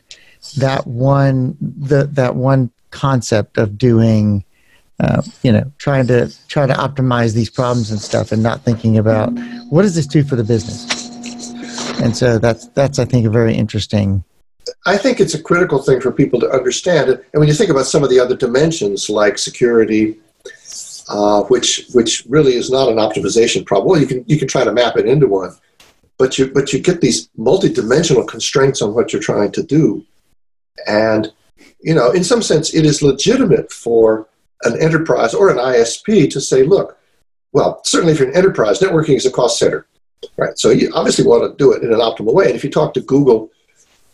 that 0.58 0.88
one, 0.88 1.58
the, 1.62 2.06
that 2.12 2.36
one 2.36 2.72
concept 2.92 3.58
of 3.58 3.78
doing 3.78 4.44
uh, 5.00 5.22
you 5.44 5.52
know, 5.52 5.72
trying 5.78 6.08
to 6.08 6.34
try 6.48 6.66
to 6.66 6.74
optimize 6.74 7.34
these 7.34 7.50
problems 7.50 7.92
and 7.92 8.02
stuff, 8.02 8.32
and 8.32 8.44
not 8.44 8.62
thinking 8.64 8.98
about 8.98 9.32
what 9.70 9.84
does 9.84 9.96
this 9.96 10.08
do 10.08 10.24
for 10.24 10.36
the 10.36 10.44
business. 10.44 11.10
And 12.02 12.16
so 12.16 12.38
that's 12.38 12.68
that's 12.70 13.00
I 13.00 13.06
think 13.06 13.26
a 13.26 13.30
very 13.30 13.56
interesting. 13.56 14.24
I 14.86 14.98
think 14.98 15.20
it's 15.20 15.34
a 15.34 15.42
critical 15.42 15.80
thing 15.82 16.00
for 16.00 16.12
people 16.12 16.40
to 16.42 16.50
understand. 16.50 17.10
And 17.10 17.40
when 17.40 17.48
you 17.48 17.54
think 17.54 17.72
about 17.72 17.86
some 17.86 18.04
of 18.04 18.10
the 18.10 18.20
other 18.20 18.36
dimensions 18.36 19.10
like 19.10 19.38
security, 19.38 20.18
uh, 21.10 21.44
which 21.44 21.88
which 21.94 22.24
really 22.30 22.54
is 22.56 22.70
not 22.70 22.88
an 22.88 22.98
optimization 22.98 23.66
problem. 23.66 23.90
Well, 23.90 24.00
you 24.00 24.08
can 24.08 24.24
you 24.28 24.38
can 24.38 24.48
try 24.48 24.64
to 24.64 24.72
map 24.72 24.96
it 24.96 25.08
into 25.08 25.28
one, 25.28 25.56
but 26.18 26.38
you 26.38 26.52
but 26.52 26.72
you 26.72 26.80
get 26.80 27.02
these 27.02 27.28
multidimensional 27.30 28.28
constraints 28.28 28.82
on 28.82 28.94
what 28.94 29.12
you're 29.12 29.22
trying 29.22 29.52
to 29.54 29.64
do, 29.64 30.06
and 30.88 31.32
you 31.82 31.96
know, 31.96 32.12
in 32.12 32.24
some 32.24 32.42
sense, 32.42 32.74
it 32.74 32.86
is 32.86 33.02
legitimate 33.02 33.72
for 33.72 34.28
an 34.64 34.82
enterprise 34.82 35.34
or 35.34 35.50
an 35.50 35.58
ISP 35.58 36.30
to 36.32 36.42
say, 36.42 36.64
look, 36.64 36.98
well, 37.52 37.82
certainly 37.84 38.14
if 38.14 38.20
you're 38.20 38.30
an 38.30 38.36
enterprise, 38.36 38.80
networking 38.80 39.16
is 39.16 39.26
a 39.26 39.32
cost 39.32 39.58
center, 39.58 39.88
right? 40.38 40.58
So 40.58 40.70
you 40.70 40.92
obviously 40.94 41.26
want 41.26 41.44
to 41.44 41.64
do 41.64 41.72
it 41.72 41.84
in 41.84 41.94
an 41.94 42.00
optimal 42.00 42.34
way. 42.34 42.46
And 42.48 42.56
if 42.56 42.64
you 42.64 42.70
talk 42.70 42.94
to 42.94 43.02
Google 43.02 43.50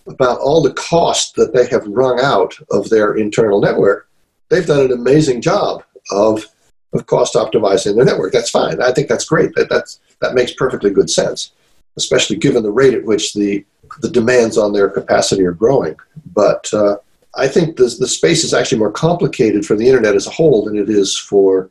about 0.08 0.40
all 0.40 0.62
the 0.62 0.74
cost 0.74 1.36
that 1.36 1.54
they 1.54 1.68
have 1.68 1.86
wrung 1.88 2.20
out 2.22 2.56
of 2.72 2.90
their 2.90 3.16
internal 3.16 3.60
network, 3.60 4.08
they've 4.50 4.66
done 4.66 4.86
an 4.86 4.92
amazing 4.92 5.42
job 5.42 5.84
of, 6.12 6.46
of 6.94 7.06
cost 7.08 7.34
optimizing 7.34 7.96
their 7.96 8.06
network. 8.06 8.32
That's 8.32 8.50
fine. 8.50 8.82
I 8.82 8.92
think 8.92 9.10
that's 9.10 9.26
great. 9.26 9.54
That, 9.56 9.70
that's, 9.70 10.00
that 10.22 10.36
makes 10.36 10.54
perfectly 10.54 10.92
good 10.92 11.10
sense, 11.10 11.52
especially 11.98 12.38
given 12.38 12.64
the 12.64 12.72
rate 12.72 12.94
at 12.94 13.04
which 13.04 13.34
the, 13.34 13.66
the 14.02 14.10
demands 14.10 14.58
on 14.58 14.74
their 14.74 14.90
capacity 14.90 15.44
are 15.44 15.52
growing. 15.52 15.96
But 16.34 16.72
uh, 16.74 16.98
I 17.38 17.48
think 17.48 17.78
the, 17.78 17.94
the 18.00 18.08
space 18.08 18.44
is 18.44 18.54
actually 18.54 18.80
more 18.80 18.92
complicated 18.92 19.66
for 19.66 19.76
the 19.76 19.88
internet 19.88 20.16
as 20.16 20.28
a 20.28 20.32
whole 20.32 20.64
than 20.64 20.78
it 20.78 20.90
is 20.90 21.18
for 21.18 21.70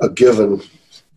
a 0.00 0.08
given 0.08 0.62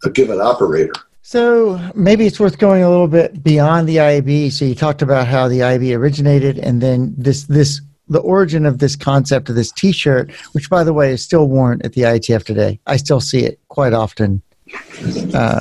a 0.04 0.10
given 0.10 0.40
operator. 0.40 0.94
So 1.22 1.80
maybe 1.94 2.26
it's 2.26 2.40
worth 2.40 2.58
going 2.58 2.82
a 2.82 2.90
little 2.90 3.08
bit 3.08 3.44
beyond 3.44 3.88
the 3.88 3.98
IAB. 3.98 4.52
So 4.52 4.66
you 4.66 4.74
talked 4.74 5.02
about 5.02 5.28
how 5.28 5.48
the 5.48 5.60
IAB 5.60 5.96
originated, 5.96 6.58
and 6.58 6.82
then 6.82 7.14
this 7.18 7.44
this 7.44 7.82
the 8.08 8.20
origin 8.20 8.66
of 8.66 8.80
this 8.80 8.96
concept 8.96 9.50
of 9.50 9.56
this 9.56 9.72
T-shirt, 9.72 10.32
which 10.54 10.70
by 10.70 10.84
the 10.84 10.94
way 10.94 11.12
is 11.12 11.24
still 11.24 11.48
worn 11.48 11.80
at 11.84 11.94
the 11.94 12.02
IETF 12.02 12.44
today. 12.44 12.80
I 12.88 12.98
still 12.98 13.22
see 13.22 13.46
it 13.46 13.60
quite 13.68 13.94
often 13.94 14.42
uh, 15.34 15.60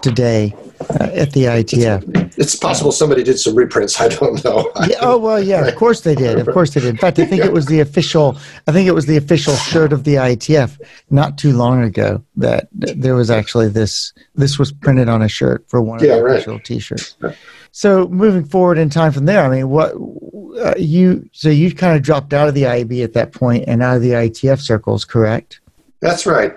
today 0.00 0.54
uh, 1.00 1.10
at 1.12 1.32
the 1.32 1.44
IETF. 1.44 2.17
It's 2.38 2.54
possible 2.54 2.92
somebody 2.92 3.24
did 3.24 3.38
some 3.38 3.56
reprints. 3.56 4.00
I 4.00 4.08
don't 4.08 4.42
know. 4.44 4.70
yeah, 4.88 4.98
oh 5.00 5.18
well, 5.18 5.42
yeah. 5.42 5.66
Of 5.66 5.74
course 5.74 6.02
they 6.02 6.14
did. 6.14 6.38
Of 6.38 6.46
course 6.46 6.72
they 6.72 6.80
did. 6.80 6.90
In 6.90 6.96
fact, 6.96 7.18
I 7.18 7.26
think 7.26 7.44
it 7.44 7.52
was 7.52 7.66
the 7.66 7.80
official. 7.80 8.38
I 8.68 8.72
think 8.72 8.86
it 8.86 8.94
was 8.94 9.06
the 9.06 9.16
official 9.16 9.56
shirt 9.56 9.92
of 9.92 10.04
the 10.04 10.14
IETF 10.14 10.80
not 11.10 11.36
too 11.36 11.52
long 11.52 11.82
ago 11.82 12.22
that 12.36 12.68
there 12.72 13.16
was 13.16 13.28
actually 13.28 13.68
this. 13.68 14.12
This 14.36 14.56
was 14.56 14.70
printed 14.70 15.08
on 15.08 15.20
a 15.20 15.28
shirt 15.28 15.68
for 15.68 15.82
one 15.82 15.98
of 15.98 16.04
yeah, 16.04 16.16
the 16.16 16.22
right. 16.22 16.34
official 16.36 16.60
T-shirts. 16.60 17.16
So 17.72 18.06
moving 18.06 18.44
forward 18.44 18.78
in 18.78 18.88
time 18.88 19.10
from 19.10 19.24
there, 19.24 19.44
I 19.44 19.48
mean, 19.48 19.68
what 19.68 19.94
uh, 20.60 20.74
you 20.78 21.28
so 21.32 21.48
you 21.48 21.74
kind 21.74 21.96
of 21.96 22.02
dropped 22.02 22.32
out 22.32 22.46
of 22.46 22.54
the 22.54 22.62
IAB 22.62 23.02
at 23.02 23.14
that 23.14 23.32
point 23.32 23.64
and 23.66 23.82
out 23.82 23.96
of 23.96 24.02
the 24.02 24.10
IETF 24.10 24.60
circles, 24.60 25.04
correct? 25.04 25.60
That's 26.00 26.24
right 26.24 26.56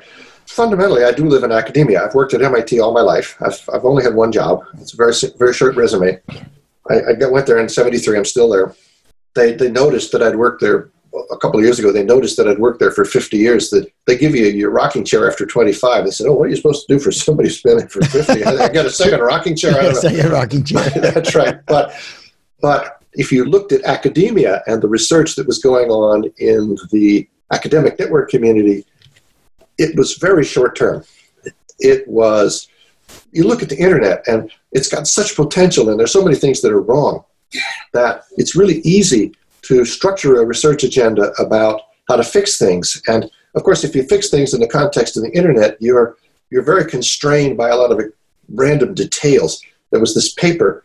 fundamentally, 0.51 1.03
I 1.03 1.11
do 1.11 1.25
live 1.25 1.43
in 1.43 1.51
academia. 1.51 2.03
I've 2.03 2.13
worked 2.13 2.33
at 2.33 2.41
MIT 2.41 2.79
all 2.79 2.93
my 2.93 3.01
life. 3.01 3.37
I've, 3.41 3.59
I've 3.73 3.85
only 3.85 4.03
had 4.03 4.13
one 4.13 4.31
job. 4.31 4.63
It's 4.79 4.93
a 4.93 4.97
very 4.97 5.13
very 5.37 5.53
short 5.53 5.75
resume. 5.75 6.19
I, 6.89 6.95
I 6.95 7.25
went 7.29 7.47
there 7.47 7.59
in 7.59 7.69
'73. 7.69 8.17
I'm 8.17 8.25
still 8.25 8.49
there. 8.49 8.75
They 9.33 9.53
they 9.53 9.71
noticed 9.71 10.11
that 10.11 10.21
I'd 10.21 10.35
worked 10.35 10.61
there 10.61 10.91
a 11.31 11.37
couple 11.37 11.59
of 11.59 11.65
years 11.65 11.79
ago. 11.79 11.91
They 11.91 12.03
noticed 12.03 12.37
that 12.37 12.47
I'd 12.47 12.59
worked 12.59 12.79
there 12.79 12.91
for 12.91 13.03
50 13.05 13.37
years. 13.37 13.69
That 13.69 13.91
they 14.07 14.17
give 14.17 14.35
you 14.35 14.45
your 14.45 14.71
rocking 14.71 15.03
chair 15.05 15.29
after 15.29 15.45
25. 15.45 16.05
They 16.05 16.11
said, 16.11 16.27
"Oh, 16.27 16.33
what 16.33 16.47
are 16.47 16.49
you 16.49 16.57
supposed 16.57 16.85
to 16.87 16.93
do 16.93 16.99
for 16.99 17.11
somebody 17.11 17.49
who's 17.49 17.61
been 17.61 17.77
there 17.77 17.89
for 17.89 18.01
50?" 18.01 18.43
I 18.43 18.69
got 18.69 18.85
a 18.85 18.89
second 18.89 19.21
rocking 19.21 19.55
chair. 19.55 19.71
I 19.77 19.83
don't 19.83 19.93
know. 19.93 19.99
second 19.99 20.31
rocking 20.31 20.63
chair. 20.63 20.89
That's 20.95 21.33
right. 21.33 21.65
But 21.65 21.95
but 22.61 23.03
if 23.13 23.31
you 23.31 23.45
looked 23.45 23.71
at 23.71 23.83
academia 23.83 24.63
and 24.67 24.81
the 24.81 24.87
research 24.87 25.35
that 25.35 25.47
was 25.47 25.59
going 25.59 25.89
on 25.89 26.25
in 26.37 26.77
the 26.91 27.27
academic 27.51 27.99
network 27.99 28.29
community, 28.29 28.85
it 29.77 29.95
was 29.97 30.17
very 30.17 30.43
short 30.43 30.75
term. 30.75 31.03
It 31.79 32.07
was, 32.07 32.67
you 33.31 33.43
look 33.43 33.63
at 33.63 33.69
the 33.69 33.77
internet 33.77 34.23
and 34.27 34.51
it's 34.71 34.89
got 34.89 35.07
such 35.07 35.36
potential 35.36 35.89
and 35.89 35.99
there's 35.99 36.13
so 36.13 36.23
many 36.23 36.36
things 36.36 36.62
that 36.62 36.71
are 36.71 36.81
wrong 36.81 37.23
that 37.93 38.23
it's 38.38 38.55
really 38.55 38.79
easy 38.79 39.34
to 39.63 39.86
structure 39.86 40.41
a 40.41 40.45
research 40.45 40.84
agenda 40.84 41.31
about 41.39 41.81
how 42.07 42.15
to 42.15 42.23
fix 42.23 42.57
things. 42.57 43.01
And 43.07 43.29
of 43.55 43.63
course, 43.63 43.84
if 43.84 43.95
you 43.95 44.03
fix 44.03 44.29
things 44.29 44.53
in 44.53 44.62
the 44.62 44.67
context 44.67 45.17
of 45.17 45.23
the 45.23 45.31
internet, 45.31 45.77
you're, 45.79 46.17
you're 46.49 46.63
very 46.63 46.86
constrained 46.86 47.57
by 47.57 47.69
a 47.69 47.75
lot 47.75 47.91
of 47.91 48.01
random 48.49 48.93
details. 48.93 49.62
There 49.91 49.99
was 49.99 50.15
this 50.15 50.34
paper 50.34 50.84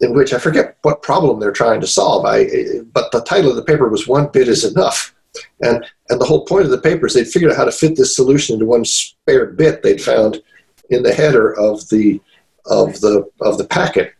in 0.00 0.14
which 0.14 0.32
I 0.32 0.38
forget 0.38 0.78
what 0.82 1.02
problem 1.02 1.38
they're 1.38 1.52
trying 1.52 1.80
to 1.80 1.86
solve. 1.86 2.24
I, 2.24 2.80
but 2.92 3.12
the 3.12 3.22
title 3.22 3.50
of 3.50 3.56
the 3.56 3.62
paper 3.62 3.88
was 3.88 4.08
One 4.08 4.28
Bit 4.28 4.48
is 4.48 4.64
Enough. 4.64 5.14
And, 5.60 5.84
and 6.08 6.20
the 6.20 6.24
whole 6.24 6.44
point 6.44 6.64
of 6.64 6.70
the 6.70 6.78
paper 6.78 7.06
is 7.06 7.14
they'd 7.14 7.26
figured 7.26 7.52
out 7.52 7.56
how 7.56 7.64
to 7.64 7.72
fit 7.72 7.96
this 7.96 8.16
solution 8.16 8.54
into 8.54 8.66
one 8.66 8.84
spare 8.84 9.46
bit 9.46 9.82
they'd 9.82 10.00
found 10.00 10.42
in 10.90 11.02
the 11.02 11.14
header 11.14 11.56
of 11.58 11.88
the, 11.88 12.20
of 12.66 13.00
the, 13.00 13.28
of 13.40 13.58
the 13.58 13.64
packet. 13.64 14.14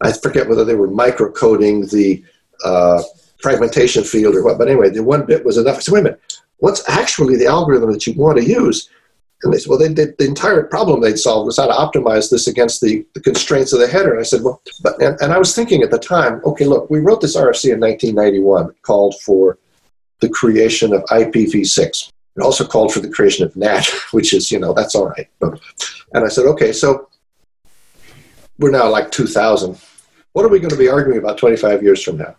I 0.00 0.12
forget 0.12 0.48
whether 0.48 0.64
they 0.64 0.74
were 0.74 0.88
microcoding 0.88 1.90
the 1.90 2.24
uh, 2.64 3.02
fragmentation 3.40 4.04
field 4.04 4.34
or 4.34 4.42
what, 4.42 4.58
but 4.58 4.68
anyway, 4.68 4.90
the 4.90 5.02
one 5.02 5.26
bit 5.26 5.44
was 5.44 5.56
enough. 5.56 5.76
I 5.76 5.80
said, 5.80 5.92
wait 5.92 6.00
a 6.00 6.04
minute, 6.04 6.40
what's 6.58 6.88
actually 6.88 7.36
the 7.36 7.46
algorithm 7.46 7.92
that 7.92 8.06
you 8.06 8.14
want 8.14 8.38
to 8.38 8.44
use? 8.44 8.88
And 9.42 9.52
they 9.52 9.58
said, 9.58 9.70
well, 9.70 9.78
they, 9.78 9.88
they, 9.88 10.06
the 10.18 10.26
entire 10.26 10.64
problem 10.64 11.00
they'd 11.00 11.18
solved 11.18 11.46
was 11.46 11.56
how 11.56 11.66
to 11.66 11.72
optimize 11.72 12.30
this 12.30 12.46
against 12.46 12.82
the, 12.82 13.06
the 13.14 13.20
constraints 13.20 13.72
of 13.72 13.80
the 13.80 13.88
header. 13.88 14.10
And 14.10 14.20
I 14.20 14.24
said, 14.24 14.42
well, 14.42 14.60
but, 14.82 15.00
and, 15.00 15.18
and 15.20 15.32
I 15.32 15.38
was 15.38 15.54
thinking 15.54 15.82
at 15.82 15.90
the 15.90 15.98
time, 15.98 16.42
okay, 16.44 16.66
look, 16.66 16.90
we 16.90 17.00
wrote 17.00 17.22
this 17.22 17.36
RFC 17.36 17.72
in 17.72 17.80
1991, 17.80 18.74
called 18.82 19.14
for 19.22 19.58
the 20.20 20.28
creation 20.28 20.92
of 20.92 21.02
IPv6. 21.04 22.10
It 22.36 22.42
also 22.42 22.66
called 22.66 22.92
for 22.92 23.00
the 23.00 23.08
creation 23.08 23.44
of 23.44 23.56
NAT, 23.56 23.86
which 24.12 24.32
is, 24.32 24.50
you 24.50 24.58
know, 24.58 24.72
that's 24.72 24.94
all 24.94 25.08
right. 25.08 25.28
And 25.40 26.24
I 26.24 26.28
said, 26.28 26.46
okay, 26.46 26.72
so 26.72 27.08
we're 28.58 28.70
now 28.70 28.88
like 28.88 29.10
2000. 29.10 29.78
What 30.32 30.44
are 30.44 30.48
we 30.48 30.60
going 30.60 30.70
to 30.70 30.76
be 30.76 30.88
arguing 30.88 31.18
about 31.18 31.38
25 31.38 31.82
years 31.82 32.02
from 32.02 32.18
now? 32.18 32.36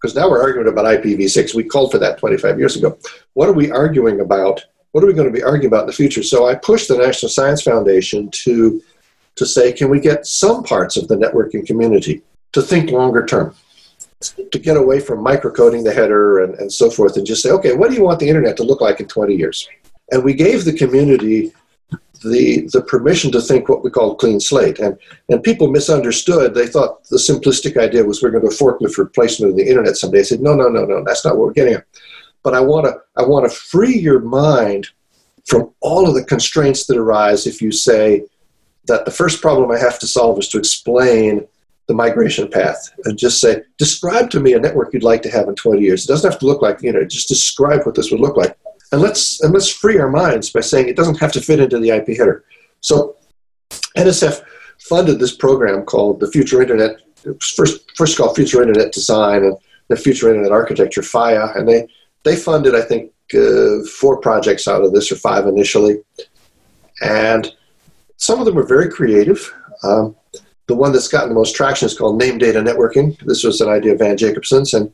Because 0.00 0.14
now 0.14 0.30
we're 0.30 0.42
arguing 0.42 0.68
about 0.68 0.86
IPv6. 0.86 1.54
We 1.54 1.64
called 1.64 1.92
for 1.92 1.98
that 1.98 2.18
25 2.18 2.58
years 2.58 2.76
ago. 2.76 2.98
What 3.34 3.48
are 3.48 3.52
we 3.52 3.70
arguing 3.70 4.20
about? 4.20 4.64
What 4.92 5.04
are 5.04 5.06
we 5.06 5.12
going 5.12 5.28
to 5.28 5.32
be 5.32 5.42
arguing 5.42 5.66
about 5.66 5.82
in 5.82 5.86
the 5.88 5.92
future? 5.92 6.22
So 6.22 6.48
I 6.48 6.54
pushed 6.54 6.88
the 6.88 6.96
National 6.96 7.28
Science 7.28 7.62
Foundation 7.62 8.30
to, 8.30 8.82
to 9.36 9.46
say, 9.46 9.72
can 9.72 9.88
we 9.88 10.00
get 10.00 10.26
some 10.26 10.64
parts 10.64 10.96
of 10.96 11.06
the 11.08 11.16
networking 11.16 11.66
community 11.66 12.22
to 12.52 12.62
think 12.62 12.90
longer 12.90 13.24
term? 13.24 13.54
To 14.20 14.58
get 14.58 14.76
away 14.76 15.00
from 15.00 15.24
microcoding 15.24 15.82
the 15.82 15.92
header 15.92 16.44
and, 16.44 16.54
and 16.56 16.72
so 16.72 16.90
forth 16.90 17.16
and 17.16 17.26
just 17.26 17.42
say, 17.42 17.50
okay, 17.50 17.74
what 17.74 17.88
do 17.88 17.96
you 17.96 18.04
want 18.04 18.20
the 18.20 18.28
internet 18.28 18.56
to 18.58 18.62
look 18.62 18.80
like 18.80 19.00
in 19.00 19.08
20 19.08 19.34
years? 19.34 19.68
And 20.12 20.22
we 20.22 20.34
gave 20.34 20.64
the 20.64 20.74
community 20.74 21.52
the, 22.22 22.68
the 22.72 22.82
permission 22.82 23.32
to 23.32 23.40
think 23.40 23.68
what 23.68 23.82
we 23.82 23.90
call 23.90 24.14
clean 24.14 24.40
slate. 24.40 24.78
And, 24.78 24.98
and 25.30 25.42
people 25.42 25.70
misunderstood. 25.70 26.54
They 26.54 26.66
thought 26.66 27.04
the 27.04 27.16
simplistic 27.16 27.78
idea 27.78 28.04
was 28.04 28.22
we're 28.22 28.30
going 28.30 28.48
to 28.48 28.54
forklift 28.54 28.98
replacement 28.98 29.52
of 29.52 29.56
the 29.56 29.66
internet 29.66 29.96
someday. 29.96 30.20
I 30.20 30.22
said, 30.22 30.42
no, 30.42 30.54
no, 30.54 30.68
no, 30.68 30.84
no, 30.84 31.02
that's 31.02 31.24
not 31.24 31.38
what 31.38 31.46
we're 31.46 31.54
getting 31.54 31.74
at. 31.74 31.86
But 32.42 32.54
I 32.54 32.60
want 32.60 32.86
to 32.86 32.94
I 33.16 33.26
want 33.26 33.50
to 33.50 33.54
free 33.54 33.98
your 33.98 34.20
mind 34.20 34.88
from 35.46 35.72
all 35.80 36.08
of 36.08 36.14
the 36.14 36.24
constraints 36.24 36.86
that 36.86 36.96
arise 36.96 37.46
if 37.46 37.60
you 37.60 37.72
say 37.72 38.24
that 38.86 39.04
the 39.04 39.10
first 39.10 39.42
problem 39.42 39.70
I 39.70 39.78
have 39.78 39.98
to 40.00 40.06
solve 40.06 40.38
is 40.38 40.48
to 40.48 40.58
explain 40.58 41.46
the 41.90 41.94
migration 41.96 42.48
path 42.48 42.88
and 43.04 43.18
just 43.18 43.40
say, 43.40 43.62
describe 43.76 44.30
to 44.30 44.38
me 44.38 44.52
a 44.52 44.60
network 44.60 44.94
you'd 44.94 45.02
like 45.02 45.22
to 45.22 45.30
have 45.30 45.48
in 45.48 45.56
20 45.56 45.82
years. 45.82 46.04
It 46.04 46.06
doesn't 46.06 46.30
have 46.30 46.38
to 46.38 46.46
look 46.46 46.62
like, 46.62 46.80
you 46.82 46.92
know, 46.92 47.04
just 47.04 47.26
describe 47.26 47.84
what 47.84 47.96
this 47.96 48.12
would 48.12 48.20
look 48.20 48.36
like. 48.36 48.56
And 48.92 49.00
let's, 49.00 49.40
and 49.40 49.52
let's 49.52 49.68
free 49.68 49.98
our 49.98 50.08
minds 50.08 50.50
by 50.50 50.60
saying 50.60 50.86
it 50.86 50.94
doesn't 50.94 51.18
have 51.18 51.32
to 51.32 51.40
fit 51.40 51.58
into 51.58 51.80
the 51.80 51.90
IP 51.90 52.16
header. 52.16 52.44
So 52.80 53.16
NSF 53.96 54.44
funded 54.78 55.18
this 55.18 55.34
program 55.34 55.84
called 55.84 56.20
the 56.20 56.30
Future 56.30 56.62
Internet, 56.62 57.00
first, 57.56 57.90
first 57.96 58.16
called 58.16 58.36
Future 58.36 58.62
Internet 58.62 58.92
Design 58.92 59.42
and 59.42 59.56
the 59.88 59.96
Future 59.96 60.28
Internet 60.28 60.52
Architecture, 60.52 61.02
FIA, 61.02 61.52
and 61.56 61.68
they, 61.68 61.88
they 62.22 62.36
funded, 62.36 62.76
I 62.76 62.82
think, 62.82 63.10
uh, 63.34 63.82
four 63.98 64.18
projects 64.18 64.68
out 64.68 64.84
of 64.84 64.92
this, 64.92 65.10
or 65.10 65.16
five 65.16 65.48
initially. 65.48 65.96
And 67.02 67.52
some 68.16 68.38
of 68.38 68.46
them 68.46 68.54
were 68.54 68.62
very 68.62 68.88
creative. 68.88 69.52
Um, 69.82 70.14
the 70.70 70.76
one 70.76 70.92
that's 70.92 71.08
gotten 71.08 71.30
the 71.30 71.34
most 71.34 71.56
traction 71.56 71.86
is 71.86 71.98
called 71.98 72.16
named 72.16 72.38
data 72.38 72.60
networking. 72.60 73.18
This 73.26 73.42
was 73.42 73.60
an 73.60 73.68
idea 73.68 73.92
of 73.92 73.98
Van 73.98 74.16
Jacobson's, 74.16 74.72
and 74.72 74.90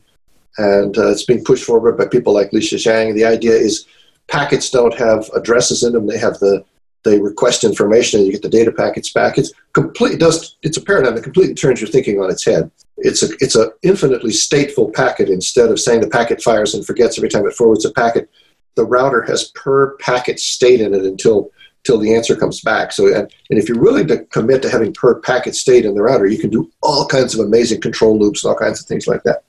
and 0.57 0.97
uh, 0.97 1.11
it's 1.11 1.23
being 1.23 1.43
pushed 1.43 1.65
forward 1.65 1.99
by 1.99 2.07
people 2.07 2.33
like 2.33 2.49
Lixia 2.49 2.79
Zhang. 2.79 3.13
The 3.13 3.25
idea 3.25 3.51
is 3.51 3.85
packets 4.27 4.71
don't 4.71 4.95
have 4.95 5.29
addresses 5.35 5.83
in 5.83 5.93
them; 5.93 6.07
they 6.07 6.17
have 6.17 6.39
the 6.39 6.65
they 7.03 7.19
request 7.19 7.63
information, 7.63 8.19
and 8.19 8.25
you 8.25 8.33
get 8.33 8.41
the 8.41 8.49
data 8.49 8.71
packets 8.71 9.13
back. 9.13 9.37
It's 9.37 9.53
complete. 9.73 10.19
Does 10.19 10.55
it's 10.63 10.77
a 10.77 10.81
paradigm 10.81 11.13
that 11.13 11.23
completely 11.23 11.53
turns 11.53 11.79
your 11.79 11.91
thinking 11.91 12.19
on 12.19 12.31
its 12.31 12.43
head. 12.43 12.71
It's 12.97 13.21
a 13.21 13.27
it's 13.39 13.55
a 13.55 13.69
infinitely 13.83 14.31
stateful 14.31 14.91
packet 14.91 15.29
instead 15.29 15.69
of 15.69 15.79
saying 15.79 16.01
the 16.01 16.09
packet 16.09 16.41
fires 16.41 16.73
and 16.73 16.83
forgets 16.87 17.19
every 17.19 17.29
time 17.29 17.45
it 17.45 17.53
forwards 17.53 17.85
a 17.85 17.91
packet. 17.91 18.31
The 18.73 18.85
router 18.85 19.21
has 19.27 19.51
per 19.53 19.95
packet 19.97 20.39
state 20.39 20.81
in 20.81 20.95
it 20.95 21.03
until 21.03 21.51
till 21.87 21.97
the 21.97 22.13
answer 22.13 22.35
comes 22.35 22.61
back. 22.61 22.91
So, 22.91 23.07
and, 23.07 23.31
and 23.49 23.57
if 23.57 23.67
you're 23.67 23.79
willing 23.79 24.07
to 24.09 24.25
commit 24.25 24.61
to 24.61 24.69
having 24.69 24.93
per 24.93 25.19
packet 25.21 25.55
state 25.55 25.85
in 25.85 25.95
the 25.95 26.03
router, 26.03 26.27
you 26.27 26.37
can 26.37 26.49
do 26.49 26.69
all 26.83 27.07
kinds 27.07 27.33
of 27.33 27.45
amazing 27.45 27.81
control 27.81 28.19
loops 28.19 28.43
and 28.43 28.51
all 28.51 28.59
kinds 28.59 28.79
of 28.81 28.85
things 28.85 29.07
like 29.07 29.23
that. 29.23 29.41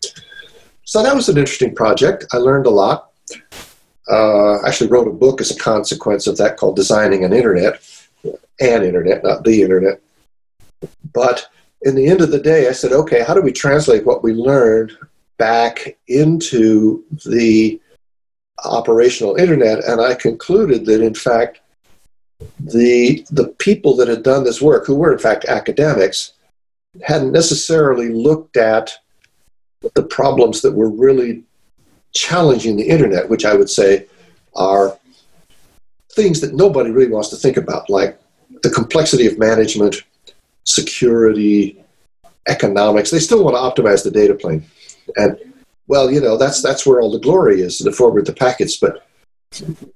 So 0.85 1.03
that 1.03 1.15
was 1.15 1.29
an 1.29 1.37
interesting 1.37 1.75
project. 1.75 2.25
I 2.33 2.39
learned 2.39 2.67
a 2.67 2.71
lot. 2.71 3.11
Uh, 4.11 4.55
I 4.61 4.69
actually 4.69 4.89
wrote 4.89 5.09
a 5.09 5.13
book 5.13 5.41
as 5.41 5.51
a 5.51 5.59
consequence 5.59 6.27
of 6.27 6.39
that 6.39 6.57
called 6.57 6.77
Designing 6.77 7.25
an 7.25 7.35
Internet, 7.35 7.83
an 8.61 8.83
Internet, 8.83 9.23
not 9.23 9.45
the 9.45 9.61
Internet. 9.61 10.01
But 11.13 11.47
in 11.83 11.95
the 11.95 12.07
end 12.07 12.21
of 12.21 12.31
the 12.31 12.41
day, 12.41 12.69
I 12.69 12.73
said, 12.73 12.93
okay, 12.93 13.23
how 13.23 13.35
do 13.35 13.43
we 13.43 13.53
translate 13.53 14.07
what 14.07 14.23
we 14.23 14.33
learned 14.33 14.93
back 15.37 15.99
into 16.07 17.05
the 17.27 17.81
operational 18.65 19.37
internet? 19.37 19.85
And 19.85 20.01
I 20.01 20.15
concluded 20.15 20.87
that, 20.87 21.03
in 21.03 21.15
fact, 21.15 21.61
the 22.61 23.27
the 23.31 23.49
people 23.59 23.97
that 23.97 24.09
had 24.09 24.23
done 24.23 24.45
this 24.45 24.63
work, 24.63 24.87
who 24.87 24.95
were 24.95 25.13
in 25.13 25.19
fact 25.19 25.45
academics, 25.47 26.33
hadn't 27.03 27.33
necessarily 27.33 28.11
looked 28.11 28.57
at 28.57 28.97
the 29.95 30.03
problems 30.03 30.61
that 30.63 30.73
were 30.73 30.91
really 30.91 31.45
challenging 32.15 32.77
the 32.77 32.89
internet, 32.89 33.29
which 33.29 33.45
I 33.45 33.55
would 33.55 33.71
say 33.71 34.07
are 34.55 34.99
things 36.13 36.41
that 36.41 36.55
nobody 36.55 36.91
really 36.91 37.11
wants 37.11 37.29
to 37.31 37.37
think 37.37 37.57
about, 37.57 37.89
like 37.89 38.21
the 38.63 38.71
complexity 38.71 39.27
of 39.27 39.39
management, 39.39 40.03
security, 40.65 41.83
economics. 42.49 43.11
They 43.11 43.21
still 43.21 43.45
want 43.45 43.57
to 43.57 43.83
optimize 43.83 44.03
the 44.03 44.11
data 44.11 44.35
plane, 44.35 44.65
and 45.17 45.37
well, 45.87 46.11
you 46.11 46.21
know 46.21 46.37
that's 46.37 46.63
that's 46.63 46.87
where 46.87 47.01
all 47.01 47.11
the 47.11 47.19
glory 47.19 47.63
is 47.63 47.79
to 47.79 47.93
forward 47.93 48.27
the 48.27 48.33
packets, 48.33 48.77
but 48.77 49.08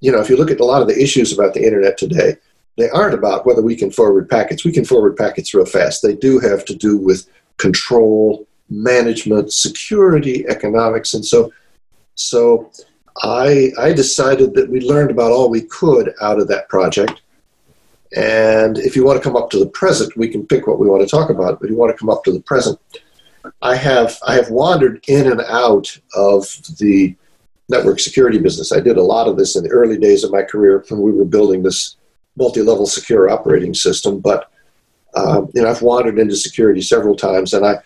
you 0.00 0.10
know, 0.10 0.20
if 0.20 0.28
you 0.28 0.36
look 0.36 0.50
at 0.50 0.60
a 0.60 0.64
lot 0.64 0.82
of 0.82 0.88
the 0.88 1.00
issues 1.00 1.32
about 1.32 1.54
the 1.54 1.64
internet 1.64 1.98
today, 1.98 2.36
they 2.78 2.88
aren't 2.90 3.14
about 3.14 3.44
whether 3.44 3.62
we 3.62 3.76
can 3.76 3.90
forward 3.90 4.28
packets. 4.28 4.64
We 4.64 4.72
can 4.72 4.84
forward 4.84 5.16
packets 5.16 5.52
real 5.52 5.66
fast. 5.66 6.02
They 6.02 6.14
do 6.14 6.38
have 6.38 6.64
to 6.66 6.74
do 6.74 6.96
with 6.96 7.28
control, 7.58 8.46
management, 8.70 9.52
security, 9.52 10.46
economics, 10.48 11.12
and 11.14 11.24
so 11.24 11.52
so 12.14 12.70
I 13.22 13.72
I 13.78 13.92
decided 13.92 14.54
that 14.54 14.70
we 14.70 14.80
learned 14.80 15.10
about 15.10 15.32
all 15.32 15.50
we 15.50 15.62
could 15.62 16.14
out 16.22 16.40
of 16.40 16.48
that 16.48 16.68
project. 16.68 17.20
And 18.16 18.78
if 18.78 18.96
you 18.96 19.04
want 19.04 19.22
to 19.22 19.26
come 19.26 19.36
up 19.36 19.50
to 19.50 19.58
the 19.58 19.68
present, 19.68 20.16
we 20.16 20.28
can 20.28 20.46
pick 20.46 20.66
what 20.66 20.78
we 20.78 20.88
want 20.88 21.02
to 21.02 21.08
talk 21.08 21.30
about. 21.30 21.58
But 21.58 21.66
if 21.66 21.70
you 21.70 21.76
want 21.76 21.92
to 21.92 21.98
come 21.98 22.10
up 22.10 22.24
to 22.24 22.32
the 22.32 22.40
present, 22.40 22.78
I 23.60 23.76
have 23.76 24.18
I 24.26 24.34
have 24.34 24.50
wandered 24.50 25.04
in 25.08 25.30
and 25.30 25.42
out 25.42 25.94
of 26.14 26.46
the 26.78 27.14
network 27.68 28.00
security 28.00 28.38
business. 28.38 28.72
I 28.72 28.80
did 28.80 28.96
a 28.96 29.02
lot 29.02 29.28
of 29.28 29.36
this 29.36 29.56
in 29.56 29.64
the 29.64 29.70
early 29.70 29.98
days 29.98 30.24
of 30.24 30.32
my 30.32 30.42
career 30.42 30.84
when 30.88 31.00
we 31.00 31.12
were 31.12 31.24
building 31.24 31.62
this 31.62 31.96
multi-level 32.36 32.86
secure 32.86 33.30
operating 33.30 33.74
system. 33.74 34.20
But 34.20 34.50
um, 35.14 35.50
you 35.54 35.62
know, 35.62 35.68
I've 35.68 35.82
wandered 35.82 36.18
into 36.18 36.36
security 36.36 36.80
several 36.80 37.14
times, 37.14 37.52
and 37.52 37.66
I 37.66 37.76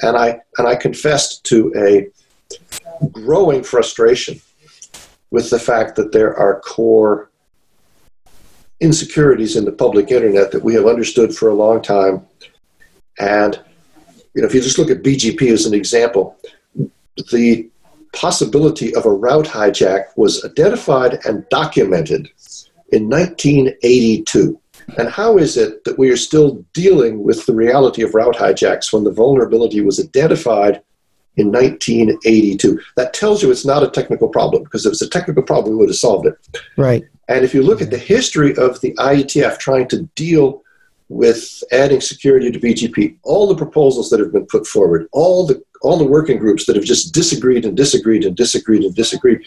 and 0.00 0.16
I 0.16 0.40
and 0.58 0.66
I 0.66 0.76
confessed 0.76 1.44
to 1.44 1.72
a 1.76 2.08
growing 3.08 3.62
frustration 3.62 4.40
with 5.30 5.50
the 5.50 5.58
fact 5.58 5.96
that 5.96 6.12
there 6.12 6.34
are 6.36 6.60
core 6.60 7.30
insecurities 8.80 9.56
in 9.56 9.64
the 9.64 9.72
public 9.72 10.10
internet 10.10 10.52
that 10.52 10.62
we 10.62 10.74
have 10.74 10.86
understood 10.86 11.34
for 11.34 11.48
a 11.48 11.54
long 11.54 11.82
time. 11.82 12.24
And 13.18 13.60
you 14.34 14.42
know, 14.42 14.48
if 14.48 14.54
you 14.54 14.60
just 14.60 14.78
look 14.78 14.90
at 14.90 15.02
BGP 15.02 15.50
as 15.52 15.66
an 15.66 15.74
example, 15.74 16.36
the 17.30 17.70
possibility 18.14 18.94
of 18.94 19.06
a 19.06 19.10
route 19.10 19.46
hijack 19.46 20.04
was 20.16 20.44
identified 20.44 21.18
and 21.26 21.46
documented 21.50 22.30
in 22.90 23.08
1982. 23.08 24.60
And 24.98 25.08
how 25.08 25.38
is 25.38 25.56
it 25.56 25.84
that 25.84 25.98
we 25.98 26.10
are 26.10 26.16
still 26.16 26.64
dealing 26.72 27.22
with 27.22 27.46
the 27.46 27.54
reality 27.54 28.02
of 28.02 28.14
route 28.14 28.36
hijacks 28.36 28.92
when 28.92 29.04
the 29.04 29.10
vulnerability 29.10 29.80
was 29.80 29.98
identified 29.98 30.82
in 31.36 31.50
1982? 31.50 32.80
That 32.96 33.14
tells 33.14 33.42
you 33.42 33.50
it's 33.50 33.64
not 33.64 33.82
a 33.82 33.90
technical 33.90 34.28
problem, 34.28 34.62
because 34.62 34.84
if 34.86 34.92
it's 34.92 35.02
a 35.02 35.08
technical 35.08 35.42
problem, 35.42 35.74
we 35.74 35.80
would 35.80 35.88
have 35.88 35.96
solved 35.96 36.26
it. 36.26 36.34
Right. 36.76 37.04
And 37.28 37.44
if 37.44 37.54
you 37.54 37.62
look 37.62 37.80
at 37.80 37.90
the 37.90 37.98
history 37.98 38.54
of 38.56 38.80
the 38.82 38.92
IETF 38.94 39.58
trying 39.58 39.88
to 39.88 40.02
deal 40.14 40.62
with 41.08 41.62
adding 41.70 42.00
security 42.00 42.50
to 42.50 42.58
BGP, 42.58 43.16
all 43.22 43.46
the 43.46 43.56
proposals 43.56 44.10
that 44.10 44.20
have 44.20 44.32
been 44.32 44.46
put 44.46 44.66
forward, 44.66 45.08
all 45.12 45.46
the 45.46 45.62
all 45.82 45.98
the 45.98 46.04
working 46.04 46.38
groups 46.38 46.64
that 46.64 46.76
have 46.76 46.84
just 46.84 47.12
disagreed 47.12 47.64
and 47.66 47.76
disagreed 47.76 48.24
and 48.24 48.34
disagreed 48.34 48.84
and 48.84 48.94
disagreed. 48.94 49.42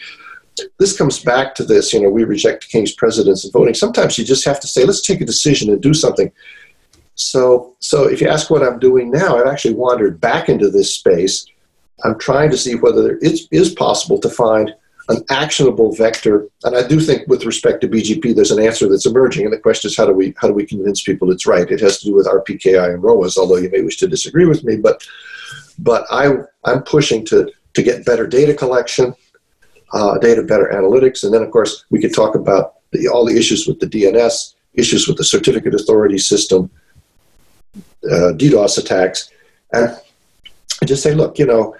This 0.78 0.96
comes 0.96 1.18
back 1.22 1.54
to 1.56 1.64
this, 1.64 1.92
you 1.92 2.00
know, 2.00 2.10
we 2.10 2.24
reject 2.24 2.68
king's 2.68 2.92
presidents 2.92 3.44
and 3.44 3.52
voting. 3.52 3.74
Sometimes 3.74 4.18
you 4.18 4.24
just 4.24 4.44
have 4.44 4.60
to 4.60 4.68
say, 4.68 4.84
let's 4.84 5.02
take 5.02 5.20
a 5.20 5.24
decision 5.24 5.70
and 5.70 5.82
do 5.82 5.94
something. 5.94 6.30
So, 7.16 7.74
so 7.80 8.08
if 8.08 8.20
you 8.20 8.28
ask 8.28 8.50
what 8.50 8.62
I'm 8.62 8.78
doing 8.78 9.10
now, 9.10 9.36
I've 9.36 9.52
actually 9.52 9.74
wandered 9.74 10.20
back 10.20 10.48
into 10.48 10.70
this 10.70 10.94
space. 10.94 11.44
I'm 12.04 12.18
trying 12.18 12.50
to 12.50 12.56
see 12.56 12.76
whether 12.76 13.18
it 13.20 13.40
is 13.50 13.74
possible 13.74 14.18
to 14.20 14.30
find 14.30 14.72
an 15.08 15.24
actionable 15.30 15.94
vector. 15.94 16.46
And 16.64 16.76
I 16.76 16.86
do 16.86 17.00
think, 17.00 17.26
with 17.28 17.44
respect 17.44 17.80
to 17.80 17.88
BGP, 17.88 18.34
there's 18.34 18.50
an 18.50 18.62
answer 18.62 18.88
that's 18.88 19.06
emerging. 19.06 19.44
And 19.44 19.52
the 19.52 19.58
question 19.58 19.88
is, 19.88 19.96
how 19.96 20.06
do 20.06 20.12
we 20.12 20.34
how 20.36 20.48
do 20.48 20.54
we 20.54 20.66
convince 20.66 21.02
people 21.02 21.30
it's 21.30 21.46
right? 21.46 21.70
It 21.70 21.80
has 21.80 21.98
to 22.00 22.06
do 22.06 22.14
with 22.14 22.26
RPKI 22.26 22.94
and 22.94 23.02
ROAs, 23.02 23.36
although 23.36 23.56
you 23.56 23.70
may 23.70 23.82
wish 23.82 23.96
to 23.98 24.08
disagree 24.08 24.46
with 24.46 24.64
me. 24.64 24.76
But 24.76 25.02
but 25.78 26.06
I, 26.10 26.32
I'm 26.64 26.82
pushing 26.82 27.24
to, 27.26 27.50
to 27.74 27.82
get 27.82 28.04
better 28.04 28.26
data 28.26 28.54
collection, 28.54 29.14
uh, 29.92 30.18
data 30.18 30.42
better 30.42 30.70
analytics, 30.74 31.24
and 31.24 31.32
then 31.32 31.42
of 31.42 31.50
course 31.50 31.84
we 31.90 32.00
could 32.00 32.14
talk 32.14 32.34
about 32.34 32.74
the, 32.90 33.08
all 33.08 33.24
the 33.24 33.36
issues 33.36 33.66
with 33.66 33.80
the 33.80 33.86
DNS, 33.86 34.54
issues 34.74 35.06
with 35.06 35.16
the 35.16 35.24
certificate 35.24 35.74
authority 35.74 36.18
system, 36.18 36.70
uh, 37.76 38.32
DDoS 38.34 38.78
attacks, 38.78 39.30
and 39.72 39.96
just 40.84 41.02
say, 41.02 41.14
look, 41.14 41.38
you 41.38 41.46
know, 41.46 41.76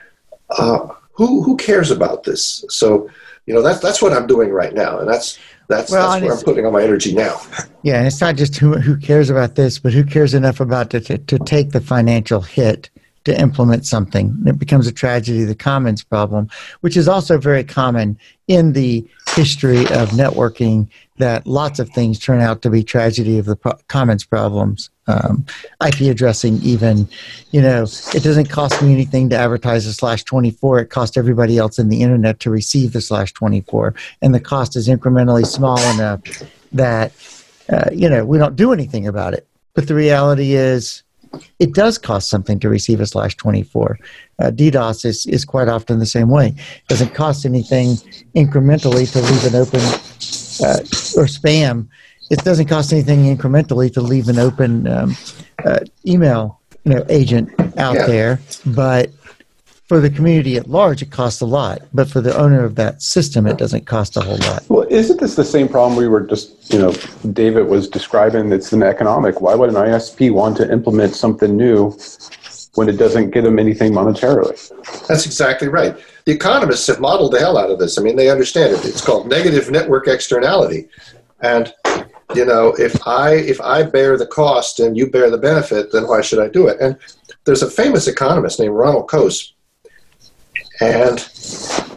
uh, 0.50 0.88
who 1.18 1.42
who 1.42 1.56
cares 1.56 1.90
about 1.90 2.22
this? 2.22 2.64
So, 2.70 3.10
you 3.44 3.52
know, 3.52 3.60
that's 3.60 3.80
that's 3.80 4.00
what 4.00 4.12
I'm 4.12 4.28
doing 4.28 4.50
right 4.50 4.72
now, 4.72 5.00
and 5.00 5.08
that's 5.08 5.36
that's 5.66 5.90
well, 5.90 6.08
that's 6.08 6.22
where 6.22 6.32
I'm 6.32 6.44
putting 6.44 6.64
all 6.64 6.70
my 6.70 6.82
energy 6.82 7.12
now. 7.12 7.42
Yeah, 7.82 7.98
and 7.98 8.06
it's 8.06 8.20
not 8.20 8.36
just 8.36 8.56
who 8.56 8.78
who 8.78 8.96
cares 8.96 9.28
about 9.28 9.56
this, 9.56 9.78
but 9.78 9.92
who 9.92 10.04
cares 10.04 10.32
enough 10.32 10.60
about 10.60 10.94
it 10.94 11.06
to, 11.06 11.18
to 11.18 11.38
take 11.40 11.70
the 11.70 11.80
financial 11.80 12.40
hit 12.40 12.88
to 13.24 13.38
implement 13.38 13.84
something. 13.84 14.36
It 14.46 14.58
becomes 14.58 14.86
a 14.86 14.92
tragedy, 14.92 15.42
of 15.42 15.48
the 15.48 15.54
commons 15.54 16.02
problem, 16.02 16.48
which 16.80 16.96
is 16.96 17.08
also 17.08 17.36
very 17.36 17.64
common 17.64 18.18
in 18.46 18.72
the 18.72 19.06
history 19.34 19.80
of 19.80 20.10
networking 20.10 20.88
that 21.18 21.46
lots 21.46 21.78
of 21.78 21.90
things 21.90 22.18
turn 22.18 22.40
out 22.40 22.62
to 22.62 22.70
be 22.70 22.82
tragedy 22.82 23.38
of 23.38 23.44
the 23.46 23.56
pro- 23.56 23.78
commons 23.88 24.24
problems. 24.24 24.88
Um, 25.08 25.44
IP 25.84 26.02
addressing, 26.02 26.58
even, 26.62 27.08
you 27.50 27.62
know, 27.62 27.84
it 28.14 28.22
doesn't 28.22 28.50
cost 28.50 28.82
me 28.82 28.92
anything 28.92 29.30
to 29.30 29.36
advertise 29.36 29.86
a 29.86 29.92
slash 29.92 30.22
24. 30.24 30.80
It 30.80 30.90
costs 30.90 31.16
everybody 31.16 31.56
else 31.56 31.78
in 31.78 31.88
the 31.88 32.02
internet 32.02 32.40
to 32.40 32.50
receive 32.50 32.92
the 32.92 33.00
slash 33.00 33.32
24. 33.32 33.94
And 34.22 34.34
the 34.34 34.40
cost 34.40 34.76
is 34.76 34.86
incrementally 34.86 35.46
small 35.46 35.78
enough 35.94 36.20
that, 36.72 37.12
uh, 37.72 37.88
you 37.90 38.08
know, 38.08 38.24
we 38.24 38.38
don't 38.38 38.54
do 38.54 38.72
anything 38.72 39.08
about 39.08 39.32
it. 39.34 39.46
But 39.74 39.88
the 39.88 39.94
reality 39.94 40.52
is, 40.52 41.02
it 41.58 41.74
does 41.74 41.98
cost 41.98 42.28
something 42.28 42.58
to 42.60 42.68
receive 42.68 43.00
a 43.00 43.06
slash 43.06 43.36
24. 43.36 43.98
Uh, 44.38 44.50
DDoS 44.50 45.04
is, 45.04 45.26
is 45.26 45.44
quite 45.44 45.68
often 45.68 45.98
the 45.98 46.06
same 46.06 46.28
way. 46.28 46.48
It 46.48 46.88
doesn't 46.88 47.14
cost 47.14 47.44
anything 47.44 47.96
incrementally 48.34 49.10
to 49.12 49.20
leave 49.20 49.44
an 49.44 49.54
open 49.54 49.80
uh, 50.60 50.80
or 51.16 51.26
spam, 51.26 51.88
it 52.30 52.38
doesn't 52.44 52.66
cost 52.66 52.92
anything 52.92 53.24
incrementally 53.24 53.92
to 53.94 54.00
leave 54.00 54.28
an 54.28 54.38
open 54.38 54.86
um, 54.86 55.16
uh, 55.64 55.80
email 56.06 56.60
you 56.84 56.94
know, 56.94 57.04
agent 57.08 57.50
out 57.78 57.94
yeah. 57.94 58.06
there, 58.06 58.40
but 58.66 59.10
for 59.88 60.00
the 60.00 60.10
community 60.10 60.56
at 60.56 60.68
large, 60.68 61.00
it 61.00 61.10
costs 61.10 61.40
a 61.40 61.46
lot. 61.46 61.80
But 61.94 62.10
for 62.10 62.20
the 62.20 62.36
owner 62.36 62.62
of 62.62 62.74
that 62.74 63.00
system, 63.00 63.46
it 63.46 63.56
doesn't 63.56 63.86
cost 63.86 64.18
a 64.18 64.20
whole 64.20 64.36
lot. 64.36 64.62
Well, 64.68 64.86
isn't 64.90 65.18
this 65.18 65.34
the 65.34 65.44
same 65.44 65.66
problem 65.66 65.98
we 65.98 66.08
were 66.08 66.20
just, 66.20 66.72
you 66.72 66.78
know, 66.78 66.92
David 67.32 67.66
was 67.66 67.88
describing? 67.88 68.52
It's 68.52 68.70
an 68.72 68.82
economic. 68.82 69.40
Why 69.40 69.54
would 69.54 69.70
an 69.70 69.76
ISP 69.76 70.30
want 70.30 70.58
to 70.58 70.70
implement 70.70 71.14
something 71.14 71.56
new 71.56 71.96
when 72.74 72.90
it 72.90 72.98
doesn't 72.98 73.30
get 73.30 73.44
them 73.44 73.58
anything 73.58 73.92
monetarily? 73.92 74.56
That's 75.08 75.24
exactly 75.24 75.68
right. 75.68 75.96
The 76.26 76.32
economists 76.32 76.86
have 76.88 77.00
modeled 77.00 77.32
the 77.32 77.40
hell 77.40 77.56
out 77.56 77.70
of 77.70 77.78
this. 77.78 77.96
I 77.98 78.02
mean, 78.02 78.16
they 78.16 78.28
understand 78.28 78.74
it. 78.74 78.84
It's 78.84 79.00
called 79.00 79.26
negative 79.26 79.70
network 79.70 80.06
externality. 80.06 80.86
And 81.40 81.72
you 82.34 82.44
know, 82.44 82.74
if 82.78 83.06
I 83.06 83.34
if 83.34 83.60
I 83.60 83.82
bear 83.82 84.16
the 84.16 84.26
cost 84.26 84.80
and 84.80 84.96
you 84.96 85.10
bear 85.10 85.30
the 85.30 85.38
benefit, 85.38 85.92
then 85.92 86.06
why 86.06 86.20
should 86.20 86.40
I 86.40 86.48
do 86.48 86.68
it? 86.68 86.78
And 86.80 86.96
there's 87.44 87.62
a 87.62 87.70
famous 87.70 88.06
economist 88.06 88.60
named 88.60 88.74
Ronald 88.74 89.08
Coase 89.08 89.52
and 90.80 91.28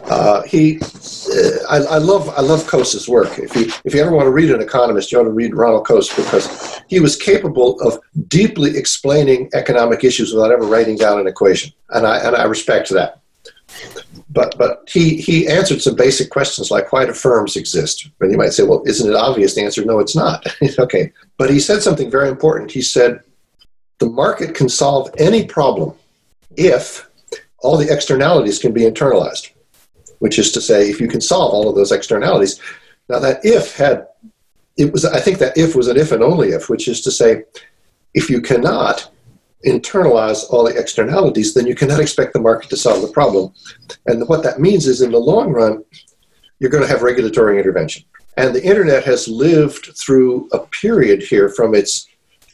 uh, 0.06 0.42
he, 0.42 0.78
uh, 0.80 1.64
I, 1.68 1.76
I, 1.76 1.98
love 1.98 2.28
I 2.30 2.40
love 2.40 2.64
Coase's 2.64 3.08
work. 3.08 3.38
If 3.38 3.54
you 3.54 3.72
if 3.84 3.94
you 3.94 4.00
ever 4.02 4.12
want 4.12 4.26
to 4.26 4.30
read 4.30 4.50
an 4.50 4.60
economist, 4.60 5.12
you 5.12 5.20
ought 5.20 5.24
to 5.24 5.30
read 5.30 5.54
Ronald 5.54 5.86
Coase 5.86 6.14
because 6.14 6.80
he 6.88 7.00
was 7.00 7.16
capable 7.16 7.80
of 7.80 7.98
deeply 8.28 8.76
explaining 8.76 9.50
economic 9.54 10.04
issues 10.04 10.32
without 10.32 10.50
ever 10.50 10.64
writing 10.64 10.96
down 10.96 11.20
an 11.20 11.26
equation, 11.26 11.72
and 11.90 12.06
I 12.06 12.18
and 12.18 12.34
I 12.34 12.44
respect 12.44 12.90
that. 12.90 13.20
But 14.32 14.56
but 14.56 14.88
he 14.88 15.16
he 15.16 15.46
answered 15.46 15.82
some 15.82 15.94
basic 15.94 16.30
questions 16.30 16.70
like 16.70 16.92
why 16.92 17.04
do 17.04 17.12
firms 17.12 17.56
exist? 17.56 18.08
And 18.20 18.32
you 18.32 18.38
might 18.38 18.54
say, 18.54 18.62
well, 18.62 18.82
isn't 18.86 19.08
it 19.08 19.16
obvious? 19.16 19.54
The 19.54 19.62
answer, 19.62 19.84
no, 19.84 19.98
it's 19.98 20.16
not. 20.16 20.46
okay, 20.78 21.12
but 21.36 21.50
he 21.50 21.60
said 21.60 21.82
something 21.82 22.10
very 22.10 22.28
important. 22.28 22.70
He 22.70 22.82
said, 22.82 23.20
the 23.98 24.08
market 24.08 24.54
can 24.54 24.68
solve 24.68 25.10
any 25.18 25.46
problem 25.46 25.94
if 26.56 27.08
all 27.58 27.76
the 27.76 27.92
externalities 27.92 28.58
can 28.58 28.72
be 28.72 28.82
internalized, 28.82 29.50
which 30.18 30.38
is 30.38 30.50
to 30.52 30.60
say, 30.60 30.90
if 30.90 31.00
you 31.00 31.08
can 31.08 31.20
solve 31.20 31.52
all 31.52 31.68
of 31.68 31.76
those 31.76 31.92
externalities. 31.92 32.60
Now, 33.08 33.18
that 33.20 33.44
if 33.44 33.76
had, 33.76 34.08
it 34.76 34.92
was, 34.92 35.04
I 35.04 35.20
think 35.20 35.38
that 35.38 35.56
if 35.56 35.76
was 35.76 35.88
an 35.88 35.96
if 35.96 36.12
and 36.12 36.22
only 36.22 36.48
if, 36.50 36.68
which 36.68 36.88
is 36.88 37.00
to 37.02 37.10
say, 37.10 37.44
if 38.14 38.28
you 38.28 38.40
cannot 38.40 39.10
internalize 39.64 40.44
all 40.50 40.64
the 40.64 40.76
externalities, 40.76 41.54
then 41.54 41.66
you 41.66 41.74
cannot 41.74 42.00
expect 42.00 42.32
the 42.32 42.40
market 42.40 42.70
to 42.70 42.76
solve 42.76 43.02
the 43.02 43.08
problem. 43.08 43.52
And 44.06 44.26
what 44.28 44.42
that 44.42 44.60
means 44.60 44.86
is, 44.86 45.02
in 45.02 45.12
the 45.12 45.18
long 45.18 45.50
run, 45.50 45.84
you're 46.58 46.70
going 46.70 46.84
to 46.84 46.88
have 46.88 47.02
regulatory 47.02 47.58
intervention. 47.58 48.04
And 48.36 48.54
the 48.54 48.64
internet 48.64 49.04
has 49.04 49.28
lived 49.28 49.90
through 49.96 50.48
a 50.52 50.60
period 50.80 51.22
here 51.22 51.48
from 51.48 51.74
its 51.74 52.08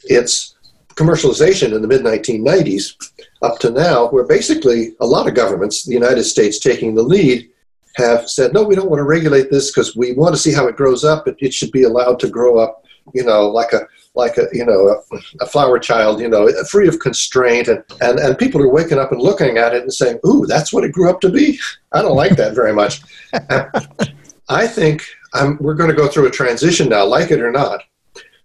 its 0.05 0.55
commercialization 0.95 1.73
in 1.73 1.81
the 1.81 1.87
mid 1.87 2.01
1990s 2.01 2.95
up 3.41 3.59
to 3.59 3.69
now, 3.69 4.09
where 4.09 4.25
basically 4.25 4.95
a 4.99 5.05
lot 5.05 5.27
of 5.27 5.33
governments, 5.33 5.85
the 5.85 5.93
United 5.93 6.23
States 6.23 6.59
taking 6.59 6.93
the 6.93 7.03
lead, 7.03 7.49
have 7.95 8.29
said, 8.29 8.53
no, 8.53 8.63
we 8.63 8.75
don't 8.75 8.89
want 8.89 8.99
to 8.99 9.05
regulate 9.05 9.49
this 9.49 9.71
because 9.71 9.95
we 9.95 10.13
want 10.13 10.35
to 10.35 10.41
see 10.41 10.53
how 10.53 10.67
it 10.67 10.75
grows 10.75 11.03
up. 11.03 11.27
It, 11.27 11.37
it 11.39 11.53
should 11.53 11.71
be 11.71 11.83
allowed 11.83 12.19
to 12.19 12.29
grow 12.29 12.57
up, 12.57 12.83
you 13.13 13.23
know, 13.23 13.47
like 13.47 13.73
a 13.73 13.87
like 14.15 14.37
a 14.37 14.47
you 14.51 14.65
know 14.65 14.87
a, 14.89 15.17
a, 15.41 15.45
flower 15.45 15.79
child, 15.79 16.19
you 16.19 16.27
know, 16.27 16.51
free 16.69 16.87
of 16.87 16.99
constraint, 16.99 17.67
and, 17.67 17.83
and 18.01 18.19
and 18.19 18.37
people 18.37 18.61
are 18.61 18.71
waking 18.71 18.99
up 18.99 19.11
and 19.11 19.21
looking 19.21 19.57
at 19.57 19.73
it 19.73 19.83
and 19.83 19.93
saying, 19.93 20.19
"Ooh, 20.25 20.45
that's 20.47 20.73
what 20.73 20.83
it 20.83 20.91
grew 20.91 21.09
up 21.09 21.21
to 21.21 21.29
be." 21.29 21.59
I 21.91 22.01
don't 22.01 22.15
like 22.15 22.35
that 22.37 22.55
very 22.55 22.73
much. 22.73 23.01
I 24.49 24.65
think 24.65 25.05
I'm, 25.33 25.57
we're 25.59 25.75
going 25.75 25.89
to 25.89 25.95
go 25.95 26.07
through 26.07 26.27
a 26.27 26.31
transition 26.31 26.89
now, 26.89 27.05
like 27.05 27.31
it 27.31 27.39
or 27.39 27.51
not, 27.51 27.81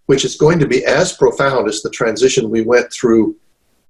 which 0.05 0.23
is 0.23 0.35
going 0.35 0.59
to 0.59 0.67
be 0.67 0.85
as 0.85 1.13
profound 1.13 1.67
as 1.67 1.81
the 1.81 1.89
transition 1.89 2.49
we 2.49 2.61
went 2.61 2.93
through 2.93 3.35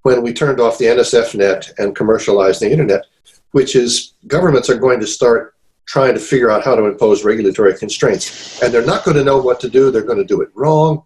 when 0.04 0.22
we 0.22 0.32
turned 0.32 0.60
off 0.60 0.78
the 0.78 0.86
NSFNET 0.86 1.78
and 1.78 1.96
commercialized 1.96 2.62
the 2.62 2.72
internet, 2.72 3.06
which 3.52 3.76
is 3.76 4.14
governments 4.28 4.70
are 4.70 4.78
going 4.78 5.00
to 5.00 5.08
start 5.08 5.56
trying 5.86 6.14
to 6.14 6.20
figure 6.20 6.50
out 6.50 6.64
how 6.64 6.76
to 6.76 6.86
impose 6.86 7.24
regulatory 7.24 7.78
constraints. 7.78 8.62
And 8.62 8.74
they're 8.74 8.86
not 8.86 9.04
going 9.04 9.18
to 9.18 9.24
know 9.24 9.38
what 9.38 9.60
to 9.62 9.70
do. 9.70 9.92
They're 9.92 10.02
going 10.02 10.18
to 10.20 10.26
do 10.26 10.42
it 10.42 10.50
wrong. 10.56 11.04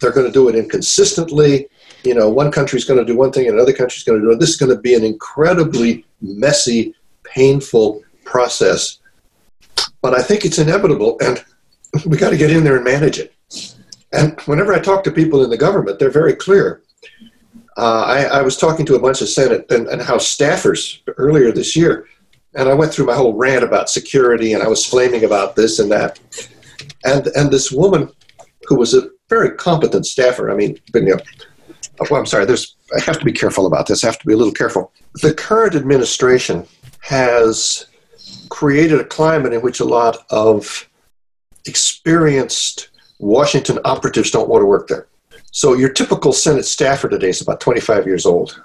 They're 0.00 0.12
going 0.12 0.26
to 0.26 0.32
do 0.32 0.48
it 0.48 0.54
inconsistently. 0.54 1.68
You 2.04 2.14
know, 2.14 2.28
one 2.28 2.50
country's 2.50 2.84
going 2.84 2.98
to 2.98 3.04
do 3.04 3.16
one 3.16 3.32
thing 3.32 3.46
and 3.46 3.56
another 3.56 3.72
country's 3.72 4.04
going 4.04 4.20
to 4.20 4.26
do 4.26 4.32
it. 4.32 4.40
This 4.40 4.50
is 4.50 4.56
going 4.56 4.74
to 4.74 4.80
be 4.80 4.94
an 4.94 5.04
incredibly 5.04 6.04
messy, 6.20 6.94
painful 7.24 8.02
process. 8.24 8.98
But 10.00 10.18
I 10.18 10.22
think 10.22 10.44
it's 10.44 10.58
inevitable, 10.58 11.16
and 11.20 11.44
we 12.06 12.16
got 12.16 12.30
to 12.30 12.36
get 12.36 12.50
in 12.50 12.64
there 12.64 12.76
and 12.76 12.84
manage 12.84 13.18
it. 13.18 13.34
And 14.12 14.38
whenever 14.42 14.74
I 14.74 14.80
talk 14.80 15.04
to 15.04 15.10
people 15.10 15.44
in 15.44 15.50
the 15.50 15.56
government, 15.56 15.98
they're 15.98 16.10
very 16.10 16.34
clear 16.34 16.82
uh, 17.76 18.02
I, 18.02 18.24
I, 18.24 18.42
was 18.42 18.56
talking 18.56 18.84
to 18.86 18.96
a 18.96 19.00
bunch 19.00 19.22
of 19.22 19.28
Senate 19.28 19.70
and, 19.70 19.88
and, 19.88 20.02
House 20.02 20.36
staffers 20.36 21.00
earlier 21.16 21.52
this 21.52 21.74
year, 21.74 22.06
and 22.54 22.68
I 22.68 22.74
went 22.74 22.92
through 22.92 23.06
my 23.06 23.14
whole 23.14 23.34
rant 23.34 23.64
about 23.64 23.90
security, 23.90 24.52
and 24.52 24.62
I 24.62 24.68
was 24.68 24.84
flaming 24.84 25.24
about 25.24 25.56
this 25.56 25.78
and 25.78 25.90
that. 25.90 26.18
And 27.04 27.26
and 27.28 27.50
this 27.50 27.72
woman, 27.72 28.10
who 28.66 28.76
was 28.76 28.94
a 28.94 29.10
very 29.28 29.56
competent 29.56 30.06
staffer, 30.06 30.50
I 30.50 30.54
mean, 30.54 30.78
you 30.94 31.00
know, 31.02 31.18
well, 32.10 32.20
I'm 32.20 32.26
sorry, 32.26 32.44
there's 32.44 32.76
I 32.96 33.00
have 33.00 33.18
to 33.18 33.24
be 33.24 33.32
careful 33.32 33.66
about 33.66 33.86
this. 33.86 34.04
I 34.04 34.08
have 34.08 34.18
to 34.18 34.26
be 34.26 34.34
a 34.34 34.36
little 34.36 34.52
careful. 34.52 34.92
The 35.22 35.34
current 35.34 35.74
administration 35.74 36.66
has 37.00 37.86
created 38.50 39.00
a 39.00 39.04
climate 39.04 39.52
in 39.52 39.62
which 39.62 39.80
a 39.80 39.84
lot 39.84 40.18
of 40.30 40.88
experienced 41.66 42.90
Washington 43.18 43.78
operatives 43.84 44.30
don't 44.30 44.48
want 44.48 44.62
to 44.62 44.66
work 44.66 44.88
there. 44.88 45.08
So 45.52 45.74
your 45.74 45.90
typical 45.90 46.32
Senate 46.32 46.64
staffer 46.64 47.08
today 47.08 47.28
is 47.28 47.40
about 47.40 47.60
25 47.60 48.06
years 48.06 48.26
old. 48.26 48.62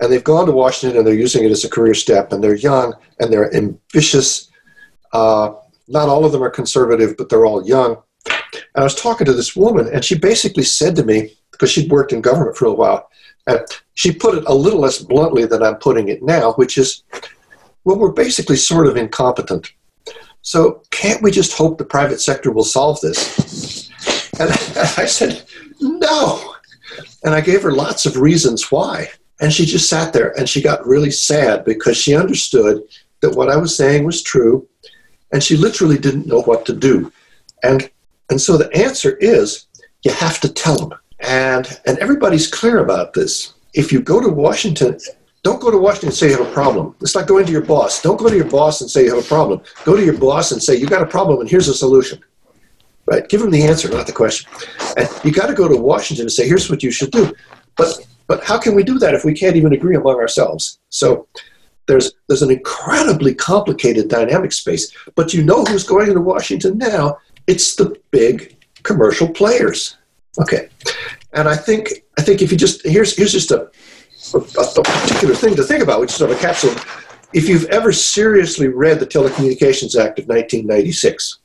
And 0.00 0.10
they've 0.10 0.24
gone 0.24 0.46
to 0.46 0.52
Washington 0.52 0.98
and 0.98 1.06
they're 1.06 1.14
using 1.14 1.44
it 1.44 1.50
as 1.50 1.64
a 1.64 1.68
career 1.68 1.94
step, 1.94 2.32
and 2.32 2.42
they're 2.42 2.54
young 2.54 2.94
and 3.18 3.32
they're 3.32 3.54
ambitious. 3.54 4.50
Uh, 5.12 5.52
not 5.88 6.08
all 6.08 6.24
of 6.24 6.32
them 6.32 6.42
are 6.42 6.50
conservative, 6.50 7.16
but 7.16 7.28
they're 7.28 7.44
all 7.44 7.66
young. 7.66 8.02
And 8.26 8.82
I 8.82 8.82
was 8.82 8.94
talking 8.94 9.24
to 9.26 9.32
this 9.32 9.54
woman, 9.54 9.88
and 9.92 10.04
she 10.04 10.18
basically 10.18 10.64
said 10.64 10.96
to 10.96 11.04
me, 11.04 11.36
because 11.50 11.70
she'd 11.70 11.90
worked 11.90 12.12
in 12.12 12.20
government 12.20 12.56
for 12.56 12.66
a 12.66 12.72
while, 12.72 13.10
and 13.46 13.60
she 13.94 14.12
put 14.12 14.36
it 14.36 14.44
a 14.46 14.54
little 14.54 14.80
less 14.80 14.98
bluntly 14.98 15.44
than 15.44 15.62
I'm 15.62 15.76
putting 15.76 16.08
it 16.08 16.22
now, 16.22 16.52
which 16.54 16.78
is, 16.78 17.02
well, 17.84 17.98
we're 17.98 18.12
basically 18.12 18.56
sort 18.56 18.86
of 18.86 18.96
incompetent. 18.96 19.72
So 20.42 20.82
can't 20.90 21.22
we 21.22 21.30
just 21.30 21.52
hope 21.52 21.76
the 21.76 21.84
private 21.84 22.20
sector 22.20 22.50
will 22.50 22.64
solve 22.64 23.00
this? 23.00 23.90
And 24.40 24.50
I 24.96 25.04
said, 25.04 25.44
no. 25.80 26.54
And 27.24 27.34
I 27.34 27.40
gave 27.40 27.62
her 27.62 27.72
lots 27.72 28.06
of 28.06 28.16
reasons 28.16 28.70
why. 28.70 29.10
And 29.40 29.52
she 29.52 29.64
just 29.64 29.88
sat 29.88 30.12
there 30.12 30.38
and 30.38 30.48
she 30.48 30.62
got 30.62 30.86
really 30.86 31.10
sad 31.10 31.64
because 31.64 31.96
she 31.96 32.14
understood 32.14 32.82
that 33.20 33.34
what 33.34 33.50
I 33.50 33.56
was 33.56 33.76
saying 33.76 34.04
was 34.04 34.22
true 34.22 34.66
and 35.32 35.42
she 35.42 35.56
literally 35.56 35.98
didn't 35.98 36.26
know 36.26 36.42
what 36.42 36.66
to 36.66 36.74
do. 36.74 37.12
And, 37.62 37.90
and 38.28 38.40
so 38.40 38.56
the 38.56 38.74
answer 38.76 39.16
is 39.16 39.66
you 40.02 40.12
have 40.12 40.40
to 40.40 40.52
tell 40.52 40.76
them. 40.76 40.98
And, 41.20 41.80
and 41.86 41.98
everybody's 41.98 42.50
clear 42.50 42.78
about 42.78 43.14
this. 43.14 43.54
If 43.74 43.92
you 43.92 44.00
go 44.00 44.20
to 44.20 44.28
Washington, 44.28 44.98
don't 45.42 45.60
go 45.60 45.70
to 45.70 45.78
Washington 45.78 46.08
and 46.08 46.16
say 46.16 46.30
you 46.30 46.36
have 46.36 46.46
a 46.46 46.52
problem. 46.52 46.94
It's 47.00 47.14
like 47.14 47.26
going 47.26 47.46
to 47.46 47.52
your 47.52 47.64
boss. 47.64 48.02
Don't 48.02 48.18
go 48.18 48.28
to 48.28 48.36
your 48.36 48.50
boss 48.50 48.80
and 48.80 48.90
say 48.90 49.04
you 49.04 49.14
have 49.14 49.24
a 49.24 49.28
problem. 49.28 49.60
Go 49.84 49.96
to 49.96 50.04
your 50.04 50.18
boss 50.18 50.52
and 50.52 50.62
say 50.62 50.76
you 50.76 50.86
got 50.86 51.02
a 51.02 51.06
problem 51.06 51.40
and 51.40 51.48
here's 51.48 51.68
a 51.68 51.74
solution 51.74 52.22
right? 53.10 53.28
Give 53.28 53.40
them 53.40 53.50
the 53.50 53.62
answer, 53.62 53.88
not 53.88 54.06
the 54.06 54.12
question. 54.12 54.50
And 54.96 55.08
you 55.24 55.32
got 55.32 55.48
to 55.48 55.54
go 55.54 55.68
to 55.68 55.76
Washington 55.76 56.24
and 56.24 56.32
say, 56.32 56.46
here's 56.46 56.70
what 56.70 56.82
you 56.82 56.90
should 56.90 57.10
do. 57.10 57.34
But 57.76 58.06
but 58.30 58.44
how 58.44 58.56
can 58.56 58.76
we 58.76 58.84
do 58.84 58.96
that 58.96 59.12
if 59.12 59.24
we 59.24 59.34
can't 59.34 59.56
even 59.56 59.72
agree 59.72 59.96
among 59.96 60.14
ourselves? 60.14 60.78
So 60.90 61.26
there's 61.88 62.12
there's 62.28 62.42
an 62.42 62.52
incredibly 62.52 63.34
complicated 63.34 64.06
dynamic 64.06 64.52
space. 64.52 64.94
But 65.16 65.34
you 65.34 65.42
know 65.42 65.64
who's 65.64 65.82
going 65.82 66.14
to 66.14 66.20
Washington 66.20 66.78
now? 66.78 67.18
It's 67.48 67.74
the 67.74 67.96
big 68.12 68.56
commercial 68.84 69.28
players. 69.28 69.96
Okay, 70.40 70.68
and 71.32 71.48
I 71.48 71.56
think 71.56 72.04
I 72.20 72.22
think 72.22 72.40
if 72.40 72.52
you 72.52 72.56
just 72.56 72.86
here's 72.86 73.16
here's 73.16 73.32
just 73.32 73.50
a, 73.50 73.62
a, 74.32 74.38
a 74.38 74.82
particular 74.84 75.34
thing 75.34 75.56
to 75.56 75.64
think 75.64 75.82
about, 75.82 75.98
which 75.98 76.10
is 76.10 76.16
sort 76.16 76.30
of 76.30 76.38
a 76.38 76.40
capsule. 76.40 76.76
If 77.32 77.48
you've 77.48 77.64
ever 77.64 77.90
seriously 77.90 78.68
read 78.68 79.00
the 79.00 79.08
Telecommunications 79.08 79.98
Act 79.98 80.20
of 80.20 80.28
1996, 80.28 81.38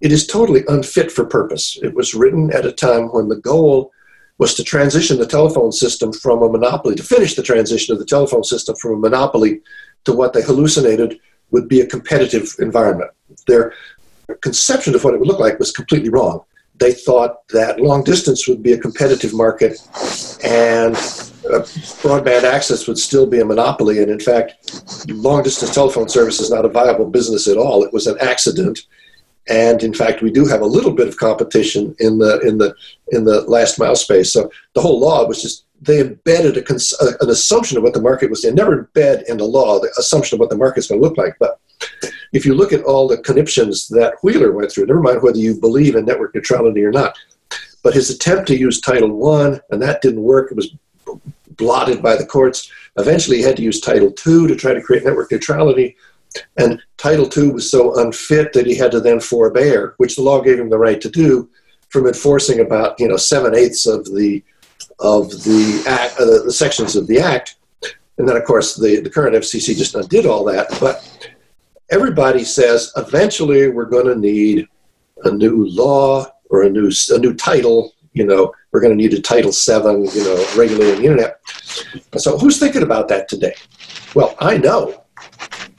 it 0.00 0.10
is 0.10 0.26
totally 0.26 0.64
unfit 0.66 1.12
for 1.12 1.24
purpose. 1.24 1.78
It 1.80 1.94
was 1.94 2.12
written 2.12 2.52
at 2.52 2.66
a 2.66 2.72
time 2.72 3.04
when 3.12 3.28
the 3.28 3.36
goal 3.36 3.92
was 4.38 4.54
to 4.54 4.64
transition 4.64 5.18
the 5.18 5.26
telephone 5.26 5.72
system 5.72 6.12
from 6.12 6.42
a 6.42 6.48
monopoly, 6.48 6.94
to 6.94 7.02
finish 7.02 7.34
the 7.34 7.42
transition 7.42 7.92
of 7.92 7.98
the 7.98 8.04
telephone 8.04 8.44
system 8.44 8.74
from 8.76 8.94
a 8.94 8.98
monopoly 8.98 9.60
to 10.04 10.12
what 10.12 10.32
they 10.32 10.42
hallucinated 10.42 11.18
would 11.50 11.68
be 11.68 11.80
a 11.80 11.86
competitive 11.86 12.54
environment. 12.58 13.10
Their 13.46 13.74
conception 14.40 14.94
of 14.94 15.04
what 15.04 15.14
it 15.14 15.20
would 15.20 15.28
look 15.28 15.40
like 15.40 15.58
was 15.58 15.70
completely 15.70 16.08
wrong. 16.08 16.44
They 16.76 16.92
thought 16.92 17.46
that 17.48 17.80
long 17.80 18.02
distance 18.02 18.48
would 18.48 18.62
be 18.62 18.72
a 18.72 18.78
competitive 18.78 19.34
market 19.34 19.78
and 20.42 20.96
uh, 20.96 21.60
broadband 22.02 22.44
access 22.44 22.88
would 22.88 22.98
still 22.98 23.26
be 23.26 23.40
a 23.40 23.44
monopoly. 23.44 24.00
And 24.00 24.10
in 24.10 24.18
fact, 24.18 25.08
long 25.08 25.42
distance 25.42 25.74
telephone 25.74 26.08
service 26.08 26.40
is 26.40 26.50
not 26.50 26.64
a 26.64 26.68
viable 26.68 27.08
business 27.08 27.46
at 27.46 27.56
all. 27.56 27.84
It 27.84 27.92
was 27.92 28.06
an 28.06 28.16
accident 28.20 28.80
and 29.48 29.82
in 29.82 29.92
fact, 29.92 30.22
we 30.22 30.30
do 30.30 30.46
have 30.46 30.60
a 30.60 30.66
little 30.66 30.92
bit 30.92 31.08
of 31.08 31.16
competition 31.16 31.96
in 31.98 32.18
the 32.18 32.40
in 32.40 32.58
the 32.58 32.74
in 33.08 33.24
the 33.24 33.42
last 33.42 33.78
mile 33.78 33.96
space. 33.96 34.32
So 34.32 34.50
the 34.74 34.80
whole 34.80 35.00
law 35.00 35.26
was 35.26 35.42
just 35.42 35.64
they 35.80 36.00
embedded 36.00 36.56
a 36.56 36.62
cons- 36.62 36.94
an 37.20 37.28
assumption 37.28 37.76
of 37.76 37.82
what 37.82 37.92
the 37.92 38.00
market 38.00 38.30
was. 38.30 38.42
They 38.42 38.52
never 38.52 38.84
embed 38.84 39.24
in 39.24 39.38
the 39.38 39.44
law 39.44 39.80
the 39.80 39.92
assumption 39.98 40.36
of 40.36 40.40
what 40.40 40.50
the 40.50 40.56
market's 40.56 40.86
going 40.86 41.00
to 41.00 41.06
look 41.06 41.18
like. 41.18 41.34
But 41.40 41.58
if 42.32 42.46
you 42.46 42.54
look 42.54 42.72
at 42.72 42.84
all 42.84 43.08
the 43.08 43.18
conniptions 43.18 43.88
that 43.88 44.14
Wheeler 44.22 44.52
went 44.52 44.70
through, 44.70 44.86
never 44.86 45.00
mind 45.00 45.22
whether 45.22 45.38
you 45.38 45.60
believe 45.60 45.96
in 45.96 46.04
network 46.04 46.34
neutrality 46.34 46.84
or 46.84 46.92
not, 46.92 47.18
but 47.82 47.94
his 47.94 48.10
attempt 48.10 48.46
to 48.48 48.56
use 48.56 48.80
Title 48.80 49.10
One 49.10 49.60
and 49.70 49.82
that 49.82 50.02
didn't 50.02 50.22
work. 50.22 50.52
It 50.52 50.56
was 50.56 50.72
blotted 51.56 52.00
by 52.00 52.14
the 52.14 52.26
courts. 52.26 52.70
Eventually, 52.96 53.38
he 53.38 53.42
had 53.42 53.56
to 53.56 53.62
use 53.62 53.80
Title 53.80 54.12
Two 54.12 54.46
to 54.46 54.54
try 54.54 54.72
to 54.72 54.82
create 54.82 55.04
network 55.04 55.32
neutrality. 55.32 55.96
And 56.56 56.80
Title 56.96 57.28
II 57.36 57.52
was 57.52 57.70
so 57.70 57.98
unfit 58.00 58.52
that 58.52 58.66
he 58.66 58.76
had 58.76 58.92
to 58.92 59.00
then 59.00 59.20
forbear, 59.20 59.94
which 59.98 60.16
the 60.16 60.22
law 60.22 60.40
gave 60.40 60.58
him 60.58 60.70
the 60.70 60.78
right 60.78 61.00
to 61.00 61.10
do, 61.10 61.48
from 61.88 62.06
enforcing 62.06 62.60
about 62.60 62.98
you 62.98 63.08
know 63.08 63.16
seven 63.16 63.54
eighths 63.54 63.86
of 63.86 64.04
the 64.06 64.42
of 65.00 65.30
the 65.30 65.84
act, 65.86 66.18
uh, 66.18 66.44
the, 66.44 66.52
sections 66.52 66.96
of 66.96 67.06
the 67.06 67.18
act. 67.18 67.56
And 68.18 68.28
then, 68.28 68.36
of 68.36 68.44
course, 68.44 68.76
the, 68.76 69.00
the 69.00 69.10
current 69.10 69.34
FCC 69.34 69.76
just 69.76 69.94
undid 69.94 70.26
all 70.26 70.44
that. 70.44 70.68
But 70.80 71.30
everybody 71.90 72.44
says 72.44 72.92
eventually 72.96 73.68
we're 73.68 73.86
going 73.86 74.06
to 74.06 74.16
need 74.16 74.66
a 75.24 75.30
new 75.30 75.66
law 75.68 76.26
or 76.50 76.62
a 76.62 76.70
new 76.70 76.90
a 77.10 77.18
new 77.18 77.34
title. 77.34 77.92
You 78.12 78.26
know, 78.26 78.52
we're 78.70 78.80
going 78.80 78.96
to 78.96 79.02
need 79.02 79.14
a 79.14 79.20
Title 79.20 79.52
Seven. 79.52 80.04
You 80.06 80.24
know, 80.24 80.46
regulating 80.56 81.02
the 81.02 81.08
internet. 81.08 81.40
So, 82.18 82.36
who's 82.38 82.58
thinking 82.58 82.82
about 82.82 83.08
that 83.08 83.28
today? 83.28 83.54
Well, 84.14 84.36
I 84.38 84.58
know 84.58 85.01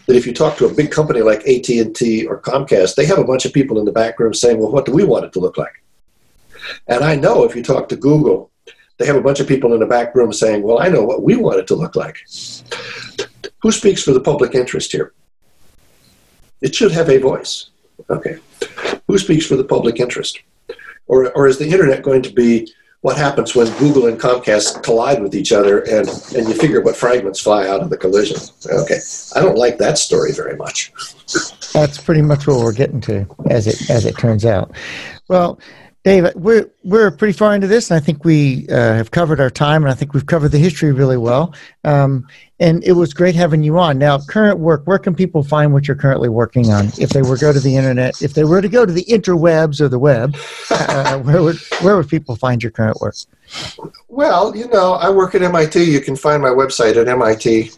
that 0.06 0.16
if 0.16 0.28
you 0.28 0.34
talk 0.34 0.58
to 0.58 0.66
a 0.66 0.74
big 0.74 0.92
company 0.92 1.22
like 1.22 1.48
AT&T 1.48 2.26
or 2.28 2.42
Comcast, 2.42 2.96
they 2.96 3.06
have 3.06 3.20
a 3.20 3.24
bunch 3.24 3.46
of 3.46 3.54
people 3.54 3.80
in 3.80 3.86
the 3.86 3.92
back 3.92 4.20
room 4.20 4.34
saying, 4.34 4.60
well, 4.60 4.72
what 4.72 4.86
do 4.86 4.92
we 4.92 5.04
want 5.04 5.26
it 5.26 5.34
to 5.34 5.40
look 5.40 5.58
like? 5.58 5.84
And 6.88 7.04
I 7.04 7.16
know 7.16 7.44
if 7.44 7.56
you 7.56 7.64
talk 7.64 7.90
to 7.90 7.96
Google, 7.96 8.52
they 8.98 9.06
have 9.06 9.16
a 9.16 9.22
bunch 9.22 9.40
of 9.40 9.48
people 9.48 9.74
in 9.74 9.80
the 9.80 9.86
back 9.86 10.14
room 10.16 10.32
saying, 10.32 10.62
well, 10.62 10.80
I 10.80 10.90
know 10.90 11.04
what 11.04 11.24
we 11.24 11.36
want 11.36 11.60
it 11.60 11.68
to 11.68 11.76
look 11.76 11.96
like. 11.96 12.18
Who 13.62 13.72
speaks 13.72 14.04
for 14.04 14.12
the 14.12 14.20
public 14.20 14.56
interest 14.56 14.92
here? 14.92 15.14
It 16.62 16.76
should 16.76 16.92
have 16.92 17.10
a 17.10 17.18
voice. 17.18 17.70
Okay. 18.10 18.38
Who 19.08 19.18
speaks 19.18 19.46
for 19.46 19.56
the 19.56 19.64
public 19.64 20.00
interest? 20.00 20.40
Or, 21.08 21.32
or 21.32 21.48
is 21.48 21.58
the 21.58 21.68
internet 21.68 22.04
going 22.04 22.22
to 22.22 22.32
be 22.32 22.72
what 23.04 23.18
happens 23.18 23.54
when 23.54 23.68
Google 23.78 24.08
and 24.08 24.18
Comcast 24.18 24.82
collide 24.82 25.22
with 25.22 25.36
each 25.36 25.52
other 25.52 25.80
and, 25.80 26.08
and 26.38 26.48
you 26.48 26.54
figure 26.54 26.80
what 26.80 26.96
fragments 26.96 27.42
fly 27.42 27.68
out 27.68 27.82
of 27.82 27.90
the 27.90 27.98
collision. 27.98 28.38
Okay. 28.66 29.00
I 29.36 29.42
don't 29.42 29.58
like 29.58 29.78
that 29.80 29.98
story 29.98 30.32
very 30.32 30.56
much. 30.56 30.94
That's 31.74 31.98
pretty 31.98 32.22
much 32.22 32.48
what 32.48 32.62
we're 32.62 32.72
getting 32.72 33.02
to 33.02 33.28
as 33.50 33.68
it 33.68 33.90
as 33.90 34.06
it 34.06 34.18
turns 34.18 34.46
out. 34.46 34.72
Well, 35.28 35.60
Dave, 36.04 36.36
we're 36.36 36.70
we're 36.84 37.12
pretty 37.12 37.32
far 37.32 37.56
into 37.56 37.66
this, 37.66 37.90
and 37.90 37.96
I 37.96 38.02
think 38.02 38.26
we 38.26 38.68
uh, 38.68 38.76
have 38.76 39.12
covered 39.12 39.40
our 39.40 39.50
time, 39.50 39.84
and 39.84 39.92
I 39.92 39.96
think 39.96 40.14
we've 40.14 40.26
covered 40.26 40.50
the 40.50 40.58
history 40.58 40.92
really 40.92 41.16
well. 41.16 41.56
Um, 41.86 42.28
and 42.60 42.84
it 42.84 42.92
was 42.92 43.14
great 43.14 43.36
having 43.36 43.64
you 43.64 43.80
on. 43.80 44.00
Now, 44.00 44.20
current 44.20 44.60
work. 44.60 44.86
Where 44.86 44.98
can 44.98 45.16
people 45.16 45.44
find 45.44 45.72
what 45.72 45.88
you're 45.88 45.96
currently 45.96 46.28
working 46.28 46.72
on? 46.72 46.88
If 47.00 47.12
they 47.12 47.22
were 47.22 47.38
to 47.38 47.42
go 47.42 47.54
to 47.54 47.60
the 47.60 47.78
internet, 47.78 48.22
if 48.22 48.34
they 48.34 48.44
were 48.44 48.62
to 48.62 48.68
go 48.68 48.86
to 48.86 48.92
the 48.92 49.06
interwebs 49.06 49.80
or 49.80 49.88
the 49.88 50.00
web, 50.00 50.36
uh, 50.70 51.20
where 51.20 51.42
would 51.42 51.58
where 51.82 51.96
would 51.96 52.10
people 52.10 52.36
find 52.36 52.62
your 52.62 52.72
current 52.74 53.00
work? 53.00 53.16
Well, 54.10 54.54
you 54.58 54.68
know, 54.68 54.96
I 54.96 55.10
work 55.10 55.36
at 55.36 55.42
MIT. 55.42 55.82
You 55.82 56.02
can 56.02 56.18
find 56.18 56.42
my 56.42 56.50
website 56.50 56.98
at 56.98 57.08
MIT. 57.08 57.72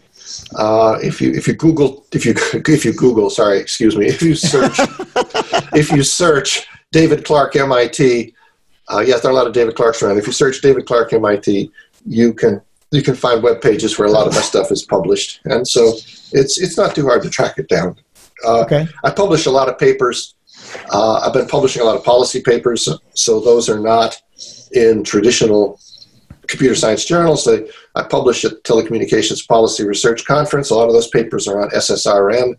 Uh, 0.56 0.98
if 1.00 1.20
you 1.20 1.30
if 1.30 1.46
you 1.46 1.54
Google 1.54 2.04
if 2.10 2.26
you 2.26 2.34
if 2.66 2.84
you 2.84 2.92
Google 2.92 3.30
sorry 3.30 3.58
excuse 3.58 3.96
me 3.96 4.06
if 4.06 4.20
you 4.20 4.34
search 4.34 4.76
if 5.72 5.92
you 5.92 6.02
search 6.02 6.66
David 6.96 7.26
Clark 7.26 7.54
MIT. 7.54 8.34
Uh, 8.88 9.04
yes, 9.06 9.20
there 9.20 9.30
are 9.30 9.34
a 9.34 9.36
lot 9.36 9.46
of 9.46 9.52
David 9.52 9.74
Clarks 9.74 10.02
around. 10.02 10.16
If 10.16 10.26
you 10.26 10.32
search 10.32 10.62
David 10.62 10.86
Clark 10.86 11.12
MIT, 11.12 11.70
you 12.06 12.32
can 12.32 12.62
you 12.90 13.02
can 13.02 13.14
find 13.14 13.42
web 13.42 13.60
pages 13.60 13.98
where 13.98 14.08
a 14.08 14.10
lot 14.10 14.26
of 14.26 14.32
my 14.32 14.40
stuff 14.40 14.72
is 14.72 14.82
published, 14.82 15.40
and 15.44 15.68
so 15.68 15.92
it's 16.32 16.58
it's 16.58 16.78
not 16.78 16.94
too 16.94 17.04
hard 17.04 17.22
to 17.22 17.28
track 17.28 17.58
it 17.58 17.68
down. 17.68 17.96
Uh, 18.46 18.62
okay. 18.62 18.88
I 19.04 19.10
publish 19.10 19.44
a 19.44 19.50
lot 19.50 19.68
of 19.68 19.78
papers. 19.78 20.36
Uh, 20.90 21.18
I've 21.18 21.34
been 21.34 21.46
publishing 21.46 21.82
a 21.82 21.84
lot 21.84 21.96
of 21.96 22.02
policy 22.02 22.40
papers, 22.40 22.88
so 23.12 23.40
those 23.40 23.68
are 23.68 23.78
not 23.78 24.16
in 24.72 25.04
traditional 25.04 25.78
computer 26.46 26.74
science 26.74 27.04
journals. 27.04 27.46
I, 27.46 27.64
I 27.94 28.04
publish 28.04 28.42
at 28.46 28.62
Telecommunications 28.62 29.46
Policy 29.46 29.86
Research 29.86 30.24
Conference. 30.24 30.70
A 30.70 30.74
lot 30.74 30.86
of 30.86 30.94
those 30.94 31.08
papers 31.08 31.46
are 31.46 31.60
on 31.60 31.68
SSRN. 31.72 32.54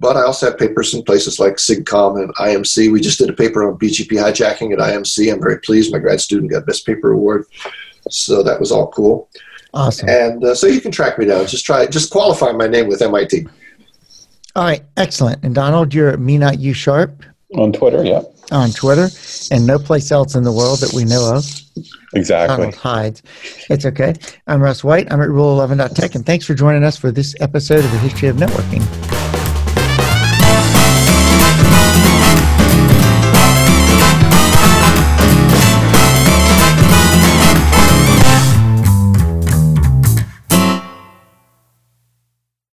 But 0.00 0.16
I 0.16 0.22
also 0.22 0.46
have 0.46 0.58
papers 0.58 0.92
in 0.92 1.02
places 1.02 1.38
like 1.38 1.54
SIGCOMM 1.54 2.22
and 2.22 2.34
IMC. 2.34 2.92
We 2.92 3.00
just 3.00 3.18
did 3.18 3.30
a 3.30 3.32
paper 3.32 3.68
on 3.68 3.78
BGP 3.78 4.08
hijacking 4.08 4.72
at 4.72 4.78
IMC. 4.78 5.32
I'm 5.32 5.40
very 5.40 5.60
pleased. 5.60 5.92
My 5.92 5.98
grad 5.98 6.20
student 6.20 6.50
got 6.50 6.66
Best 6.66 6.84
Paper 6.84 7.12
Award. 7.12 7.46
So 8.10 8.42
that 8.42 8.60
was 8.60 8.72
all 8.72 8.90
cool. 8.90 9.30
Awesome. 9.72 10.08
And 10.08 10.44
uh, 10.44 10.54
so 10.54 10.66
you 10.66 10.80
can 10.80 10.90
track 10.90 11.18
me 11.18 11.26
down. 11.26 11.46
Just 11.46 11.64
try, 11.64 11.86
just 11.86 12.10
qualify 12.10 12.52
my 12.52 12.66
name 12.66 12.88
with 12.88 13.02
MIT. 13.02 13.46
All 14.56 14.64
right, 14.64 14.82
excellent. 14.96 15.44
And 15.44 15.54
Donald, 15.54 15.92
you're 15.94 16.16
me 16.16 16.38
not 16.38 16.60
you 16.60 16.74
sharp 16.74 17.24
on 17.56 17.72
Twitter, 17.72 18.04
yeah. 18.04 18.22
On 18.52 18.70
Twitter, 18.70 19.08
and 19.50 19.66
no 19.66 19.78
place 19.78 20.12
else 20.12 20.34
in 20.34 20.44
the 20.44 20.52
world 20.52 20.80
that 20.80 20.92
we 20.92 21.04
know 21.04 21.34
of. 21.34 21.44
Exactly. 22.14 22.56
Donald 22.56 22.74
hides. 22.74 23.22
It's 23.70 23.86
okay. 23.86 24.14
I'm 24.46 24.62
Russ 24.62 24.84
White. 24.84 25.10
I'm 25.10 25.20
at 25.20 25.28
Rule11.tech, 25.28 26.14
and 26.14 26.26
thanks 26.26 26.44
for 26.44 26.54
joining 26.54 26.84
us 26.84 26.96
for 26.96 27.10
this 27.10 27.34
episode 27.40 27.84
of 27.84 27.90
the 27.90 27.98
History 27.98 28.28
of 28.28 28.36
Networking. 28.36 29.43